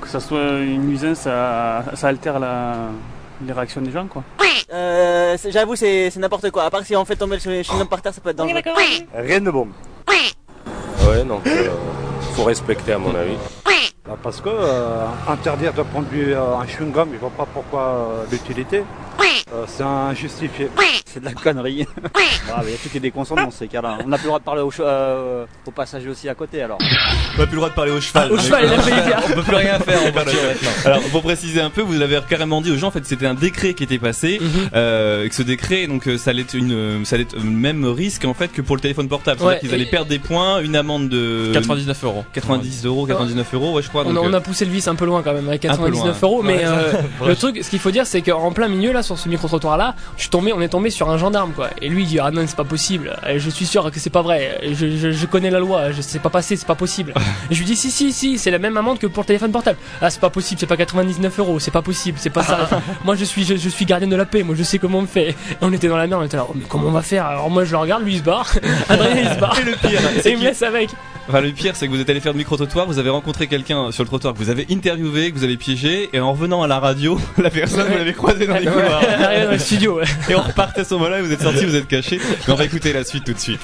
que 0.00 0.08
ça 0.08 0.20
soit 0.20 0.58
une 0.60 0.86
nuisance, 0.88 1.18
ça, 1.18 1.84
ça 1.94 2.08
altère 2.08 2.40
la, 2.40 2.74
les 3.46 3.52
réactions 3.52 3.80
des 3.80 3.92
gens 3.92 4.06
quoi. 4.06 4.24
Euh, 4.72 5.36
j'avoue 5.50 5.76
c'est 5.76 6.10
c'est 6.10 6.18
n'importe 6.20 6.50
quoi, 6.50 6.64
à 6.64 6.70
part 6.70 6.84
si 6.84 6.96
on 6.96 7.04
fait 7.04 7.16
tomber 7.16 7.36
le 7.36 7.40
chewing-gum 7.62 7.86
par 7.88 8.02
terre 8.02 8.12
ça 8.14 8.20
peut 8.20 8.30
être 8.30 8.36
dangereux. 8.36 8.60
Rien 9.14 9.40
de 9.40 9.50
bon. 9.52 9.68
Ouais, 11.08 11.24
donc 11.24 11.46
euh, 11.46 11.68
faut 12.34 12.44
respecter 12.44 12.92
à 12.92 12.98
mon 12.98 13.14
avis. 13.14 13.36
Bah, 14.10 14.16
parce 14.20 14.40
que 14.40 14.48
euh, 14.48 15.06
interdire 15.28 15.72
de 15.72 15.82
prendre 15.82 16.08
du, 16.08 16.34
euh, 16.34 16.56
un 16.56 16.66
chewing-gum, 16.66 17.10
je 17.14 17.18
vois 17.18 17.30
pas 17.30 17.46
pourquoi 17.46 17.80
euh, 17.80 18.24
l'utilité. 18.32 18.82
Euh, 19.52 19.64
c'est 19.66 19.82
injustifié. 19.82 20.68
C'est 21.04 21.20
de 21.20 21.24
la 21.24 21.32
connerie. 21.32 21.72
Il 21.74 21.78
y 22.70 22.74
a 22.74 22.76
tout 22.82 22.88
qui 22.90 22.96
est 22.96 23.00
déconcentrant 23.00 23.44
dans 23.44 23.50
ces 23.50 23.66
cas-là. 23.66 23.98
On 24.04 24.08
n'a 24.08 24.16
plus 24.16 24.24
le 24.24 24.28
droit 24.28 24.38
de 24.38 24.44
parler 24.44 24.62
aux, 24.62 24.70
che- 24.70 24.80
euh, 24.80 25.44
aux 25.66 25.70
passagers 25.72 26.08
aussi 26.08 26.28
à 26.28 26.34
côté 26.34 26.62
alors. 26.62 26.78
On 26.80 27.40
n'a 27.40 27.46
plus 27.46 27.52
le 27.52 27.56
droit 27.56 27.68
de 27.70 27.74
parler 27.74 27.90
au 27.92 28.00
cheval. 28.00 28.30
Au 28.32 28.38
cheval, 28.38 28.64
il 28.66 28.72
a 28.72 28.78
failli 28.78 29.02
dire. 29.06 29.20
On 29.28 29.32
peut 29.32 29.42
plus 29.42 29.56
rien 29.56 29.78
faire 29.80 30.00
en 30.02 30.10
voiture 30.12 30.38
maintenant. 30.42 30.70
Alors 30.84 31.00
pour 31.10 31.22
préciser 31.22 31.60
un 31.60 31.70
peu, 31.70 31.82
vous 31.82 31.92
l'avez 31.94 32.20
carrément 32.28 32.60
dit 32.60 32.70
aux 32.70 32.76
gens. 32.76 32.88
En 32.88 32.92
fait, 32.92 33.04
c'était 33.04 33.26
un 33.26 33.34
décret 33.34 33.74
qui 33.74 33.82
était 33.84 33.98
passé. 33.98 34.38
Mhm. 34.40 34.48
euh, 34.74 35.24
et 35.24 35.28
que 35.28 35.34
ce 35.34 35.42
décret, 35.42 35.86
donc 35.88 36.06
euh, 36.06 36.16
ça 36.16 36.30
allait 36.30 36.42
être 36.42 36.54
une, 36.54 36.72
euh, 36.72 37.04
ça 37.04 37.16
allait 37.16 37.24
être 37.24 37.36
le 37.36 37.42
même 37.42 37.84
risque 37.84 38.24
en 38.24 38.34
fait 38.34 38.48
que 38.52 38.62
pour 38.62 38.76
le 38.76 38.80
téléphone 38.82 39.08
portable. 39.08 39.38
C'est-à-dire 39.40 39.54
Ouais, 39.56 39.60
qu'ils 39.60 39.74
allaient 39.74 39.84
et- 39.84 39.90
perdre 39.90 40.08
des 40.08 40.18
points, 40.20 40.60
une 40.60 40.76
amende 40.76 41.08
de 41.08 41.50
99 41.54 42.04
euros. 42.04 42.24
90 42.32 42.86
euros, 42.86 43.06
99 43.06 43.54
euros, 43.54 43.72
ouais, 43.72 43.82
je 43.82 43.88
crois. 43.88 44.04
On 44.06 44.10
a, 44.10 44.14
donc, 44.14 44.24
on 44.26 44.32
euh, 44.32 44.36
a 44.36 44.40
poussé 44.40 44.64
le 44.64 44.70
vice 44.70 44.86
un 44.88 44.94
peu 44.94 45.04
loin 45.06 45.22
quand 45.22 45.32
même 45.34 45.48
avec 45.48 45.64
Un 45.64 45.70
peu 45.70 45.76
99 45.90 46.04
loin. 46.20 46.30
euros 46.30 46.42
mais 46.42 46.60
euh, 46.64 46.92
le 47.26 47.34
truc 47.36 47.58
ce 47.62 47.70
qu'il 47.70 47.78
faut 47.80 47.90
dire 47.90 48.06
c'est 48.06 48.22
qu'en 48.22 48.52
plein 48.52 48.68
milieu 48.68 48.92
là 48.92 49.02
sur 49.16 49.24
ce 49.24 49.28
micro 49.28 49.48
trottoir 49.48 49.76
là 49.76 49.94
je 50.16 50.22
suis 50.22 50.30
tombé 50.30 50.52
on 50.52 50.60
est 50.60 50.68
tombé 50.68 50.90
sur 50.90 51.10
un 51.10 51.18
gendarme 51.18 51.52
quoi. 51.52 51.70
Et 51.80 51.88
lui 51.88 52.02
il 52.02 52.06
dit 52.06 52.18
ah 52.18 52.30
non 52.30 52.44
c'est 52.46 52.56
pas 52.56 52.64
possible. 52.64 53.16
Je 53.36 53.50
suis 53.50 53.66
sûr 53.66 53.90
que 53.90 53.98
c'est 53.98 54.10
pas 54.10 54.22
vrai. 54.22 54.60
Je, 54.72 54.96
je, 54.96 55.10
je 55.12 55.26
connais 55.26 55.50
la 55.50 55.58
loi. 55.58 55.92
Je 55.92 56.00
sais 56.00 56.18
pas 56.18 56.30
passé 56.30 56.56
c'est 56.56 56.66
pas 56.66 56.74
possible. 56.74 57.12
Et 57.50 57.54
je 57.54 57.58
lui 57.58 57.66
dis 57.66 57.76
si 57.76 57.90
si 57.90 58.12
si 58.12 58.38
c'est 58.38 58.50
la 58.50 58.58
même 58.58 58.76
amende 58.76 58.98
que 58.98 59.06
pour 59.06 59.22
le 59.22 59.26
téléphone 59.26 59.52
portable. 59.52 59.78
Ah 60.00 60.10
c'est 60.10 60.20
pas 60.20 60.30
possible 60.30 60.60
c'est 60.60 60.66
pas 60.66 60.76
99 60.76 61.38
euros 61.38 61.58
c'est 61.58 61.70
pas 61.70 61.82
possible 61.82 62.18
c'est 62.20 62.30
pas 62.30 62.42
ça. 62.42 62.68
Moi 63.04 63.16
je 63.16 63.24
suis 63.24 63.44
je, 63.44 63.56
je 63.56 63.68
suis 63.68 63.84
gardien 63.84 64.08
de 64.08 64.16
la 64.16 64.26
paix. 64.26 64.42
Moi 64.42 64.54
je 64.56 64.62
sais 64.62 64.78
comment 64.78 64.98
on 64.98 65.06
fait. 65.06 65.30
Et 65.30 65.34
on 65.62 65.72
était 65.72 65.88
dans 65.88 65.96
la 65.96 66.06
merde 66.06 66.22
on 66.22 66.26
était 66.26 66.36
là 66.36 66.46
oh, 66.48 66.52
mais 66.54 66.64
comment 66.68 66.88
on 66.88 66.92
va 66.92 67.02
faire? 67.02 67.26
Alors 67.26 67.50
moi 67.50 67.64
je 67.64 67.72
le 67.72 67.78
regarde 67.78 68.04
lui 68.04 68.14
il 68.14 68.18
se 68.18 68.24
barre. 68.24 68.52
Adrien 68.88 69.16
il 69.16 69.28
se 69.28 69.38
barre. 69.40 69.58
Et 69.58 69.64
le 69.64 69.72
pire, 69.72 70.00
c'est 70.22 70.32
il 70.32 70.38
me 70.38 70.44
laisse 70.44 70.62
avec. 70.62 70.90
Enfin, 71.30 71.42
le 71.42 71.52
pire, 71.52 71.76
c'est 71.76 71.86
que 71.86 71.92
vous 71.92 72.00
êtes 72.00 72.10
allé 72.10 72.18
faire 72.18 72.32
le 72.32 72.38
micro-trottoir, 72.38 72.86
vous 72.86 72.98
avez 72.98 73.10
rencontré 73.10 73.46
quelqu'un 73.46 73.92
sur 73.92 74.02
le 74.02 74.08
trottoir 74.08 74.34
que 74.34 74.38
vous 74.38 74.50
avez 74.50 74.66
interviewé, 74.68 75.30
que 75.30 75.36
vous 75.36 75.44
avez 75.44 75.56
piégé, 75.56 76.10
et 76.12 76.18
en 76.18 76.32
revenant 76.32 76.62
à 76.64 76.66
la 76.66 76.80
radio, 76.80 77.20
la 77.38 77.50
personne, 77.50 77.86
vous 77.88 77.98
l'avez 77.98 78.14
croisée 78.14 78.48
dans 78.48 78.56
les 78.56 78.66
couloirs. 78.66 78.99
Elle 79.02 79.22
arrive 79.24 79.44
dans 79.44 79.50
le 79.52 79.58
studio, 79.58 79.96
ouais. 79.98 80.04
Et 80.28 80.34
on 80.34 80.40
repartait 80.42 80.80
à 80.80 80.84
ce 80.84 80.94
moment-là, 80.94 81.18
et 81.18 81.22
vous 81.22 81.32
êtes 81.32 81.42
sortis, 81.42 81.64
vous 81.64 81.76
êtes 81.76 81.88
cachés. 81.88 82.20
Mais 82.46 82.52
on 82.52 82.56
va 82.56 82.64
écouter 82.64 82.92
la 82.92 83.04
suite 83.04 83.24
tout 83.24 83.32
de 83.32 83.38
suite. 83.38 83.60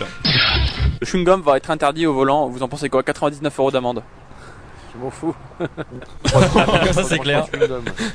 Le 1.01 1.07
chewing-gum 1.07 1.43
va 1.43 1.57
être 1.57 1.71
interdit 1.71 2.07
au 2.07 2.15
volant. 2.15 2.49
Vous 2.49 2.63
en 2.63 2.69
pensez 2.69 2.89
quoi? 2.89 3.03
99 3.03 3.59
euros 3.59 3.71
d'amende. 3.71 4.03
Je 4.95 5.01
m'en 5.05 5.11
fous. 5.11 5.35
ça 6.93 7.05
c'est 7.05 7.19
clair. 7.19 7.45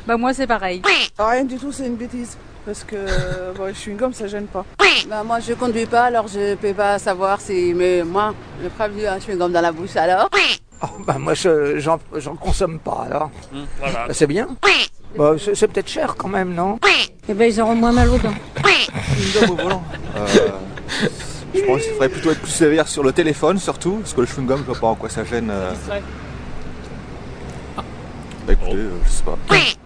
Bah 0.08 0.18
moi 0.18 0.34
c'est 0.34 0.48
pareil. 0.48 0.82
Rien 1.20 1.44
du 1.44 1.58
tout, 1.58 1.72
c'est 1.72 1.86
une 1.86 1.96
bêtise. 1.96 2.38
Parce 2.66 2.84
que 2.84 2.96
euh, 2.96 3.54
bon, 3.56 3.66
le 3.66 3.74
chewing-gum 3.74 4.14
ça 4.14 4.28
gêne 4.28 4.48
pas. 4.48 4.66
Bah 5.10 5.24
moi 5.24 5.40
je 5.40 5.54
conduis 5.54 5.86
pas 5.86 6.06
alors 6.06 6.28
je 6.28 6.56
peux 6.56 6.74
pas 6.74 6.98
savoir 7.00 7.40
si 7.42 7.74
mais 7.76 8.04
moi 8.04 8.34
je 8.64 8.68
prends 8.70 8.86
un 8.86 9.20
chewing-gum 9.20 9.52
dans 9.52 9.62
la 9.62 9.72
bouche 9.72 9.96
alors. 9.96 10.30
Bah 11.06 11.18
moi 11.20 11.34
je- 11.36 11.78
j'en 11.80 12.36
consomme 12.36 12.80
pas 12.80 13.06
alors. 13.06 13.30
Voilà. 13.80 14.08
Bah, 14.08 14.14
c'est 14.14 14.28
bien. 14.28 14.48
Bah, 15.18 15.34
c'est 15.38 15.56
c'est 15.56 15.68
peut-être 15.68 15.90
cher 15.90 16.16
quand 16.18 16.28
même, 16.30 16.54
non? 16.54 16.80
Et 17.30 17.34
ben 17.34 17.50
ils 17.52 17.62
auront 17.62 17.76
moins 17.76 17.92
mal 17.92 18.10
aux 18.10 18.18
dents. 18.18 18.34
chewing-gum 18.64 19.52
au 19.52 19.56
volant. 19.56 19.84
Euh, 20.18 20.28
je 21.54 21.62
pense 21.62 21.82
qu'il 21.82 21.92
faudrait 21.94 22.10
plutôt 22.10 22.32
être 22.32 22.42
plus 22.42 22.52
sévère 22.52 22.88
sur 22.88 23.04
le 23.04 23.12
téléphone 23.12 23.60
surtout, 23.60 23.98
parce 24.02 24.14
que 24.14 24.22
le 24.22 24.28
chewing-gum, 24.28 24.58
je 24.60 24.64
vois 24.64 24.80
pas 24.80 24.88
en 24.88 24.96
quoi 24.96 25.10
ça 25.10 25.24
gêne. 25.24 25.50
euh. 25.52 25.72
Bah 28.48 28.54
écoutez, 28.54 28.74
euh, 28.74 28.90
je 29.06 29.10
sais 29.12 29.24
pas. 29.24 29.38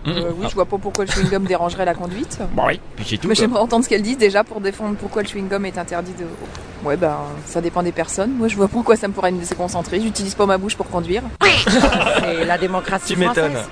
Euh, 0.07 0.32
oui, 0.38 0.47
je 0.49 0.55
vois 0.55 0.65
pas 0.65 0.78
pourquoi 0.78 1.03
le 1.03 1.11
chewing-gum 1.11 1.43
dérangerait 1.45 1.84
la 1.84 1.93
conduite. 1.93 2.39
Bah 2.55 2.63
oui, 2.67 2.80
puis 2.95 3.05
c'est 3.09 3.17
tout. 3.17 3.28
Mais 3.28 3.36
quoi. 3.36 3.43
j'aimerais 3.43 3.59
entendre 3.59 3.84
ce 3.84 3.89
qu'elle 3.89 4.01
dit 4.01 4.15
déjà 4.15 4.43
pour 4.45 4.61
défendre 4.61 4.95
pourquoi 4.95 5.23
le 5.23 5.28
chewing-gum 5.28 5.65
est 5.65 5.78
interdit 5.78 6.13
de. 6.13 6.26
Ouais, 6.88 6.95
ben 6.95 7.17
ça 7.45 7.59
dépend 7.59 7.84
des 7.84 7.91
personnes. 7.91 8.32
Moi, 8.32 8.47
je 8.47 8.55
vois 8.55 8.67
pas 8.67 8.73
pourquoi 8.73 8.95
ça 8.95 9.07
me 9.09 9.13
pourrait 9.13 9.32
me 9.32 9.39
laisser 9.39 9.55
concentrer. 9.55 9.99
J'utilise 9.99 10.36
pas 10.36 10.45
ma 10.45 10.57
bouche 10.57 10.76
pour 10.78 10.89
conduire. 10.89 11.23
C'est 12.21 12.45
la 12.45 12.57
démocratie 12.57 13.13
Tu 13.13 13.19
m'étonnes. 13.19 13.51
française. 13.51 13.69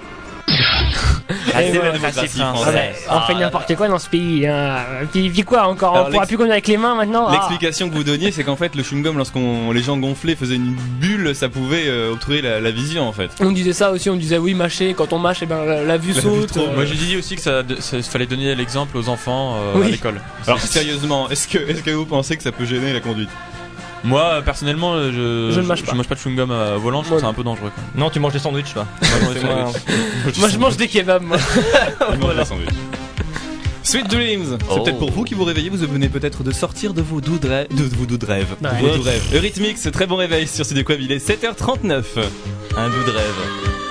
Et 1.61 1.67
c'est 1.67 1.73
la 1.73 1.79
voilà. 1.79 1.91
démocratie 1.93 2.27
française. 2.39 2.73
ouais. 2.75 2.93
On 3.09 3.19
fait 3.21 3.33
n'importe 3.35 3.75
quoi 3.75 3.87
dans 3.87 3.99
ce 3.99 4.09
pays. 4.09 4.47
Hein. 4.47 4.77
Puis, 5.11 5.29
puis 5.29 5.43
quoi 5.43 5.67
encore 5.67 5.95
Alors, 5.95 6.07
On 6.07 6.11
pourra 6.11 6.25
plus 6.25 6.37
conduire 6.37 6.53
avec 6.53 6.67
les 6.67 6.77
mains 6.77 6.95
maintenant 6.95 7.27
Ah. 7.29 7.33
L'explication 7.33 7.89
que 7.89 7.95
vous 7.95 8.03
donniez, 8.03 8.31
c'est 8.31 8.43
qu'en 8.43 8.55
fait, 8.55 8.75
le 8.75 8.83
chewing-gum, 8.83 9.15
lorsqu'on 9.17 9.71
les 9.71 9.81
gens 9.83 9.97
gonflaient, 9.97 10.35
faisaient 10.35 10.55
une 10.55 10.75
bulle, 10.99 11.35
ça 11.35 11.49
pouvait 11.49 11.83
euh, 11.87 12.11
obstruer 12.13 12.41
la, 12.41 12.59
la 12.59 12.71
vision 12.71 13.07
en 13.07 13.13
fait. 13.13 13.29
On 13.39 13.51
disait 13.51 13.73
ça 13.73 13.91
aussi, 13.91 14.09
on 14.09 14.15
disait 14.15 14.37
oui 14.37 14.53
mâcher, 14.53 14.93
quand 14.93 15.13
on 15.13 15.19
mâche 15.19 15.41
et 15.43 15.45
ben 15.45 15.63
la, 15.65 15.83
la 15.83 15.97
vue 15.97 16.13
La 16.13 16.21
saute. 16.21 16.57
euh, 16.57 16.73
Moi 16.75 16.85
j'ai 16.85 16.95
dit 16.95 17.17
aussi 17.17 17.35
que 17.35 17.41
ça, 17.41 17.61
ça 17.79 18.01
fallait 18.03 18.25
donner 18.25 18.53
l'exemple 18.55 18.97
aux 18.97 19.09
enfants 19.09 19.55
euh, 19.57 19.73
Oui. 19.75 19.87
à 19.87 19.89
l'école. 19.89 20.21
Alors 20.47 20.59
sérieusement, 20.59 21.29
est-ce 21.29 21.47
que, 21.47 21.57
est-ce 21.57 21.81
que 21.83 21.91
vous 21.91 22.05
pensez 22.05 22.35
que 22.37 22.43
ça 22.43 22.51
peut 22.51 22.65
gêner 22.65 22.93
la 22.93 22.99
conduite? 22.99 23.29
Moi 24.03 24.21
euh, 24.21 24.41
personnellement, 24.41 24.93
euh, 24.95 25.11
je, 25.51 25.55
Je 25.55 25.61
ne 25.61 25.67
pas. 25.67 25.75
Je 25.75 25.91
mange 25.95 26.07
pas 26.07 26.15
de 26.15 26.19
chewing-gum 26.19 26.51
euh, 26.51 26.75
au 26.75 26.79
volant, 26.79 27.01
je 27.01 27.07
trouve 27.07 27.17
que 27.19 27.23
c'est 27.23 27.29
un 27.29 27.33
peu 27.33 27.43
dangereux 27.43 27.71
quand 27.75 27.81
même. 27.81 27.91
Non, 28.03 28.09
tu 28.09 28.19
manges 28.19 28.33
des 28.33 28.39
sandwichs 28.39 28.73
toi. 28.73 28.85
Moi 30.39 30.49
je 30.49 30.57
mange 30.57 30.77
des 30.77 30.87
kebabs. 30.87 31.23
Moi. 31.23 31.37
Voilà. 32.19 32.43
Sweet 33.83 34.09
Dreams, 34.09 34.57
c'est 34.59 34.65
Oh. 34.69 34.81
peut-être 34.81 34.97
pour 34.97 35.11
vous 35.11 35.23
qui 35.23 35.33
vous 35.33 35.43
réveillez, 35.43 35.69
vous 35.69 35.77
venez 35.77 36.09
peut-être 36.09 36.43
de 36.43 36.51
sortir 36.51 36.93
de 36.93 37.01
vos 37.01 37.21
doux 37.21 37.37
de 37.37 37.47
rêves, 37.47 37.67
de 37.75 37.83
vos 37.83 38.05
doux 38.05 38.17
de 38.17 38.25
rêves, 38.25 38.55
Ouais. 38.61 38.69
vos 38.81 38.97
doux 38.97 39.03
rêves. 39.03 39.23
Eurythmics, 39.35 39.91
très 39.91 40.07
bon 40.07 40.15
réveil 40.15 40.47
sur 40.47 40.65
CD 40.65 40.85
il 40.99 41.11
est 41.11 41.25
7h39. 41.25 42.03
Un 42.77 42.89
doux 42.89 43.03
de 43.05 43.11
rêve. 43.11 43.82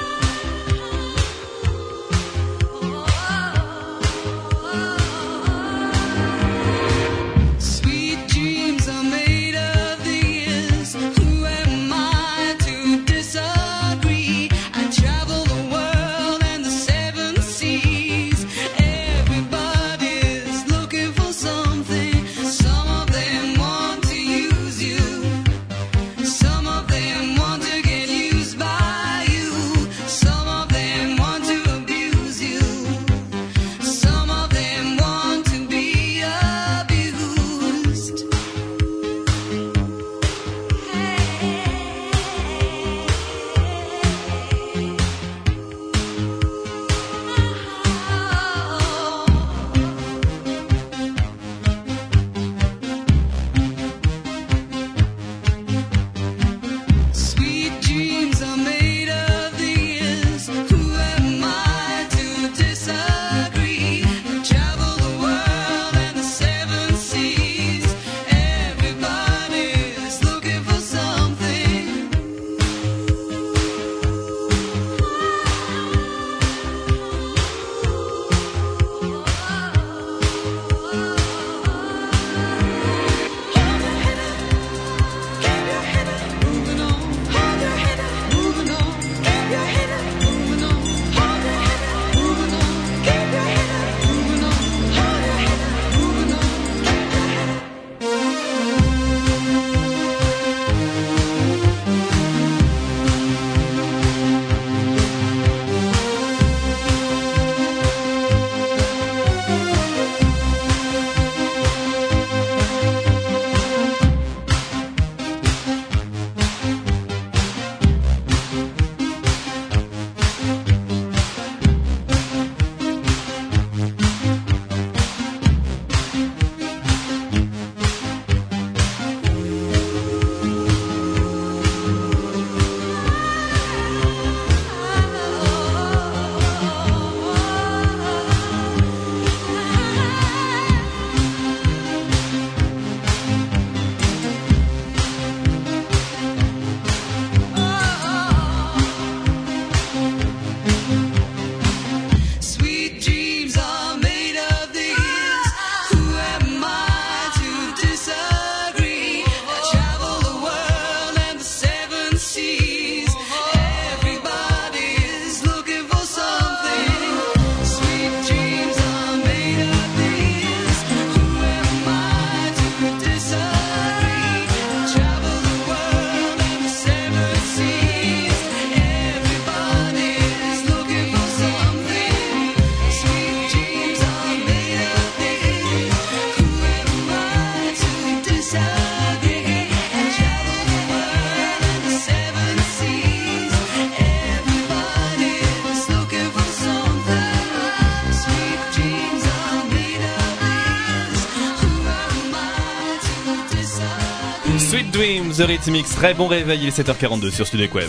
The 205.36 205.44
Rhythmix. 205.46 205.94
Très 205.94 206.14
bon 206.14 206.26
réveil, 206.26 206.60
il 206.62 206.68
est 206.68 206.78
7h42 206.78 207.30
sur 207.30 207.46
Studek 207.46 207.74
Web. 207.74 207.88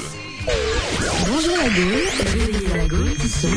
Bonjour 1.28 1.58
la 1.58 1.70
Gaule, 2.88 3.12
en. 3.18 3.48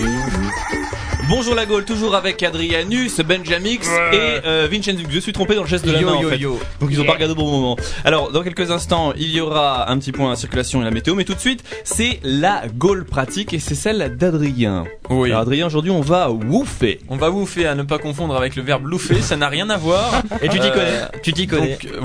Bonjour 1.29 1.55
la 1.57 1.67
Gaule, 1.67 1.85
toujours 1.85 2.15
avec 2.15 2.41
Adrianus, 2.45 3.21
Benjamix 3.21 3.89
et 4.13 4.41
euh, 4.47 4.69
Vincenzuk. 4.71 5.07
Je 5.11 5.19
suis 5.19 5.33
trompé 5.33 5.57
dans 5.57 5.63
le 5.63 5.69
geste 5.69 5.85
de 5.85 5.91
la 5.93 6.01
Yo, 6.01 6.07
main 6.09 6.15
en 6.15 6.23
yo, 6.23 6.29
fait. 6.31 6.39
yo. 6.39 6.61
Donc 6.81 6.91
ils 6.93 6.99
ont 7.01 7.03
Yeah. 7.03 7.07
pas 7.13 7.13
regardé 7.15 7.33
au 7.33 7.37
bon 7.37 7.51
moment. 7.51 7.77
Alors 8.05 8.31
dans 8.31 8.43
quelques 8.45 8.71
instants, 8.71 9.13
il 9.17 9.31
y 9.33 9.41
aura 9.41 9.91
un 9.91 9.99
petit 9.99 10.13
point 10.13 10.31
la 10.31 10.37
circulation 10.37 10.81
et 10.83 10.85
la 10.85 10.93
météo, 10.93 11.15
mais 11.17 11.25
tout 11.25 11.35
de 11.35 11.41
suite, 11.41 11.65
c'est 11.85 12.21
la 12.23 12.63
Gaule 12.73 13.05
pratique 13.05 13.53
et 13.53 13.59
c'est 13.59 13.75
celle 13.75 14.17
d'Adrien. 14.17 14.85
Oui. 15.11 15.31
Alors 15.31 15.41
Adrien, 15.43 15.67
aujourd'hui 15.67 15.91
on 15.91 16.01
va 16.01 16.31
wooffer. 16.31 17.01
On 17.09 17.17
va 17.17 17.31
wooffer 17.31 17.67
à 17.67 17.75
ne 17.75 17.83
pas 17.83 17.99
confondre 17.99 18.37
avec 18.37 18.55
le 18.55 18.63
verbe 18.63 18.87
louffer, 18.87 19.21
ça 19.21 19.37
n'a 19.37 19.49
rien 19.49 19.69
à 19.71 19.77
voir. 19.77 20.23
Et 20.43 20.49
tu 20.49 20.61
t'y 20.61 20.67
Euh, 20.69 20.71
connais 20.71 21.21
Tu 21.23 21.33
t'y 21.33 21.47
connais 21.49 21.79
donc, 21.83 21.87
euh, 21.93 22.01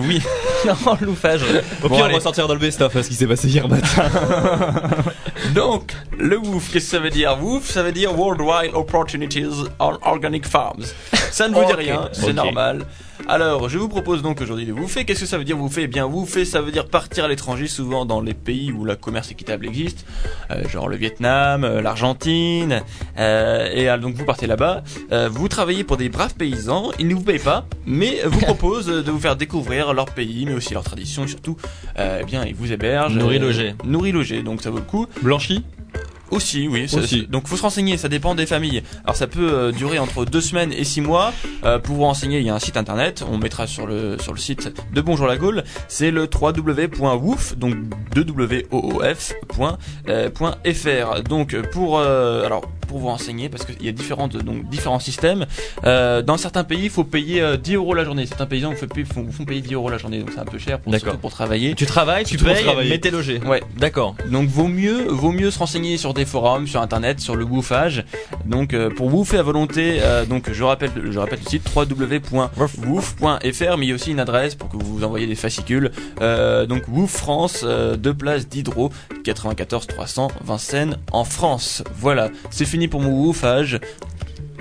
Oui. 0.66 0.72
Non, 0.86 0.98
loufage. 1.02 1.42
Au 1.44 1.88
Bon, 1.88 1.96
pire, 1.96 2.04
on 2.04 2.04
allez. 2.06 2.14
va 2.16 2.20
sortir 2.20 2.48
dans 2.48 2.54
le 2.54 2.60
best-of 2.60 2.94
ce 3.02 3.08
qui 3.08 3.16
s'est 3.16 3.28
passé 3.28 3.48
hier 3.48 3.68
matin. 3.68 3.88
Donc, 5.56 5.94
le 6.18 6.38
WOOF, 6.38 6.72
qu'est-ce 6.72 6.86
que 6.86 6.92
ça 6.92 7.00
veut 7.00 7.10
dire? 7.10 7.38
WOOF, 7.42 7.70
ça 7.70 7.84
veut 7.84 7.92
dire 7.92 8.18
Worldwide 8.18 8.72
Opportunities 8.74 9.46
on 9.80 9.98
Organic 10.04 10.48
Farms. 10.48 10.84
Ça 11.32 11.48
ne 11.48 11.56
vous 11.56 11.66
dit 11.66 11.74
rien, 11.74 12.10
c'est 12.12 12.34
normal. 12.34 12.86
Alors, 13.28 13.70
je 13.70 13.78
vous 13.78 13.88
propose 13.88 14.22
donc 14.24 14.42
aujourd'hui 14.42 14.66
de 14.66 14.74
woofer. 14.74 15.06
Qu'est-ce 15.06 15.22
que 15.22 15.26
ça 15.26 15.38
veut 15.38 15.44
dire 15.44 15.58
woofer 15.60 15.84
Eh 15.84 15.88
bien, 15.88 16.06
woofer, 16.06 16.44
ça 16.44 16.60
veut 16.62 16.72
dire 16.72 16.88
partir 16.88 17.26
à 17.26 17.28
l'étranger, 17.28 17.68
souvent 17.68 18.04
dans 18.06 18.20
les 18.20 18.34
pays 18.34 18.72
où 18.72 18.84
le 18.84 18.96
commerce 18.96 19.32
équitable 19.32 19.68
existe, 19.68 20.06
euh, 20.50 20.68
genre 20.68 20.90
le 20.90 20.98
Vietnam, 20.98 21.64
euh, 21.64 21.82
l'Argentine. 21.82 22.82
euh, 23.20 23.70
et 23.74 23.90
euh, 23.90 23.98
donc, 23.98 24.16
vous 24.16 24.26
partez 24.26 24.48
là-bas, 24.48 24.84
euh, 25.12 25.30
vous 25.32 25.48
travaillez 25.48 25.84
pour 25.84 25.98
des 25.98 26.10
braves 26.10 26.34
paysans, 26.34 26.92
ils 27.00 27.08
ne 27.08 27.14
vous 27.14 27.22
payent 27.22 27.38
pas, 27.40 27.66
mais 27.86 28.20
vous 28.26 28.40
proposent 28.42 28.88
de 28.88 29.12
vous 29.12 29.20
faire 29.20 29.36
découvrir 29.36 29.94
leur 29.94 30.06
pays, 30.08 30.46
mais 30.48 30.54
aussi 30.54 30.74
leurs 30.74 30.84
traditions, 30.84 31.24
et 31.26 31.28
surtout, 31.28 31.58
euh, 32.00 32.20
eh 32.22 32.26
bien, 32.26 32.44
ils 32.46 32.56
vous 32.56 32.72
hébergent. 32.74 33.16
Nourri, 33.16 33.38
euh, 33.38 33.40
logé. 33.42 33.76
Nourri, 33.86 34.12
logé, 34.12 34.42
donc 34.42 34.62
ça 34.64 34.72
vaut 34.72 34.78
le 34.80 34.84
coup. 34.84 35.06
Blanchi 35.22 35.64
Aussi, 36.32 36.68
oui. 36.68 36.88
ça- 36.90 36.98
Aussi. 37.00 37.28
Donc 37.30 37.48
faut 37.48 37.58
se 37.58 37.62
renseigner, 37.62 37.98
ça 37.98 38.08
dépend 38.10 38.36
des 38.36 38.46
familles. 38.46 38.84
Alors 39.04 39.16
ça 39.16 39.28
peut 39.28 39.52
euh, 39.52 39.72
durer 39.72 40.00
entre 40.00 40.26
deux 40.26 40.42
semaines 40.42 40.72
et 40.74 40.84
six 40.84 41.02
mois. 41.02 41.34
Euh, 41.66 41.78
pour 41.80 41.96
vous 41.98 42.04
renseigner, 42.04 42.40
il 42.40 42.46
y 42.46 42.50
a 42.50 42.56
un 42.56 42.60
site 42.60 42.78
internet. 42.78 43.24
On 43.30 43.38
mettra 43.38 43.68
sur 43.68 43.86
le 43.86 44.18
sur 44.20 44.34
le 44.34 44.40
site 44.40 44.72
de 44.94 45.02
Bonjour 45.02 45.28
la 45.28 45.38
Gaule. 45.38 45.64
C'est 45.88 46.10
le 46.12 46.28
www.woof 46.34 47.58
donc 47.58 47.76
2 48.16 48.26
fr 50.74 51.22
Donc 51.24 51.56
pour 51.72 52.00
euh, 52.00 52.46
alors 52.46 52.64
pour 52.92 53.00
vous 53.00 53.08
renseigner 53.08 53.48
parce 53.48 53.64
qu'il 53.64 53.86
y 53.86 53.88
a 53.88 53.94
différentes 53.94 54.36
donc 54.36 54.70
différents 54.70 55.00
systèmes. 55.00 55.46
Euh, 55.86 56.22
dans 56.22 56.36
certains 56.36 56.66
pays, 56.66 56.84
il 56.84 56.90
faut 56.90 57.06
payer 57.06 57.42
euh, 57.42 57.56
10 57.56 57.76
euros 57.76 57.94
la 57.94 58.04
journée. 58.04 58.26
Certains 58.26 58.48
paysans 58.48 58.72
vous, 58.72 58.76
fait 58.76 59.06
font, 59.06 59.24
vous 59.24 59.32
font 59.32 59.46
payer 59.46 59.62
10 59.62 59.76
euros 59.76 59.90
la 59.90 59.98
journée, 59.98 60.20
donc 60.20 60.32
c'est 60.34 60.42
un 60.42 60.46
peu 60.46 60.58
cher 60.58 60.80
pour, 60.80 60.92
D'accord. 60.92 61.06
surtout 61.06 61.22
pour 61.22 61.32
travailler. 61.32 61.74
Tu 61.74 61.86
travailles, 61.86 62.26
tu 62.26 62.38
payes, 62.38 62.66
mais 62.90 62.98
t'es 62.98 63.12
logé. 63.12 63.40
Ouais. 63.40 63.64
D'accord. 63.78 64.16
Donc 64.30 64.50
vaut 64.50 64.68
mieux, 64.68 65.08
vaut 65.08 65.32
mieux 65.32 65.52
se 65.52 65.60
renseigner 65.60 65.98
sur 65.98 66.14
des 66.14 66.26
forums, 66.26 66.68
sur 66.68 66.82
internet, 66.82 67.22
sur 67.22 67.38
le 67.38 67.46
woofage. 67.46 68.04
Donc 68.46 68.74
euh, 68.74 68.90
pour 68.90 69.14
woofer 69.14 69.38
à 69.38 69.44
volonté, 69.44 70.00
euh, 70.02 70.26
donc 70.26 70.52
je 70.52 70.64
rappelle, 70.64 70.92
je 71.10 71.18
rappelle 71.18 71.40
le 71.44 71.50
site 71.50 71.64
www.woof.fr, 71.74 73.78
mais 73.78 73.86
il 73.86 73.90
y 73.90 73.92
a 73.92 73.96
aussi 73.96 74.12
une 74.12 74.20
adresse 74.20 74.56
pour 74.56 74.70
que 74.70 74.78
vous 74.78 74.98
vous 74.98 75.04
envoyez 75.06 75.28
des 75.28 75.36
fascicules. 75.36 75.92
Euh, 76.22 76.66
donc 76.66 76.84
Woof 76.88 77.12
France, 77.12 77.62
euh, 77.64 77.96
deux 77.96 78.14
places 78.14 78.48
d'Hydro, 78.48 78.92
94 79.24 79.88
300 79.88 80.30
Vincennes 80.44 80.98
en 81.12 81.24
France. 81.24 81.84
Voilà, 81.96 82.30
c'est 82.50 82.66
fini 82.66 82.81
pour 82.88 83.02
mon 83.02 83.12
woofage. 83.12 83.80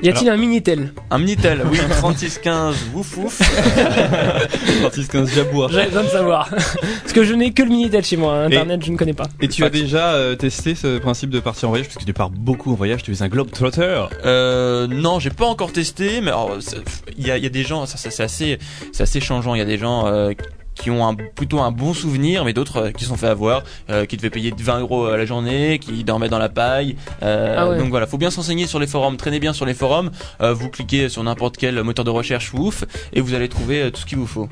Y 0.03 0.09
a-t-il 0.09 0.31
un 0.31 0.37
Minitel 0.39 0.95
Un 1.11 1.19
Minitel, 1.19 1.61
oui, 1.71 1.77
3615 1.77 2.77
Woof 2.95 3.19
Woof. 3.19 3.39
3615 3.39 5.35
Jabois. 5.35 5.69
J'avais 5.71 5.87
besoin 5.89 6.05
de 6.05 6.09
savoir. 6.09 6.49
Parce 7.03 7.13
que 7.13 7.23
je 7.23 7.35
n'ai 7.35 7.53
que 7.53 7.63
le 7.63 7.69
Minitel 7.69 8.03
chez 8.03 8.17
moi. 8.17 8.45
Internet, 8.45 8.83
je 8.83 8.91
ne 8.93 8.97
connais 8.97 9.13
pas. 9.13 9.27
Et 9.43 9.49
tu 9.49 9.63
as 9.63 9.69
déjà 9.69 10.15
euh, 10.15 10.37
testé 10.37 10.75
ce 10.75 10.99
principe 10.99 11.29
de 11.29 11.41
partir 11.41 11.69
en 11.69 11.73
voyage? 11.73 11.89
Parce 11.89 11.99
que 11.99 12.05
tu 12.05 12.15
pars 12.15 12.31
beaucoup 12.31 12.73
en 12.73 12.77
voyage, 12.77 13.03
tu 13.03 13.13
es 13.13 13.23
un 13.23 13.29
globetrotter. 13.29 14.05
Euh, 14.25 14.87
non, 14.87 15.19
j'ai 15.19 15.31
pas 15.31 15.47
encore 15.47 15.73
testé, 15.73 16.23
mais 16.23 16.33
il 17.19 17.27
y 17.27 17.31
a, 17.31 17.37
il 17.37 17.43
y 17.43 17.47
a 17.47 17.51
des 17.51 17.63
gens, 17.63 17.85
ça, 17.85 17.99
ça, 17.99 18.11
c'est 18.11 18.23
assez, 18.23 18.59
c'est 18.93 19.03
assez 19.03 19.21
changeant. 19.21 19.55
Il 19.55 19.59
y 19.59 19.63
a 19.63 19.67
des 19.67 19.79
gens 19.79 20.07
euh, 20.07 20.33
qui 20.75 20.91
ont 20.91 21.07
un, 21.07 21.15
plutôt 21.15 21.61
un 21.61 21.71
bon 21.73 21.93
souvenir, 21.93 22.45
mais 22.45 22.53
d'autres 22.53 22.77
euh, 22.79 22.91
qui 22.91 23.05
se 23.05 23.11
sont 23.11 23.17
fait 23.17 23.27
avoir, 23.27 23.63
euh, 23.91 24.07
qui 24.07 24.17
devaient 24.17 24.31
payer 24.31 24.55
20 24.57 24.81
euros 24.81 25.05
à 25.07 25.17
la 25.17 25.27
journée, 25.27 25.79
qui 25.79 26.05
dormaient 26.05 26.29
dans 26.31 26.39
la 26.39 26.49
paille. 26.49 26.97
Euh, 27.23 27.55
Ah 27.59 27.69
ouais. 27.69 27.79
Donc 27.79 27.91
voilà, 27.91 28.07
faut 28.07 28.17
bien 28.19 28.31
s'enseigner 28.31 28.67
sur 28.67 28.79
les 28.79 28.87
forums. 28.87 29.17
Traînez 29.17 29.41
bien 29.41 29.53
sur 29.53 29.67
les 29.67 29.75
forums. 29.75 30.11
Euh, 30.41 30.55
vous 30.55 30.69
cliquez 30.71 31.09
sur 31.09 31.23
n'importe 31.23 31.57
quel 31.59 31.83
moteur 31.83 32.05
de 32.05 32.11
recherche 32.11 32.55
Woof 32.55 32.85
et 33.13 33.21
vous 33.21 33.35
allez 33.35 33.49
trouver 33.49 33.83
euh, 33.83 33.91
tout 33.91 34.01
ce 34.01 34.07
qu'il 34.07 34.17
vous 34.19 34.27
faut. 34.27 34.49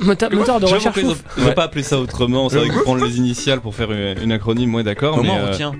Moteur, 0.00 0.30
moteur 0.32 0.60
de 0.60 0.66
recherche. 0.66 0.96
ouf. 0.98 1.24
ils 1.38 1.42
ont 1.42 1.46
Ouais. 1.46 1.54
pas 1.54 1.64
appelé 1.64 1.82
ça 1.82 1.98
autrement, 1.98 2.48
c'est 2.48 2.58
vrai 2.58 2.68
que 2.68 2.82
prendre 2.82 3.04
les 3.04 3.16
initiales 3.18 3.60
pour 3.60 3.74
faire 3.74 3.90
une, 3.90 4.16
une 4.22 4.32
acronyme, 4.32 4.70
moi 4.70 4.82
d'accord, 4.82 5.16
Comment 5.16 5.34
mais 5.34 5.40
on 5.40 5.46
euh, 5.46 5.50
retient 5.50 5.72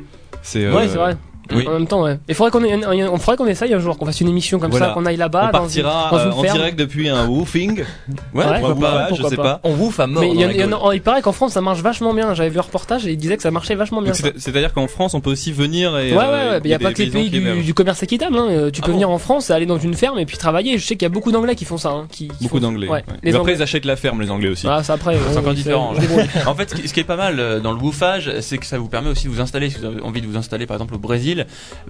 c'est 0.42 0.68
Ouais, 0.68 0.84
euh, 0.84 0.88
c'est 0.88 0.96
vrai. 0.98 1.16
Oui. 1.52 1.66
En 1.68 1.72
même 1.72 1.86
temps, 1.86 2.02
ouais. 2.02 2.18
Il 2.28 2.34
faudrait 2.34 2.50
qu'on 2.50 2.64
ait, 2.64 3.06
on 3.08 3.18
faudrait 3.18 3.36
qu'on 3.36 3.46
essaye 3.46 3.74
un 3.74 3.78
jour, 3.78 3.98
qu'on 3.98 4.06
fasse 4.06 4.20
une 4.20 4.28
émission 4.28 4.58
comme 4.58 4.70
Voilà. 4.70 4.88
ça, 4.88 4.92
qu'on 4.94 5.04
aille 5.06 5.16
là-bas. 5.16 5.42
on 5.42 5.46
dans 5.46 5.58
partira 5.60 6.08
une, 6.10 6.16
dans 6.18 6.24
une 6.24 6.32
en 6.32 6.42
ferme. 6.42 6.56
direct 6.56 6.78
depuis 6.78 7.08
un 7.08 7.26
woofing. 7.26 7.84
Ouais, 8.34 8.44
Ou 8.44 8.48
un 8.48 8.60
pourquoi 8.60 8.90
pas, 8.90 9.08
je 9.14 9.22
sais 9.22 9.36
pas. 9.36 9.42
pas. 9.42 9.60
On 9.64 9.74
wouf 9.74 10.00
à 10.00 10.06
mort. 10.06 10.22
Mais 10.22 10.30
il, 10.30 10.40
y 10.40 10.96
y 10.96 11.00
paraît 11.00 11.22
qu'en 11.22 11.32
France 11.32 11.52
ça 11.52 11.60
marche 11.60 11.80
vachement 11.80 12.14
bien. 12.14 12.34
J'avais 12.34 12.50
vu 12.50 12.58
un 12.58 12.62
reportage 12.62 13.06
et 13.06 13.12
il 13.12 13.16
disait 13.16 13.36
que 13.36 13.42
ça 13.42 13.50
marchait 13.50 13.74
vachement 13.74 14.02
bien. 14.02 14.12
C'est-à-dire 14.14 14.72
qu'en 14.72 14.88
France, 14.88 15.14
on 15.14 15.20
peut 15.20 15.30
aussi 15.30 15.52
venir 15.52 15.96
et 15.98 16.12
Ouais, 16.12 16.18
ouais, 16.18 16.24
euh, 16.24 16.50
ouais. 16.52 16.60
Il 16.64 16.70
y 16.70 16.74
a 16.74 16.78
pas 16.78 16.92
que 16.92 17.02
les 17.02 17.10
pays 17.10 17.30
du, 17.30 17.74
commerce 17.74 18.02
équitable. 18.02 18.36
Hein. 18.36 18.46
Euh, 18.50 18.70
Tu 18.70 18.80
peux 18.80 18.90
Ah 18.90 18.94
venir 18.94 19.10
en 19.10 19.18
France, 19.18 19.50
aller 19.50 19.66
dans 19.66 19.78
une 19.78 19.94
ferme 19.94 20.18
et 20.18 20.26
puis 20.26 20.36
travailler. 20.36 20.78
Je 20.78 20.86
sais 20.86 20.94
qu'il 20.96 21.02
y 21.02 21.06
a 21.06 21.10
beaucoup 21.10 21.32
d'anglais 21.32 21.54
qui 21.54 21.64
font 21.64 21.78
ça. 21.78 21.90
Hein, 21.90 22.06
qui, 22.10 22.28
qui 22.28 22.44
Beaucoup 22.44 22.60
d'anglais. 22.60 22.86
Ouais. 22.88 23.04
ouais. 23.08 23.18
Les 23.22 23.34
après, 23.34 23.54
ils 23.54 23.62
achètent 23.62 23.84
la 23.84 23.96
ferme, 23.96 24.20
les 24.20 24.30
anglais 24.30 24.48
aussi. 24.48 24.66
Ah, 24.68 24.82
c'est 24.82 24.92
après. 24.92 25.16
C'est 25.16 25.32
ouais, 25.32 25.38
encore 25.38 25.48
ouais, 25.48 25.54
différent. 25.54 25.92
en 26.46 26.54
fait, 26.54 26.70
ce 26.70 26.74
qui, 26.74 26.88
ce 26.88 26.94
qui 26.94 27.00
est 27.00 27.04
pas 27.04 27.16
mal 27.16 27.40
euh, 27.40 27.60
dans 27.60 27.72
le 27.72 27.78
woofage, 27.78 28.30
c'est 28.40 28.58
que 28.58 28.66
ça 28.66 28.78
vous 28.78 28.88
permet 28.88 29.10
aussi 29.10 29.26
de 29.26 29.32
vous 29.32 29.40
installer. 29.40 29.70
Si 29.70 29.78
vous 29.78 29.86
avez 29.86 30.00
envie 30.02 30.20
de 30.20 30.26
vous 30.26 30.36
installer, 30.36 30.66
par 30.66 30.76
exemple, 30.76 30.94
au 30.94 30.98
Brésil, 30.98 31.33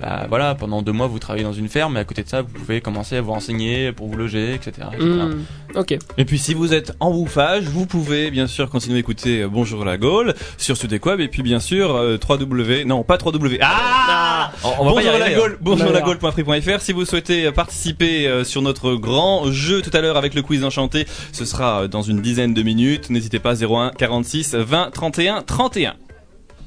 bah 0.00 0.26
voilà, 0.28 0.54
pendant 0.54 0.82
deux 0.82 0.92
mois, 0.92 1.06
vous 1.06 1.18
travaillez 1.18 1.44
dans 1.44 1.52
une 1.52 1.68
ferme, 1.68 1.94
mais 1.94 2.00
à 2.00 2.04
côté 2.04 2.22
de 2.22 2.28
ça, 2.28 2.42
vous 2.42 2.48
pouvez 2.48 2.80
commencer 2.80 3.16
à 3.16 3.20
vous 3.20 3.32
renseigner 3.32 3.92
pour 3.92 4.08
vous 4.08 4.16
loger, 4.16 4.54
etc. 4.54 4.88
etc. 4.92 5.04
Hmm, 5.08 5.42
Ok. 5.76 5.96
Et 6.18 6.24
puis 6.24 6.38
si 6.38 6.54
vous 6.54 6.72
êtes 6.72 6.92
en 7.00 7.10
woofage, 7.10 7.64
vous 7.64 7.86
pouvez 7.86 8.30
bien 8.30 8.46
sûr 8.46 8.70
continuer 8.70 8.96
à 8.96 9.00
écouter 9.00 9.42
euh, 9.42 9.48
Bonjour 9.48 9.84
la 9.84 9.96
Gaule 9.96 10.34
sur 10.56 10.76
Sudek 10.76 11.04
Web 11.06 11.20
et 11.20 11.28
puis 11.28 11.42
bien 11.42 11.58
sûr 11.60 11.94
euh, 11.96 12.16
3W 12.16 12.84
non 12.84 13.02
pas 13.02 13.16
3W 13.16 13.58
ah 13.60 14.52
On- 14.62 14.68
on 14.80 14.84
va 14.84 14.92
pas 14.94 15.02
y 15.02 15.04
Bonjour 15.06 15.18
la 15.18 15.24
arriver, 15.24 15.40
Gaule 15.40 15.52
hein. 15.54 15.58
bonjour 15.60 15.88
On 15.88 15.92
la 15.92 16.00
Gaule.free.fr 16.00 16.80
si 16.80 16.92
vous 16.92 17.04
souhaitez 17.04 17.46
euh, 17.46 17.52
participer 17.52 18.28
euh, 18.28 18.44
sur 18.44 18.62
notre 18.62 18.94
grand 18.94 19.50
jeu 19.50 19.82
tout 19.82 19.90
à 19.92 20.00
l'heure 20.00 20.16
avec 20.16 20.34
le 20.34 20.42
quiz 20.42 20.62
enchanté 20.64 21.06
ce 21.32 21.44
sera 21.44 21.88
dans 21.88 22.02
une 22.02 22.20
dizaine 22.22 22.54
de 22.54 22.62
minutes 22.62 23.10
n'hésitez 23.10 23.40
pas 23.40 23.54
01 23.60 23.90
46 23.98 24.54
20 24.54 24.90
31 24.92 25.42
31 25.42 25.94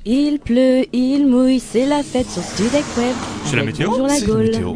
Il 0.10 0.40
pleut, 0.40 0.86
il 0.94 1.28
mouille, 1.28 1.60
c'est 1.60 1.86
la 1.86 2.02
fête 2.02 2.30
sur 2.30 2.42
Studek 2.42 2.86
Web. 2.98 3.14
C'est 3.44 3.58
la 3.58 3.64
météo 3.66 3.90
Bonjour 3.90 4.08
la 4.08 4.14
C'est 4.14 4.22
la 4.22 4.34
Gaule. 4.34 4.44
météo. 4.44 4.74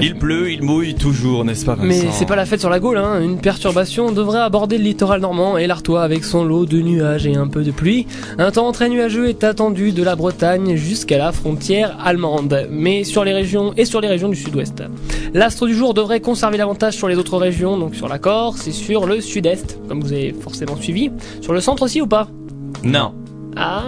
Il 0.00 0.14
pleut, 0.16 0.52
il 0.52 0.62
mouille 0.62 0.94
toujours, 0.94 1.44
n'est-ce 1.44 1.64
pas 1.66 1.74
Vincent 1.74 1.88
Mais 1.88 2.12
c'est 2.12 2.24
pas 2.24 2.36
la 2.36 2.46
fête 2.46 2.60
sur 2.60 2.70
la 2.70 2.78
Gaule, 2.78 2.98
hein. 2.98 3.20
Une 3.20 3.40
perturbation 3.40 4.12
devrait 4.12 4.38
aborder 4.38 4.78
le 4.78 4.84
littoral 4.84 5.22
normand 5.22 5.58
et 5.58 5.66
l'Artois 5.66 6.04
avec 6.04 6.22
son 6.22 6.44
lot 6.44 6.66
de 6.66 6.80
nuages 6.82 7.26
et 7.26 7.34
un 7.34 7.48
peu 7.48 7.64
de 7.64 7.72
pluie. 7.72 8.06
Un 8.38 8.52
temps 8.52 8.70
très 8.70 8.88
nuageux 8.88 9.28
est 9.28 9.42
attendu 9.42 9.90
de 9.90 10.04
la 10.04 10.14
Bretagne 10.14 10.76
jusqu'à 10.76 11.18
la 11.18 11.32
frontière 11.32 11.98
allemande, 12.04 12.68
mais 12.70 13.02
sur 13.02 13.24
les 13.24 13.32
régions 13.32 13.74
et 13.76 13.84
sur 13.84 14.00
les 14.00 14.06
régions 14.06 14.28
du 14.28 14.36
sud-ouest. 14.36 14.84
L'astre 15.34 15.66
du 15.66 15.74
jour 15.74 15.94
devrait 15.94 16.20
conserver 16.20 16.58
l'avantage 16.58 16.94
sur 16.94 17.08
les 17.08 17.16
autres 17.16 17.38
régions, 17.38 17.76
donc 17.76 17.96
sur 17.96 18.06
la 18.06 18.20
Corse 18.20 18.68
et 18.68 18.72
sur 18.72 19.06
le 19.06 19.20
sud-est, 19.20 19.80
comme 19.88 20.00
vous 20.00 20.12
avez 20.12 20.32
forcément 20.32 20.76
suivi. 20.76 21.10
Sur 21.40 21.54
le 21.54 21.60
centre 21.60 21.82
aussi 21.82 22.00
ou 22.00 22.06
pas? 22.06 22.28
Non. 22.84 23.14
Ah. 23.56 23.82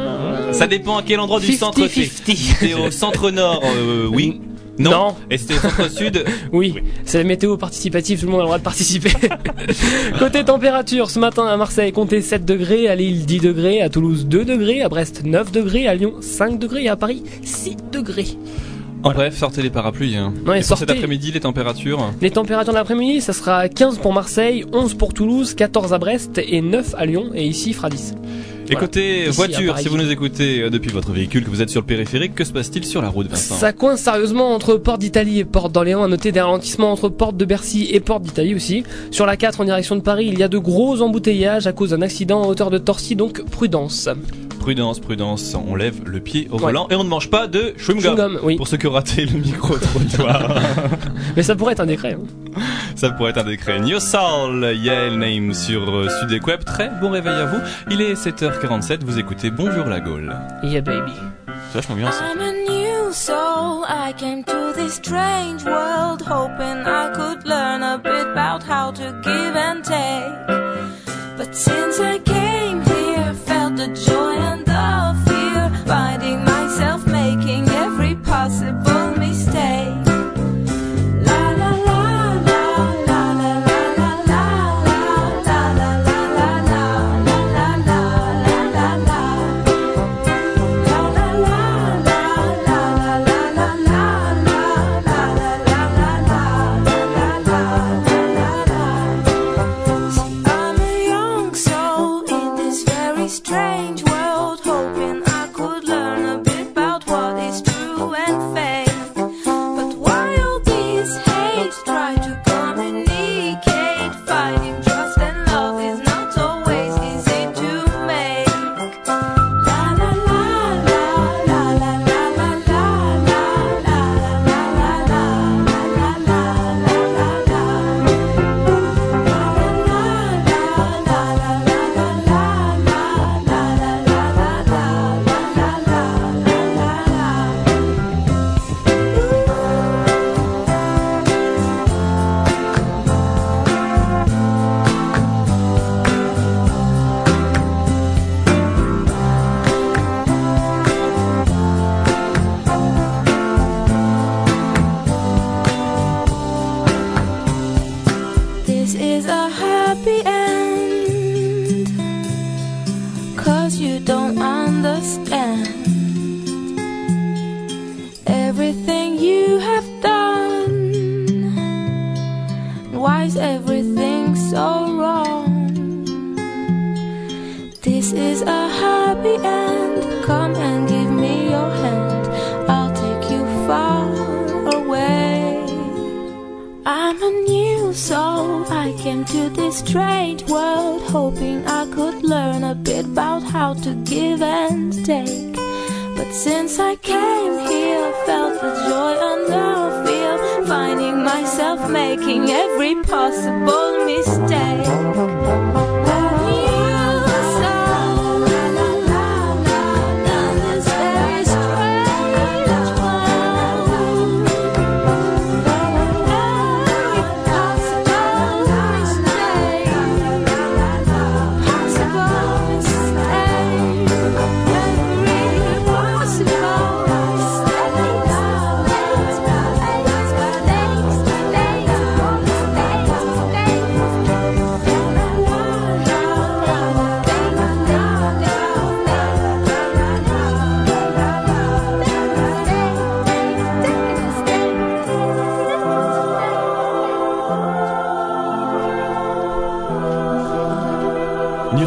Ça 0.53 0.67
dépend 0.67 0.99
à 0.99 1.03
quel 1.03 1.21
endroit 1.21 1.41
du 1.41 1.47
50-50. 1.47 1.57
centre. 1.57 1.89
Si 1.89 2.55
t'es 2.61 2.75
au 2.75 2.91
centre 2.91 3.31
nord, 3.31 3.63
euh, 3.65 4.07
oui. 4.11 4.41
Non. 4.79 4.91
Non. 4.91 5.15
Et 5.31 5.37
si 5.39 5.47
t'es 5.47 5.55
au 5.55 5.59
centre 5.59 5.91
sud, 5.91 6.25
Oui, 6.53 6.75
c'est 7.05 7.19
la 7.19 7.25
météo 7.25 7.57
participative, 7.57 8.21
tout 8.21 8.27
le 8.27 8.33
monde 8.33 8.41
a 8.41 8.45
le 8.45 8.49
droit 8.49 8.59
de 8.59 8.63
participer. 8.65 9.13
Côté 10.19 10.45
température, 10.45 11.11
ce 11.11 11.19
matin 11.19 11.47
à 11.47 11.57
Marseille, 11.57 11.93
comptez 11.93 12.23
7 12.23 12.45
degrés, 12.45 12.89
à 12.89 12.95
Lille 12.95 13.27
10 13.27 13.39
degrés, 13.41 13.83
à 13.83 13.89
Toulouse 13.89 14.27
2 14.27 14.45
degrés, 14.45 14.83
à 14.83 14.89
Brest 14.89 15.23
9 15.25 15.53
degrés, 15.53 15.87
à 15.89 15.95
Lyon 15.95 16.15
5 16.21 16.59
degrés 16.59 16.85
et 16.85 16.89
à 16.89 16.97
Paris 16.97 17.23
6 17.43 17.77
degrés. 17.93 18.29
En 19.05 19.11
bref, 19.11 19.37
sortez 19.37 19.63
les 19.63 19.71
parapluies. 19.71 20.17
Hein. 20.17 20.33
Ouais, 20.47 20.59
et 20.59 20.61
pour 20.61 20.69
sortez. 20.69 20.87
cet 20.87 20.91
après-midi, 20.91 21.33
les 21.33 21.41
températures 21.41 22.13
Les 22.21 22.31
températures 22.31 22.73
de 22.73 22.79
l'après-midi, 22.79 23.21
ça 23.21 23.33
sera 23.33 23.69
15 23.69 23.99
pour 23.99 24.13
Marseille, 24.13 24.65
11 24.73 24.95
pour 24.95 25.13
Toulouse, 25.13 25.55
14 25.55 25.93
à 25.93 25.99
Brest 25.99 26.39
et 26.39 26.61
9 26.63 26.95
à 26.97 27.05
Lyon, 27.05 27.31
et 27.35 27.45
ici 27.45 27.71
il 27.71 27.75
fera 27.75 27.91
10. 27.91 28.15
Et 28.73 28.77
côté 28.77 29.21
Ici, 29.21 29.29
à 29.29 29.33
voiture, 29.33 29.79
si 29.79 29.89
vous 29.89 29.99
nous 29.99 30.11
écoutez 30.11 30.63
euh, 30.63 30.71
depuis 30.71 30.91
votre 30.91 31.13
véhicule, 31.13 31.45
que 31.45 31.51
vous 31.51 31.61
êtes 31.61 31.69
sur 31.69 31.83
le 31.83 31.87
périphérique, 31.87 32.35
que 32.35 32.45
se 32.45 32.53
passe-t-il 32.53 32.87
sur 32.87 33.03
la 33.03 33.09
route, 33.09 33.29
Vincent 33.29 33.55
Ça 33.55 33.73
coince 33.73 34.01
sérieusement 34.01 34.55
entre 34.55 34.77
Porte 34.77 35.01
d'Italie 35.01 35.41
et 35.41 35.45
Porte 35.45 35.73
d'Orléans. 35.73 36.03
À 36.03 36.09
noter 36.09 36.33
des 36.33 36.41
ralentissements 36.41 36.91
entre 36.91 37.11
Porte 37.11 37.37
de 37.37 37.45
Bercy 37.45 37.89
et 37.91 38.01
Porte 38.01 38.23
d'Italie 38.23 38.55
aussi. 38.55 38.85
Sur 39.11 39.27
la 39.27 39.37
4 39.37 39.61
en 39.61 39.65
direction 39.65 39.95
de 39.95 40.01
Paris, 40.01 40.31
il 40.33 40.39
y 40.39 40.43
a 40.43 40.49
de 40.49 40.59
gros 40.59 41.03
embouteillages 41.03 41.67
à 41.67 41.73
cause 41.73 41.91
d'un 41.91 42.03
accident 42.03 42.43
à 42.43 42.47
hauteur 42.47 42.71
de 42.71 42.79
Torcy, 42.79 43.15
donc 43.15 43.45
prudence. 43.45 44.09
Prudence, 44.63 45.01
prudence, 45.01 45.55
on 45.57 45.75
lève 45.75 45.97
le 46.07 46.21
pied 46.21 46.47
au 46.51 46.55
Ouais. 46.55 46.61
volant 46.61 46.87
et 46.89 46.95
on 46.95 47.03
ne 47.03 47.09
mange 47.09 47.29
pas 47.31 47.49
de 47.49 47.75
chewing-gum. 47.77 48.39
Oui. 48.45 48.55
Pour 48.57 48.69
ceux 48.69 48.77
qui 48.77 48.87
ont 48.87 48.93
raté 48.93 49.27
le 49.27 49.41
micro-trottoir. 49.41 50.55
Mais 51.37 51.43
ça 51.43 51.57
pourrait 51.57 51.73
être 51.73 51.81
un 51.81 51.87
décret. 51.87 52.15
hein. 52.17 52.61
Ça 52.95 53.11
pourrait 53.11 53.31
être 53.31 53.39
un 53.39 53.45
décret. 53.45 53.81
New 53.81 53.99
Soul, 53.99 54.65
Yael 54.77 55.19
Name 55.19 55.53
sur 55.53 55.91
euh, 55.91 56.09
Sudek 56.21 56.47
Web. 56.47 56.65
Très 56.65 56.91
bon 57.01 57.11
réveil 57.11 57.35
à 57.35 57.47
vous. 57.47 57.59
Il 57.91 58.01
est 58.01 58.15
7h47, 58.15 59.01
vous 59.05 59.19
écoutez 59.19 59.51
Bonjour 59.51 59.87
la 59.87 59.99
Gaule. 59.99 60.33
Yeah, 60.63 60.81
baby. 60.81 61.13
C'est 61.73 61.79
vachement 61.79 61.97
bien 61.97 62.13
ça. 62.13 62.23
I'm 62.33 62.41
a 62.41 62.53
new 62.53 63.13
soul. 63.13 63.85
I 63.89 64.13
came 64.17 64.45
to 64.45 64.73
this 64.77 64.95
strange 64.95 65.65
world 65.65 66.23
hoping 66.23 66.87
I 66.87 67.11
could 67.15 67.45
learn 67.47 67.83
a 67.83 67.99
bit 67.99 68.29
about 68.33 68.63
how 68.63 68.93
to 68.93 69.13
give 69.25 69.57
and 69.57 69.83
take. 69.83 70.57
But 71.37 71.53
since 71.55 71.99
I 71.99 72.19
came 72.25 72.42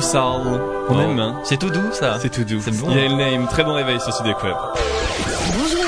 Soul. 0.05 0.61
On 0.89 0.95
Oh. 0.97 1.01
aime, 1.01 1.19
hein 1.19 1.35
C'est 1.43 1.57
tout 1.57 1.69
doux 1.71 1.91
ça. 1.91 2.17
C'est 2.21 2.29
tout 2.29 2.43
doux. 2.43 2.61
C'est 2.63 2.71
bon. 2.79 2.89
Yael 2.91 3.15
Name, 3.17 3.47
très 3.47 3.63
bon 3.63 3.73
réveil 3.73 3.99
sur 3.99 4.13
Sudek 4.13 4.41
Web. 4.43 4.55
Bonjour 5.57 5.83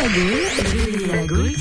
la 1.11 1.25
Gaule. 1.27 1.51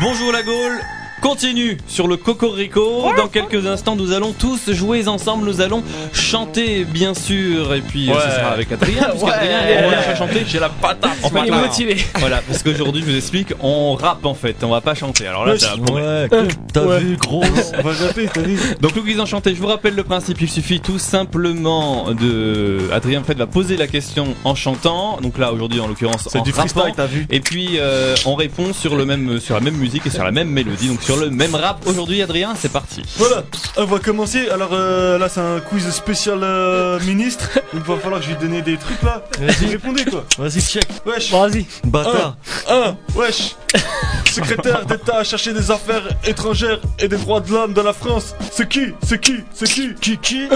Bonjour 0.00 0.32
la 0.32 0.42
Gaule 0.42 0.80
Continue 1.22 1.78
sur 1.86 2.08
le 2.08 2.16
Cocorico. 2.16 3.04
Dans 3.16 3.28
quelques 3.28 3.64
instants, 3.66 3.94
nous 3.94 4.10
allons 4.12 4.32
tous 4.32 4.72
jouer 4.72 5.06
ensemble. 5.06 5.46
Nous 5.46 5.60
allons 5.60 5.82
chanter, 6.12 6.84
bien 6.84 7.14
sûr. 7.14 7.72
Et 7.74 7.80
puis, 7.80 8.10
euh, 8.10 8.14
Ouais. 8.14 8.20
ce 8.28 8.36
sera 8.36 8.48
avec 8.50 8.72
Adrien. 8.72 9.02
Parce 9.06 9.22
Ouais. 9.22 9.30
qu'Adrien, 9.30 9.58
il 9.64 9.70
est 9.70 9.90
là 9.92 9.98
à 10.10 10.16
chanter. 10.16 10.42
J'ai 10.48 10.58
la 10.58 10.68
patate. 10.68 11.10
On 11.22 11.28
ce 11.28 11.32
va 11.32 11.40
matin. 11.44 11.62
Voilà, 12.18 12.40
parce 12.46 12.62
qu'aujourd'hui, 12.62 13.02
je 13.06 13.10
vous 13.12 13.16
explique, 13.16 13.48
on 13.60 13.94
rappe 13.94 14.24
en 14.26 14.34
fait. 14.34 14.56
On 14.64 14.68
va 14.68 14.80
pas 14.80 14.94
chanter. 14.94 15.26
Alors 15.28 15.46
là, 15.46 15.54
un 15.54 15.78
problème. 15.78 16.06
ouais, 16.32 16.48
t'as 16.72 16.82
Ouais. 16.84 16.98
vu, 16.98 17.16
gros. 17.16 17.42
On 17.78 17.82
va 17.82 17.92
rapper, 17.92 18.28
t'as 18.32 18.40
vu 18.42 18.58
Donc, 18.80 18.96
Louise 18.96 19.20
Enchanté, 19.20 19.54
je 19.54 19.60
vous 19.60 19.66
rappelle 19.68 19.94
le 19.94 20.02
principe. 20.04 20.40
Il 20.40 20.50
suffit 20.50 20.80
tout 20.80 20.98
simplement 20.98 22.12
de. 22.12 22.78
Adrien, 22.92 23.20
en 23.20 23.24
fait, 23.24 23.34
va 23.38 23.46
poser 23.46 23.76
la 23.76 23.86
question 23.86 24.34
en 24.44 24.54
chantant. 24.56 25.18
Donc 25.22 25.38
là, 25.38 25.52
aujourd'hui, 25.52 25.78
en 25.80 25.86
l'occurrence, 25.86 26.28
C'est 26.30 26.40
en 26.40 26.42
du 26.42 26.52
freestyle, 26.52 26.82
rappant. 26.82 26.94
t'as 26.96 27.06
vu 27.06 27.26
Et 27.30 27.40
puis, 27.40 27.78
euh, 27.78 28.14
on 28.26 28.34
répond 28.34 28.72
sur, 28.72 28.96
le 28.96 29.04
même, 29.04 29.38
sur 29.40 29.54
la 29.54 29.60
même 29.60 29.76
musique 29.76 30.04
et 30.06 30.10
sur 30.10 30.24
la 30.24 30.32
même 30.32 30.48
mélodie. 30.48 30.88
Donc, 30.88 31.02
sur 31.02 31.11
le 31.16 31.30
même 31.30 31.54
rap. 31.54 31.86
Aujourd'hui, 31.86 32.22
Adrien, 32.22 32.54
c'est 32.56 32.70
parti. 32.70 33.02
Voilà, 33.16 33.44
on 33.76 33.84
va 33.84 33.98
commencer. 33.98 34.48
Alors 34.48 34.70
euh, 34.72 35.18
là, 35.18 35.28
c'est 35.28 35.40
un 35.40 35.60
quiz 35.60 35.88
spécial 35.90 36.40
euh, 36.42 37.00
ministre. 37.00 37.58
Il 37.74 37.80
va 37.80 37.96
falloir 37.96 38.20
que 38.20 38.26
je 38.26 38.32
lui 38.32 38.38
donne 38.38 38.60
des 38.60 38.76
trucs 38.76 39.02
là. 39.02 39.24
Vas-y. 39.38 39.70
Répondez 39.70 40.04
quoi 40.04 40.24
Vas-y, 40.38 40.60
check. 40.60 40.86
Wesh. 41.06 41.30
Vas-y. 41.30 41.66
Bâtard. 41.84 42.36
Un, 42.68 42.74
un, 42.74 42.96
wesh. 43.14 43.56
Secrétaire 44.30 44.86
d'État 44.86 45.22
chargé 45.24 45.52
des 45.52 45.70
affaires 45.70 46.08
étrangères 46.26 46.78
et 46.98 47.06
des 47.08 47.16
droits 47.18 47.40
de 47.40 47.50
l'homme 47.52 47.74
de 47.74 47.80
la 47.82 47.92
France. 47.92 48.34
C'est 48.50 48.66
qui? 48.68 48.94
C'est 49.06 49.20
qui? 49.20 49.36
C'est 49.52 49.66
qui? 49.68 49.94
Qui 50.00 50.16
qui 50.18 50.48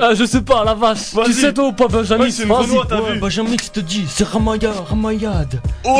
Ah, 0.00 0.14
je 0.14 0.24
sais 0.24 0.40
pas, 0.40 0.64
la 0.64 0.72
vache. 0.74 1.12
Vas-y. 1.12 1.26
Tu 1.26 1.32
sais 1.34 1.52
toi 1.52 1.66
ou 1.68 1.72
pas, 1.72 1.88
Benjamin 1.88 2.24
Ouais, 2.24 2.30
c'est 2.30 2.44
une 2.44 2.48
Vas-y. 2.48 2.62
Renoir, 2.62 2.86
t'as 2.88 3.00
Ouais, 3.00 3.12
vu 3.12 3.18
Benjamin 3.18 3.56
qui 3.56 3.70
te 3.70 3.80
dit, 3.80 4.06
c'est 4.08 4.26
Ramaya, 4.26 4.70
Ramayad. 4.88 5.60
Ouais 5.84 5.92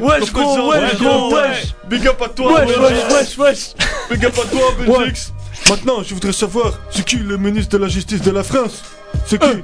Wesh, 0.00 0.20
Donc, 0.20 0.32
gros, 0.32 0.70
wesh, 0.70 0.94
gros, 0.98 1.34
ouais. 1.34 1.40
wesh. 1.48 1.74
Big 1.88 2.06
up 2.06 2.20
à 2.22 2.28
toi, 2.28 2.60
Wesh, 2.64 2.76
wesh, 2.76 3.08
wesh, 3.10 3.38
wesh. 3.38 3.74
Big 4.10 4.24
up 4.26 4.34
à 4.38 4.46
toi, 4.48 4.60
Belgique. 4.78 5.32
Maintenant, 5.68 6.02
je 6.02 6.14
voudrais 6.14 6.32
savoir, 6.32 6.72
c'est 6.90 7.04
qui 7.04 7.16
le 7.16 7.36
ministre 7.38 7.76
de 7.78 7.82
la 7.82 7.88
Justice 7.88 8.20
de 8.22 8.30
la 8.30 8.42
France? 8.42 8.82
C'est 9.26 9.38
qui? 9.40 9.62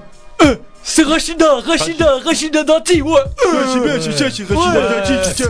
C'est 0.84 1.04
Rachida, 1.04 1.60
Rachida, 1.66 2.18
Rachida 2.24 2.64
Dati, 2.64 3.02
ouais. 3.02 3.20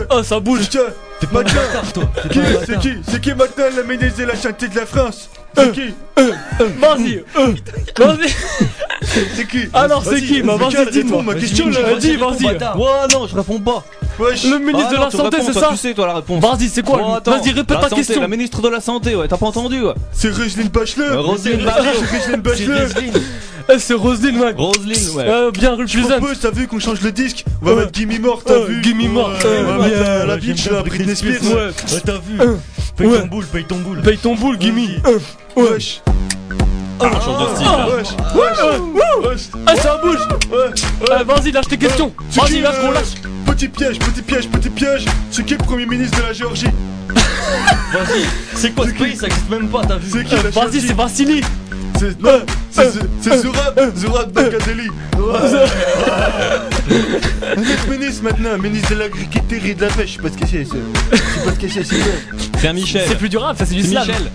Ah, 0.09 0.23
ça 0.23 0.39
bouge. 0.39 0.61
C'est 0.71 0.79
ça. 0.79 0.85
Maintenant, 1.31 1.61
qui 2.31 2.39
C'est 2.65 2.79
qui 2.79 2.93
C'est 3.09 3.21
qui 3.21 3.33
maintenant 3.33 3.63
le 3.75 3.83
ministre 3.83 4.19
de 4.19 4.25
la 4.25 4.35
Santé 4.35 4.67
de 4.67 4.75
la 4.75 4.85
France? 4.85 5.29
C'est 5.55 5.71
qui? 5.71 5.93
Vas-y, 6.15 7.23
euh, 7.37 7.53
vas-y. 7.97 8.29
C'est 9.35 9.47
qui? 9.47 9.67
Alors, 9.73 10.03
c'est 10.03 10.11
Vas-y, 10.11 10.21
qui? 10.23 10.41
Bah, 10.41 10.55
vas-y, 10.55 10.91
dis-moi. 10.91 11.21
ma 11.21 11.35
question 11.35 11.69
là. 11.69 11.81
Vas-y, 11.81 12.15
vas-y. 12.15 12.45
Ouais, 12.45 13.07
non, 13.13 13.27
je 13.27 13.35
réponds 13.35 13.59
pas. 13.59 13.83
Le 14.19 14.57
ministre 14.59 14.89
Ah 14.89 14.93
de 14.95 14.99
la 14.99 15.11
Santé, 15.11 15.37
c'est 15.45 15.51
toi, 15.51 15.61
ça 15.61 15.67
Tu 15.71 15.77
sais, 15.77 15.93
toi, 15.93 16.07
la 16.07 16.13
réponse. 16.15 16.41
Vas-y, 16.41 16.69
c'est 16.69 16.83
quoi? 16.83 17.21
Vas-y, 17.23 17.51
répète 17.51 17.77
La 17.81 17.89
ta 17.89 17.95
question. 17.95 18.21
La 18.21 18.27
ministre 18.27 18.61
de 18.61 18.69
la 18.69 18.81
Santé, 18.81 19.15
ouais, 19.15 19.27
t'as 19.27 19.37
pas 19.37 19.45
entendu, 19.45 19.81
ouais. 19.81 19.93
C'est 20.11 20.29
Roselyne 20.29 20.69
Bachelot 20.69 21.03
Euh, 21.05 21.23
C'est. 21.37 21.51
Roselyne 21.55 22.41
Bachelot 22.41 22.75
Eh, 23.69 23.79
c'est 23.79 23.93
Roselyne, 23.93 24.37
mec. 24.39 24.55
Roselyne, 24.57 25.09
ouais. 25.15 25.25
Euh, 25.27 25.51
bien 25.51 25.75
Je 25.77 25.97
représente. 25.97 26.17
propose, 26.19 26.39
t'as 26.39 26.51
vu 26.51 26.67
qu'on 26.67 26.79
change 26.79 27.01
le 27.01 27.11
disque 27.11 27.45
On 27.61 27.65
va 27.67 27.75
mettre 27.75 27.91
Gimme 27.93 28.19
More, 28.21 28.43
t'as 28.45 28.53
Euh, 28.53 28.65
vu 28.65 28.81
Gimme 28.83 29.07
More, 29.09 29.29
Ouais, 29.29 29.35
euh, 29.45 29.63
On 29.79 29.83
euh, 29.83 30.25
la 30.25 30.33
ouais, 30.35 30.39
bitch 30.39 30.69
Britney 30.69 31.15
Spears 31.15 31.41
Ouais. 31.43 31.53
Ouais, 31.67 31.99
t'as 32.05 32.13
vu 32.13 32.39
Euh. 32.41 32.55
Paye 32.97 33.07
Ouais. 33.07 33.21
ton 33.21 33.27
boule, 33.27 33.45
paye 33.45 33.63
ton 33.63 33.77
boule 33.79 34.01
Paye 34.01 34.17
ton 34.17 34.35
boule, 34.35 34.57
Gimme. 34.59 34.79
Wesh 35.55 36.01
Ah, 36.99 37.09
change 37.23 37.49
de 37.49 37.55
style. 37.55 37.67
Ah. 37.69 37.87
Wesh 37.87 38.07
Wesh 38.35 39.25
Wesh 39.31 39.41
Ah, 39.65 39.75
ça 39.77 39.97
bouge. 40.03 40.17
Ouais 40.51 40.57
Euh, 41.11 41.23
Vas-y, 41.23 41.51
lâche 41.51 41.67
tes 41.67 41.77
questions. 41.77 42.13
Vas-y, 42.31 42.59
lâche 42.61 42.75
qu'on 42.81 42.91
euh, 42.91 42.93
lâche. 42.93 43.13
Petit 43.45 43.67
piège, 43.69 43.97
petit 43.99 44.21
piège, 44.21 44.47
petit 44.49 44.69
piège 44.69 45.05
C'est 45.31 45.45
qui 45.45 45.53
le 45.53 45.59
premier 45.63 45.85
ministre 45.85 46.17
de 46.17 46.23
la 46.23 46.33
Géorgie 46.33 46.65
Vas-y, 47.93 48.23
c'est 48.55 48.71
quoi 48.71 48.85
ce 48.87 48.91
pays? 48.93 49.15
Ça 49.15 49.27
existe 49.27 49.49
même 49.49 49.69
pas, 49.69 49.81
t'as 49.87 49.97
vu 49.97 50.09
C'est 50.11 50.23
qui 50.25 50.35
la 50.35 50.49
Vas-y, 50.49 50.81
c'est 50.81 50.93
Vassili. 50.93 51.41
C'est 52.03 52.19
non, 52.21 52.41
c'est 52.69 52.91
c'est 53.21 53.37
Zourab, 53.37 53.95
Zourab 53.95 54.31
Bakadeli. 54.33 54.89
Un 57.55 57.61
autre 57.61 57.87
ministre 57.89 58.23
maintenant, 58.23 58.57
ministre 58.57 58.89
de 58.89 58.95
l'agriculture 58.99 59.59
et 59.65 59.73
de 59.73 59.81
la 59.81 59.87
pêche, 59.87 60.11
je 60.11 60.15
sais 60.17 60.21
pas 60.21 60.29
ce 60.29 60.37
que 60.37 60.47
c'est. 60.47 60.65
c'est- 60.65 60.77
Je 61.11 61.17
sais 61.17 61.45
pas 61.45 61.51
ce 61.51 61.59
que 61.59 61.67
c'est, 61.69 61.83
c'est 61.83 61.95
quoi 61.95 62.11
C'est 62.59 62.67
un 62.67 62.73
Michel. 62.73 63.05
C'est 63.07 63.17
plus 63.17 63.29
du 63.29 63.37
rap, 63.37 63.57
ça 63.57 63.65
c'est 63.65 63.75
du 63.75 63.83
C'est 63.83 63.89
slam. 63.89 64.05
Michel. 64.07 64.31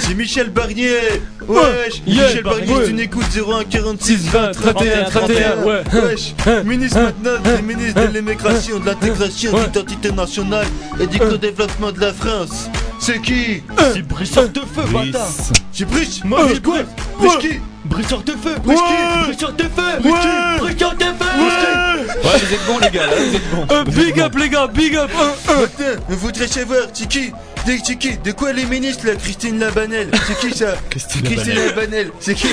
C'est 0.00 0.14
Michel 0.14 0.50
Barnier. 0.50 0.96
Wesh, 1.46 2.02
Yeah, 2.06 2.26
Michel 2.26 2.42
Barnier, 2.42 2.74
c'est 2.84 2.90
une 2.90 3.00
écoute 3.00 3.26
01 3.34 3.64
46 3.64 4.16
20 4.28 4.50
31, 4.52 5.04
31, 5.04 5.56
ouais. 5.64 5.82
Wesh, 5.92 6.34
ministre 6.64 6.98
maintenant 7.00 7.38
des 7.44 7.62
ministres 7.62 8.00
de 8.06 8.14
l'immigration, 8.18 8.78
de 8.80 8.86
l'intégration, 8.86 9.52
de 9.52 9.60
l'identité 9.64 10.12
nationale 10.12 10.66
et 11.00 11.06
du 11.06 11.18
co-développement 11.18 11.92
de 11.92 12.00
la 12.00 12.12
France. 12.12 12.68
C'est 13.08 13.22
qui 13.22 13.62
C'est 13.94 14.02
Brissard 14.02 14.50
de 14.50 14.60
feu, 14.60 14.82
bâtard. 14.92 15.28
C'est 15.72 15.86
Brice. 15.86 16.22
Moi, 16.24 16.44
Brice 16.44 16.60
quoi 16.60 16.76
Brice 17.18 17.36
qui 17.38 17.60
Brissard 17.86 18.22
de 18.22 18.32
feu 18.32 18.54
Brice 18.62 18.80
qui 18.80 19.24
Brissard 19.24 19.52
de 19.54 19.62
feu 19.62 19.98
Brice 20.00 20.14
qui 20.20 20.58
Brissard 20.60 20.94
de 20.94 21.04
feu. 21.04 21.14
Ouais, 21.38 22.38
vous 22.38 22.54
êtes 22.54 22.66
bons, 22.66 22.78
les 22.80 22.90
gars, 22.90 23.06
là, 23.06 23.12
vous 23.16 23.34
êtes 23.34 23.50
bons. 23.50 23.66
Euh, 23.70 23.84
big 23.84 24.20
up, 24.20 24.36
les 24.36 24.50
gars, 24.50 24.66
big 24.66 24.94
up. 24.94 25.10
On 26.10 26.14
voudrait 26.16 26.48
savoir, 26.48 26.82
c'est 26.92 27.08
qui 27.08 27.32
de, 27.68 27.78
c'est 27.84 27.96
qui? 27.96 28.16
De 28.16 28.32
quoi 28.32 28.52
les 28.52 28.64
ministres 28.64 29.06
là? 29.06 29.14
Christine 29.14 29.58
Labanel 29.58 30.08
C'est 30.26 30.38
qui 30.48 30.56
ça? 30.56 30.76
Christine 30.90 31.22
Christine 31.22 31.54
Labanel. 31.54 32.10
C'est 32.18 32.34
qui? 32.34 32.48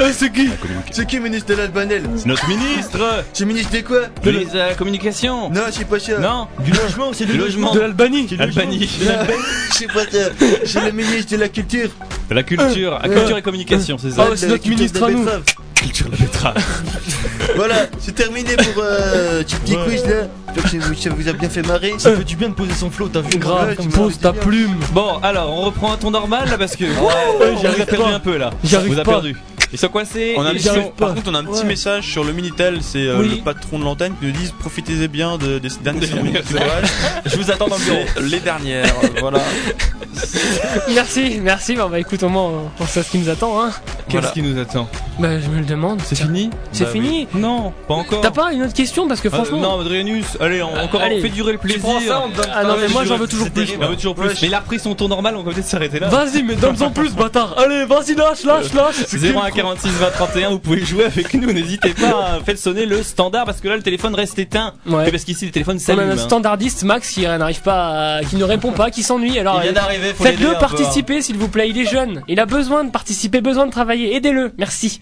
Euh, 0.00 0.10
c'est 0.16 0.32
qui? 0.32 0.48
C'est 0.92 1.06
qui 1.06 1.18
ministre 1.18 1.48
de 1.48 1.54
Labanel? 1.54 2.02
C'est 2.16 2.26
notre 2.26 2.46
ministre 2.48 3.24
C'est 3.32 3.44
ministre 3.44 3.72
de 3.72 3.80
quoi? 3.80 4.00
De 4.22 4.56
la 4.56 4.74
communication. 4.74 5.50
Non, 5.50 5.62
c'est 5.70 5.86
pas 5.86 5.98
ça. 5.98 6.18
Non, 6.18 6.46
Du 6.64 6.70
logement, 6.70 7.12
c'est 7.12 7.26
du 7.26 7.36
logement. 7.36 7.74
De 7.74 7.80
l'Albanie. 7.80 8.28
Albanie. 8.38 8.88
Non, 9.04 9.34
c'est 9.72 9.86
pas 9.86 10.04
ça. 10.10 10.30
C'est 10.64 10.84
le 10.84 10.92
ministre 10.92 11.32
de 11.32 11.36
la 11.38 11.48
culture. 11.48 11.90
De 12.28 12.34
la 12.34 12.42
culture. 12.42 12.98
La 13.02 13.08
culture 13.08 13.36
et 13.36 13.42
communication, 13.42 13.98
c'est 13.98 14.10
ça. 14.10 14.28
Ah 14.28 14.36
c'est 14.36 14.46
la 14.46 14.52
notre 14.52 14.68
ministre 14.68 15.00
de 15.00 15.04
à 15.04 15.10
nous. 15.10 15.26
Culture 15.82 16.06
la 16.10 16.16
betterave. 16.16 16.54
Voilà, 17.56 17.86
c'est 17.98 18.14
terminé 18.14 18.56
pour 18.56 18.82
euh, 18.82 19.42
ce 19.46 19.56
petit 19.56 19.76
quiz 19.84 20.04
là. 20.06 20.28
J'espère 20.54 20.92
que 20.94 20.96
ça 20.96 21.10
vous- 21.10 21.28
a 21.28 21.32
bien 21.32 21.48
fait 21.50 21.62
marrer. 21.66 21.94
Ça 21.98 22.14
fait 22.16 22.24
du 22.24 22.36
bien 22.36 22.48
de 22.48 22.54
poser 22.54 22.72
son 22.72 22.90
flow, 22.90 23.08
t'as 23.08 23.20
vu 23.20 23.36
Grave, 23.38 23.68
Ouais, 23.68 23.76
tu 23.76 23.88
ta 24.18 24.32
plume. 24.32 24.76
Bon, 24.92 25.18
alors, 25.22 25.52
on 25.52 25.62
reprend 25.62 25.92
un 25.92 25.96
ton 25.96 26.10
normal 26.10 26.48
là 26.48 26.56
parce 26.56 26.76
que. 26.76 26.84
a 27.82 27.86
perdu 27.86 27.96
pas. 28.04 28.14
un 28.14 28.20
peu 28.20 28.36
là. 28.38 28.50
J'y 28.64 28.74
On 28.76 28.78
arrive 28.78 28.94
vous 28.94 29.00
a 29.00 29.04
pas. 29.04 29.10
perdu. 29.12 29.36
Ils 29.72 29.78
sont 29.78 29.88
coincés. 29.88 30.34
On 30.36 30.42
a 30.44 30.50
un 30.50 30.52
ils 30.52 30.58
petit- 30.62 30.90
par 30.96 31.14
contre, 31.14 31.30
on 31.30 31.34
a 31.34 31.38
un 31.38 31.44
petit 31.44 31.60
Ouais. 31.60 31.64
message 31.64 32.04
sur 32.10 32.24
le 32.24 32.32
Minitel, 32.32 32.78
c'est 32.82 33.06
euh, 33.06 33.18
Oui. 33.20 33.36
le 33.36 33.36
patron 33.42 33.78
de 33.78 33.84
l'antenne 33.84 34.14
qui 34.20 34.26
nous 34.26 34.32
dit 34.32 34.52
profitez 34.58 35.08
bien 35.08 35.38
de, 35.38 35.58
des 35.58 35.68
dernières 35.82 36.02
d'orage. 36.50 36.88
Je 37.26 37.36
vous 37.36 37.50
attends 37.50 37.68
dans 37.68 37.76
le 37.78 37.84
bureau. 37.84 38.04
Les 38.28 38.40
dernières, 38.40 38.92
voilà. 39.20 39.38
Merci, 40.94 41.40
merci. 41.42 41.74
Bah, 41.74 41.88
bah 41.90 41.98
écoute, 41.98 42.22
au 42.22 42.28
moins, 42.28 42.50
on 42.80 42.86
sait 42.86 43.02
ce 43.02 43.10
qui 43.10 43.18
nous 43.18 43.28
attend, 43.28 43.60
hein. 43.62 43.70
Qu'est-ce 44.08 44.12
Voilà. 44.20 44.28
qui 44.30 44.42
nous 44.42 44.60
attend 44.60 44.88
Bah, 45.18 45.40
je 45.40 45.48
me 45.48 45.58
le 45.58 45.64
demande. 45.64 46.00
C'est 46.04 46.16
fini 46.16 46.50
C'est 46.72 46.84
Bah 46.84 46.90
fini 46.90 47.28
Non, 47.34 47.72
pas 47.88 47.94
encore. 47.94 48.20
T'as 48.20 48.30
pas 48.30 48.52
une 48.52 48.62
autre 48.62 48.72
question 48.74 49.06
Parce 49.08 49.20
que 49.20 49.28
Ah, 49.32 49.36
franchement. 49.36 49.58
non, 49.60 49.80
Adrianus, 49.80 50.24
allez, 50.40 50.62
on, 50.62 50.74
encore 50.76 51.00
Allez. 51.02 51.18
on 51.18 51.22
fait 51.22 51.28
durer 51.28 51.52
le 51.52 51.58
Tu 51.58 51.66
plaisir. 51.66 51.82
prends 51.82 52.00
ça, 52.00 52.22
on 52.26 52.30
te 52.30 52.36
donne 52.36 52.46
Ah 52.54 52.64
non, 52.64 52.76
mais 52.80 52.88
moi 52.88 53.04
je- 53.04 53.08
j'en 53.08 53.16
veux 53.16 53.26
toujours 53.28 53.50
plus. 53.50 53.68
On 53.80 53.86
veut 53.88 53.96
toujours 53.96 54.14
plus. 54.14 54.28
Mais 54.42 54.48
il 54.48 54.54
a 54.54 54.60
repris 54.60 54.78
son 54.78 54.94
tour 54.94 55.08
normal, 55.08 55.36
on 55.36 55.42
va 55.42 55.52
peut-être 55.52 55.66
s'arrêter 55.66 55.98
là. 55.98 56.08
Vas-y, 56.08 56.42
mais 56.42 56.56
donne-en 56.56 56.90
plus, 56.90 57.12
bâtard. 57.14 57.54
Allez, 57.58 57.84
vas-y, 57.86 58.14
lâche, 58.14 58.44
lâche, 58.44 58.72
lâche. 58.74 58.96
01 59.12 59.50
46 59.62 59.88
20 59.90 60.10
31, 60.10 60.50
vous 60.50 60.58
pouvez 60.58 60.84
jouer 60.84 61.04
avec 61.04 61.32
nous, 61.34 61.52
n'hésitez 61.52 61.90
pas 61.90 62.34
à 62.36 62.40
faire 62.44 62.58
sonner 62.58 62.84
le 62.86 63.02
standard 63.02 63.44
parce 63.44 63.60
que 63.60 63.68
là 63.68 63.76
le 63.76 63.82
téléphone 63.82 64.14
reste 64.14 64.38
éteint. 64.38 64.74
Ouais. 64.86 65.10
Parce 65.10 65.24
qu'ici 65.24 65.44
le 65.46 65.52
téléphone 65.52 65.76
On 65.76 65.78
a 65.78 65.80
s'allume. 65.80 66.10
un 66.10 66.12
hein. 66.12 66.16
standardiste 66.16 66.82
Max 66.82 67.10
qui 67.10 67.22
n'arrive 67.22 67.62
pas, 67.62 68.16
à- 68.16 68.20
qui 68.24 68.36
ne 68.36 68.44
répond 68.44 68.72
pas, 68.72 68.90
qui 68.90 69.02
s'ennuie. 69.02 69.38
Alors 69.38 69.62
faites-le 69.62 70.48
peu, 70.48 70.58
participer, 70.58 71.22
s'il 71.22 71.36
vous 71.36 71.48
plaît. 71.48 71.68
Il 71.68 71.78
est 71.78 71.86
jeune, 71.86 72.22
il 72.28 72.40
a 72.40 72.46
besoin 72.46 72.84
de 72.84 72.90
participer, 72.90 73.40
besoin 73.40 73.66
de 73.66 73.70
travailler. 73.70 74.16
Aidez-le, 74.16 74.52
merci. 74.58 75.00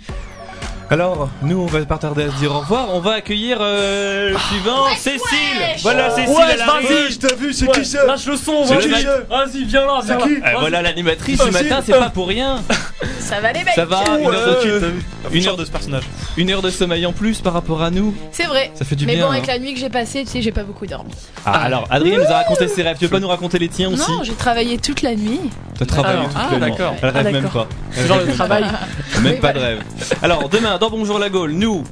Alors, 0.93 1.29
nous 1.43 1.57
on 1.61 1.67
va 1.67 1.85
pas 1.85 1.99
tarder 1.99 2.25
à 2.25 2.31
se 2.33 2.37
dire 2.39 2.51
au 2.53 2.59
revoir, 2.59 2.89
on 2.93 2.99
va 2.99 3.13
accueillir 3.13 3.59
euh, 3.61 4.31
le 4.31 4.39
suivant, 4.39 4.87
Cécile. 4.99 5.21
Voilà 5.83 6.11
Cécile, 6.11 6.35
Ouais, 6.35 6.57
vas-y. 6.57 7.13
Je 7.13 7.19
t'ai 7.19 7.35
vu, 7.37 7.53
c'est 7.53 7.67
Ouais, 7.69 7.73
qui 7.75 7.85
ça 7.85 8.05
Lâche 8.07 8.27
le 8.27 8.37
son, 8.37 8.65
C'est 8.67 8.75
vas-y. 8.75 9.65
viens 9.67 9.87
là, 9.87 10.01
viens 10.05 10.19
là. 10.19 10.25
qui 10.25 10.35
Euh, 10.35 10.59
voilà 10.59 10.83
l'animatrice 10.83 11.39
du 11.45 11.49
Vas-y. 11.51 11.63
matin, 11.69 11.81
c'est 11.87 11.93
pas 11.97 12.11
pour 12.11 12.27
rien. 12.27 12.57
Ça 13.21 13.39
va 13.41 13.53
les 13.53 13.63
mecs 13.63 13.75
Ça 13.75 13.85
va, 13.85 14.03
une 14.19 14.27
heure 14.27 14.63
de 14.65 14.69
Ouais. 14.69 14.91
vu 15.31 15.39
Une 15.39 15.47
heure 15.47 15.57
de 15.57 15.65
ce 15.65 15.71
personnage. 15.71 16.03
Une 16.37 16.51
heure 16.51 16.63
de 16.63 16.71
sommeil 16.71 17.07
en 17.07 17.13
plus 17.13 17.41
par 17.41 17.53
rapport 17.53 17.81
à 17.81 17.91
nous. 17.93 18.13
C'est 18.33 18.45
vrai. 18.47 18.73
Ça 18.75 18.85
fait 18.85 18.97
du 18.97 19.07
Mais 19.07 19.15
bien. 19.15 19.27
bon, 19.27 19.31
avec 19.33 19.45
hein. 19.45 19.53
la 19.53 19.59
nuit 19.61 19.73
que 19.73 19.79
j'ai 19.79 19.89
passée, 19.91 20.25
tu 20.25 20.31
sais, 20.31 20.43
j'ai 20.43 20.51
pas 20.51 20.65
beaucoup 20.65 20.87
dormi. 20.87 21.13
Ah, 21.47 21.61
alors, 21.63 21.87
Adrien 21.91 22.17
nous 22.19 22.25
a 22.25 22.39
raconté 22.39 22.67
ses 22.67 22.83
rêves. 22.83 22.97
Tu 22.99 23.05
veux 23.05 23.11
pas 23.11 23.21
nous 23.21 23.29
raconter 23.29 23.61
les 23.61 23.69
tiens 23.69 23.91
aussi 23.93 24.11
Non, 24.11 24.25
j'ai 24.25 24.33
travaillé 24.35 24.79
toute 24.79 25.03
la 25.03 25.15
nuit. 25.15 25.39
T'as 25.79 25.85
travaillé 25.87 26.25
toute 26.25 26.33
ah, 26.37 26.49
la 26.51 26.59
nuit. 26.59 26.71
d'accord. 26.71 26.95
Elle 27.03 27.09
rêve 27.11 27.27
Ah, 27.29 27.31
même 27.31 27.49
pas. 27.51 27.67
C'est 27.93 28.07
genre 28.09 28.19
le 28.27 28.33
travail. 28.33 28.65
Même 29.23 29.39
pas 29.39 29.53
de 29.53 29.59
rêve. 29.61 29.83
Alors, 30.23 30.49
demain, 30.49 30.77
dans 30.81 30.89
Bonjour 30.89 31.19
la 31.19 31.29
Gaule, 31.29 31.53
nous, 31.53 31.85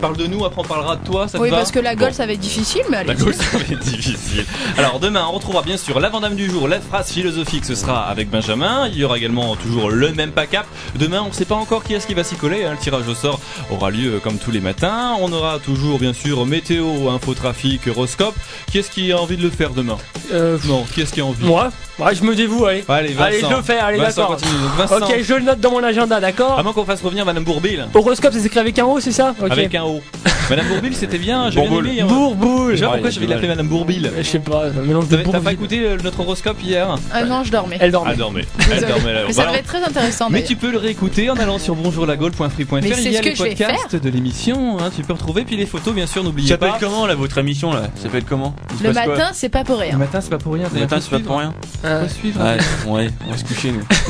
parle 0.00 0.16
de 0.16 0.26
nous, 0.26 0.44
après 0.44 0.60
on 0.60 0.64
parlera 0.64 0.96
de 0.96 1.04
toi, 1.04 1.28
ça 1.28 1.38
te 1.38 1.42
oui, 1.42 1.50
va 1.50 1.58
parce 1.58 1.70
que 1.70 1.78
la 1.78 1.94
Bon. 1.94 2.04
Gaule, 2.04 2.14
ça 2.14 2.26
va 2.26 2.32
être 2.32 2.40
difficile, 2.40 2.82
mais 2.90 2.98
allez. 2.98 3.08
La 3.08 3.14
Gaule, 3.14 3.34
ça 3.34 3.56
va 3.58 3.64
être 3.64 3.78
difficile. 3.80 4.44
Alors, 4.78 4.98
demain, 5.00 5.26
on 5.28 5.32
retrouvera 5.32 5.62
bien 5.62 5.76
sûr 5.76 5.98
l'avant-dame 6.00 6.34
du 6.34 6.50
jour, 6.50 6.68
la 6.68 6.80
phrase 6.80 7.10
philosophique, 7.10 7.64
ce 7.64 7.74
sera 7.74 8.04
avec 8.06 8.30
Benjamin. 8.30 8.88
Il 8.92 8.98
y 8.98 9.04
aura 9.04 9.16
également 9.18 9.56
toujours 9.56 9.90
le 9.90 10.12
même 10.12 10.30
pack 10.32 10.54
up. 10.54 10.66
Demain, 10.96 11.24
on 11.28 11.32
sait 11.32 11.44
pas 11.44 11.54
encore 11.54 11.84
qui 11.84 11.94
est-ce 11.94 12.06
qui 12.06 12.14
va 12.14 12.24
s'y 12.24 12.36
coller. 12.36 12.64
hein. 12.64 12.72
Le 12.72 12.78
tirage 12.78 13.06
au 13.08 13.14
sort 13.14 13.40
aura 13.70 13.90
lieu 13.90 14.14
euh, 14.14 14.18
comme 14.20 14.38
tous 14.38 14.50
les 14.50 14.60
matins. 14.60 15.14
On 15.20 15.32
aura 15.32 15.58
toujours, 15.58 15.98
bien 15.98 16.12
sûr, 16.12 16.44
météo, 16.46 17.08
info, 17.10 17.34
trafic, 17.34 17.86
horoscope. 17.88 18.34
Qui 18.70 18.78
est-ce 18.78 18.90
qui 18.90 19.12
a 19.12 19.18
envie 19.20 19.36
de 19.36 19.42
le 19.42 19.50
faire 19.50 19.70
demain 19.70 19.96
Euh, 20.32 20.58
Non, 20.66 20.84
qui 20.94 21.00
est-ce 21.02 21.12
qui 21.12 21.20
a 21.20 21.24
envie 21.24 21.44
moi, 21.46 21.70
ouais, 21.98 22.14
je 22.14 22.22
me 22.24 22.34
dévoue, 22.34 22.66
allez. 22.66 22.84
Allez, 22.88 23.08
Vincent. 23.12 23.22
Allez, 23.24 23.40
je 23.40 23.56
le 23.56 23.62
fais, 23.62 23.78
allez, 23.78 23.98
Vincent, 23.98 24.36
d'accord. 24.78 25.08
Ok, 25.08 25.14
je 25.22 25.34
le 25.34 25.42
note 25.42 25.60
dans 25.60 25.70
mon 25.70 25.82
agenda, 25.82 26.18
d'accord 26.20 26.58
à 26.58 26.62
moins 26.62 26.72
qu'on 26.72 26.84
fasse 26.84 27.02
revenir 27.02 27.24
Madame 27.24 27.44
Bourbil. 27.44 27.86
Horoscope, 27.94 28.32
c'est 28.34 28.44
écrit 28.44 28.58
avec 28.58 28.78
un 28.78 28.84
O, 28.86 28.98
c'est 29.00 29.12
ça 29.12 29.34
Ok. 29.40 29.50
Avec 29.50 29.74
un 29.74 29.84
Madame 30.48 30.66
Bourbil, 30.68 30.94
c'était 30.94 31.18
bien, 31.18 31.50
j'ai 31.50 31.60
bien 31.60 31.68
Bourboule. 31.68 31.88
aimé. 31.88 32.00
hein. 32.02 32.06
Bourboule. 32.06 32.70
Je 32.72 32.76
sais 32.76 32.82
pas 32.84 32.90
pourquoi 32.92 33.08
il 33.10 33.12
j'avais 33.14 33.26
est 33.26 33.28
l'appeler 33.30 33.48
Madame 33.48 33.66
Bourbil. 33.68 34.12
Je 34.18 34.22
sais 34.22 34.38
pas, 34.38 34.66
un 34.66 34.82
mélange 34.82 35.08
de 35.08 35.16
T'as 35.16 35.30
t'as 35.32 35.40
pas 35.40 35.52
écouté 35.52 35.80
euh, 35.84 35.96
notre 36.04 36.20
horoscope 36.20 36.62
hier? 36.62 36.88
Ah 37.12 37.24
non, 37.24 37.42
je 37.42 37.50
dormais. 37.50 37.78
Elle 37.80 37.90
dormait. 37.90 38.12
Elle 38.12 38.18
dormait. 38.18 38.44
Elle 38.60 38.66
Désolée. 38.74 38.92
dormait 38.92 39.12
là. 39.12 39.20
Mais 39.26 39.32
ça 39.32 39.42
Voilà. 39.42 39.50
devait 39.50 39.60
être 39.60 39.66
très 39.66 39.82
intéressant. 39.84 40.26
Mais 40.30 40.34
d'ailleurs. 40.34 40.48
tu 40.48 40.56
peux 40.56 40.70
le 40.70 40.78
réécouter 40.78 41.30
en 41.30 41.34
allant 41.36 41.58
sur 41.58 41.74
bonjourlagaulle.free.fr. 41.74 42.74
Mais 42.74 42.88
Il 42.88 42.94
c'est 42.94 43.10
y 43.10 43.16
a 43.16 43.20
que 43.22 43.34
je 43.34 43.42
vais 43.42 43.48
podcasts 43.56 43.96
de 43.96 44.08
l'émission. 44.10 44.78
hein, 44.78 44.90
tu 44.94 45.02
peux 45.02 45.14
retrouver. 45.14 45.44
Puis 45.44 45.56
les 45.56 45.66
photos, 45.66 45.92
bien 45.94 46.06
sûr, 46.06 46.22
Ça 46.22 46.28
n'oubliez 46.28 46.48
s'appelle 46.48 46.70
pas. 46.70 46.78
comment 46.80 47.06
là 47.06 47.14
votre 47.16 47.38
émission 47.38 47.72
là? 47.72 47.82
Ça 47.96 48.04
s'appelle 48.04 48.24
comment? 48.24 48.54
Il 48.74 48.78
se 48.78 48.82
Le 48.84 48.92
passe 48.92 49.04
quoi 49.04 49.14
matin, 49.16 49.30
c'est 49.32 49.48
pas 49.48 49.64
pour 49.64 49.76
Le 49.78 49.82
rien. 49.82 49.96
matin, 49.96 50.20
c'est 50.20 50.30
pas 50.30 50.38
pour 50.38 50.52
rien. 50.54 50.68
Le 50.72 50.80
matin 50.80 50.98
c'est 51.00 51.10
pas 51.10 51.18
pour 51.18 51.38
rien. 51.38 51.54
Euh, 51.84 52.02
Faut 52.06 52.14
suivre. 52.14 52.40
Ouais, 52.40 52.58
ouais, 52.92 53.10
on 53.26 53.30
va 53.32 53.36
se 53.36 53.44
coucher 53.44 53.72
nous. 53.72 53.82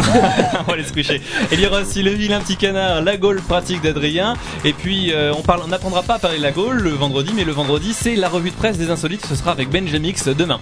on 0.60 0.62
va 0.64 0.72
aller 0.74 0.84
se 0.84 0.92
coucher. 0.92 1.16
Et 1.50 1.54
il 1.54 1.60
y 1.60 1.66
aura 1.66 1.80
aussi 1.80 2.02
le 2.02 2.10
vilain 2.10 2.40
petit 2.40 2.56
canard, 2.56 3.00
la 3.02 3.16
Gaule 3.16 3.40
pratique 3.40 3.82
d'Adrien. 3.82 4.34
Et 4.64 4.72
puis 4.74 5.12
euh, 5.12 5.32
on 5.36 5.42
parle, 5.42 5.62
on 5.66 5.68
n'apprendra 5.68 6.04
pas 6.04 6.14
à 6.14 6.18
parler 6.20 6.38
de 6.38 6.42
la 6.42 6.52
Gaule 6.52 6.78
le 6.78 6.90
vendredi, 6.90 7.32
mais 7.34 7.42
le 7.42 7.50
vendredi 7.50 7.92
c'est 7.92 8.14
la 8.14 8.28
revue 8.28 8.50
de 8.50 8.54
presse 8.54 8.78
des 8.78 8.90
insolites. 8.90 9.26
Ce 9.26 9.34
sera 9.34 9.50
avec 9.50 9.68
Benjamix 9.68 10.28
demain. 10.28 10.60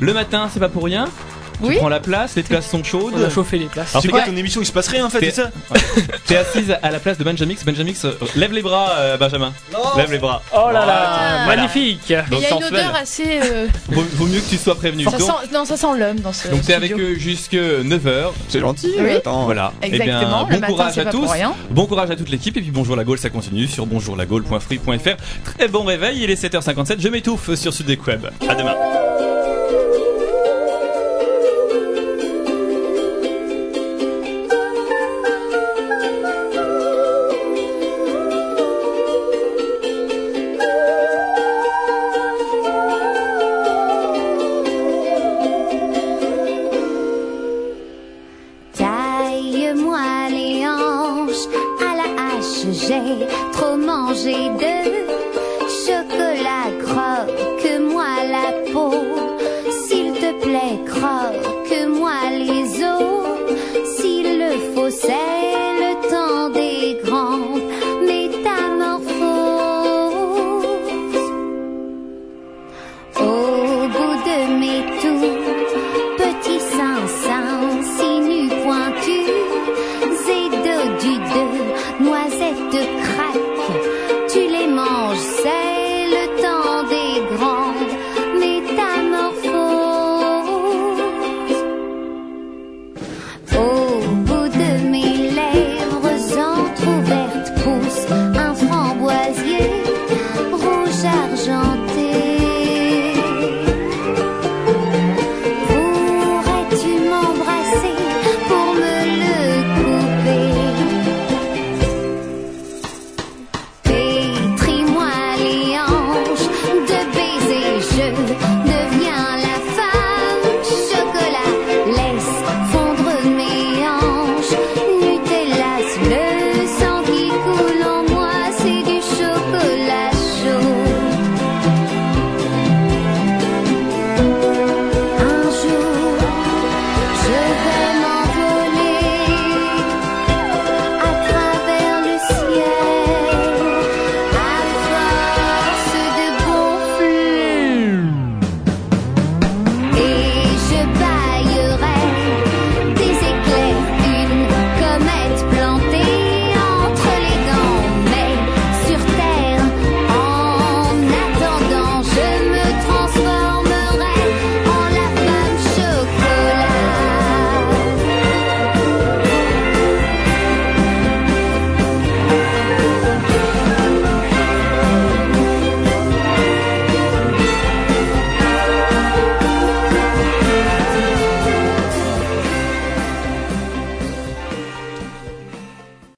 Le 0.00 0.14
matin, 0.14 0.48
c'est 0.52 0.60
pas 0.60 0.70
pour 0.70 0.84
rien. 0.84 1.08
Tu 1.60 1.66
Oui. 1.68 1.76
prends 1.78 1.88
la 1.88 2.00
place, 2.00 2.34
les 2.36 2.42
places 2.42 2.68
sont 2.68 2.82
chaudes. 2.84 3.14
On 3.16 3.22
a 3.24 3.30
chauffé 3.30 3.58
les 3.58 3.66
places. 3.66 3.90
Alors, 3.92 4.02
C'est 4.02 4.08
quoi 4.08 4.22
ton 4.22 4.36
émission 4.36 4.60
Il 4.60 4.66
se 4.66 4.72
passe 4.72 4.88
rien 4.88 5.06
en 5.06 5.10
fait, 5.10 5.20
T'es- 5.20 5.30
c'est 5.30 5.42
ça 5.42 5.50
T'es 6.26 6.36
assise 6.36 6.76
à 6.82 6.90
la 6.90 6.98
place 6.98 7.18
de 7.18 7.24
Benjamix. 7.24 7.64
Benjamix, 7.64 8.04
euh, 8.04 8.12
lève 8.34 8.52
les 8.52 8.62
bras, 8.62 8.90
euh, 8.98 9.16
Benjamin. 9.16 9.52
Lève 9.96 10.12
les 10.12 10.18
bras. 10.18 10.42
Oh 10.54 10.70
là 10.72 10.84
là, 10.86 11.46
magnifique. 11.46 12.00
Il 12.08 12.12
y 12.12 12.14
a 12.16 12.24
une 12.56 12.64
odeur 12.64 12.94
assez. 12.94 13.40
euh, 13.42 13.66
Vaut, 13.88 14.04
vaut 14.14 14.26
mieux 14.26 14.40
que 14.40 14.48
tu 14.50 14.56
sois 14.58 14.74
prévenu. 14.74 15.04
ça 15.04 15.12
Donc, 15.12 15.20
sent... 15.20 15.48
Non, 15.52 15.64
ça 15.64 15.76
sent 15.76 15.86
l'homme 15.98 16.20
dans 16.20 16.32
ce. 16.32 16.48
donc 16.48 16.62
t'es 16.62 16.74
avec 16.74 16.92
eux 16.92 17.14
jusque 17.16 17.54
9h. 17.54 18.32
C'est 18.48 18.60
gentil. 18.60 18.92
Oui. 18.98 19.12
Attends. 19.12 19.44
Voilà. 19.44 19.72
Eh 19.82 19.90
bien, 19.90 20.00
Exactement. 20.04 20.44
bon 20.44 20.50
le 20.50 20.58
matin, 20.60 20.66
courage 20.72 20.98
à 20.98 21.04
pas 21.04 21.10
tous. 21.10 21.30
rien. 21.30 21.54
Bon 21.70 21.86
courage 21.86 22.10
à 22.10 22.16
toute 22.16 22.28
l'équipe 22.28 22.56
et 22.56 22.60
puis 22.60 22.70
bonjour 22.70 22.96
la 22.96 23.04
Gaule, 23.04 23.18
ça 23.18 23.30
continue 23.30 23.66
sur 23.66 23.86
bonjourlagaule.free.fr. 23.86 25.16
Très 25.56 25.68
bon 25.68 25.84
réveil, 25.84 26.18
il 26.22 26.30
est 26.30 26.42
7h57, 26.42 26.96
je 27.00 27.08
m'étouffe 27.08 27.54
sur 27.54 27.72
Sudec 27.72 28.06
Web. 28.06 28.26
À 28.48 28.54
demain. 28.54 28.74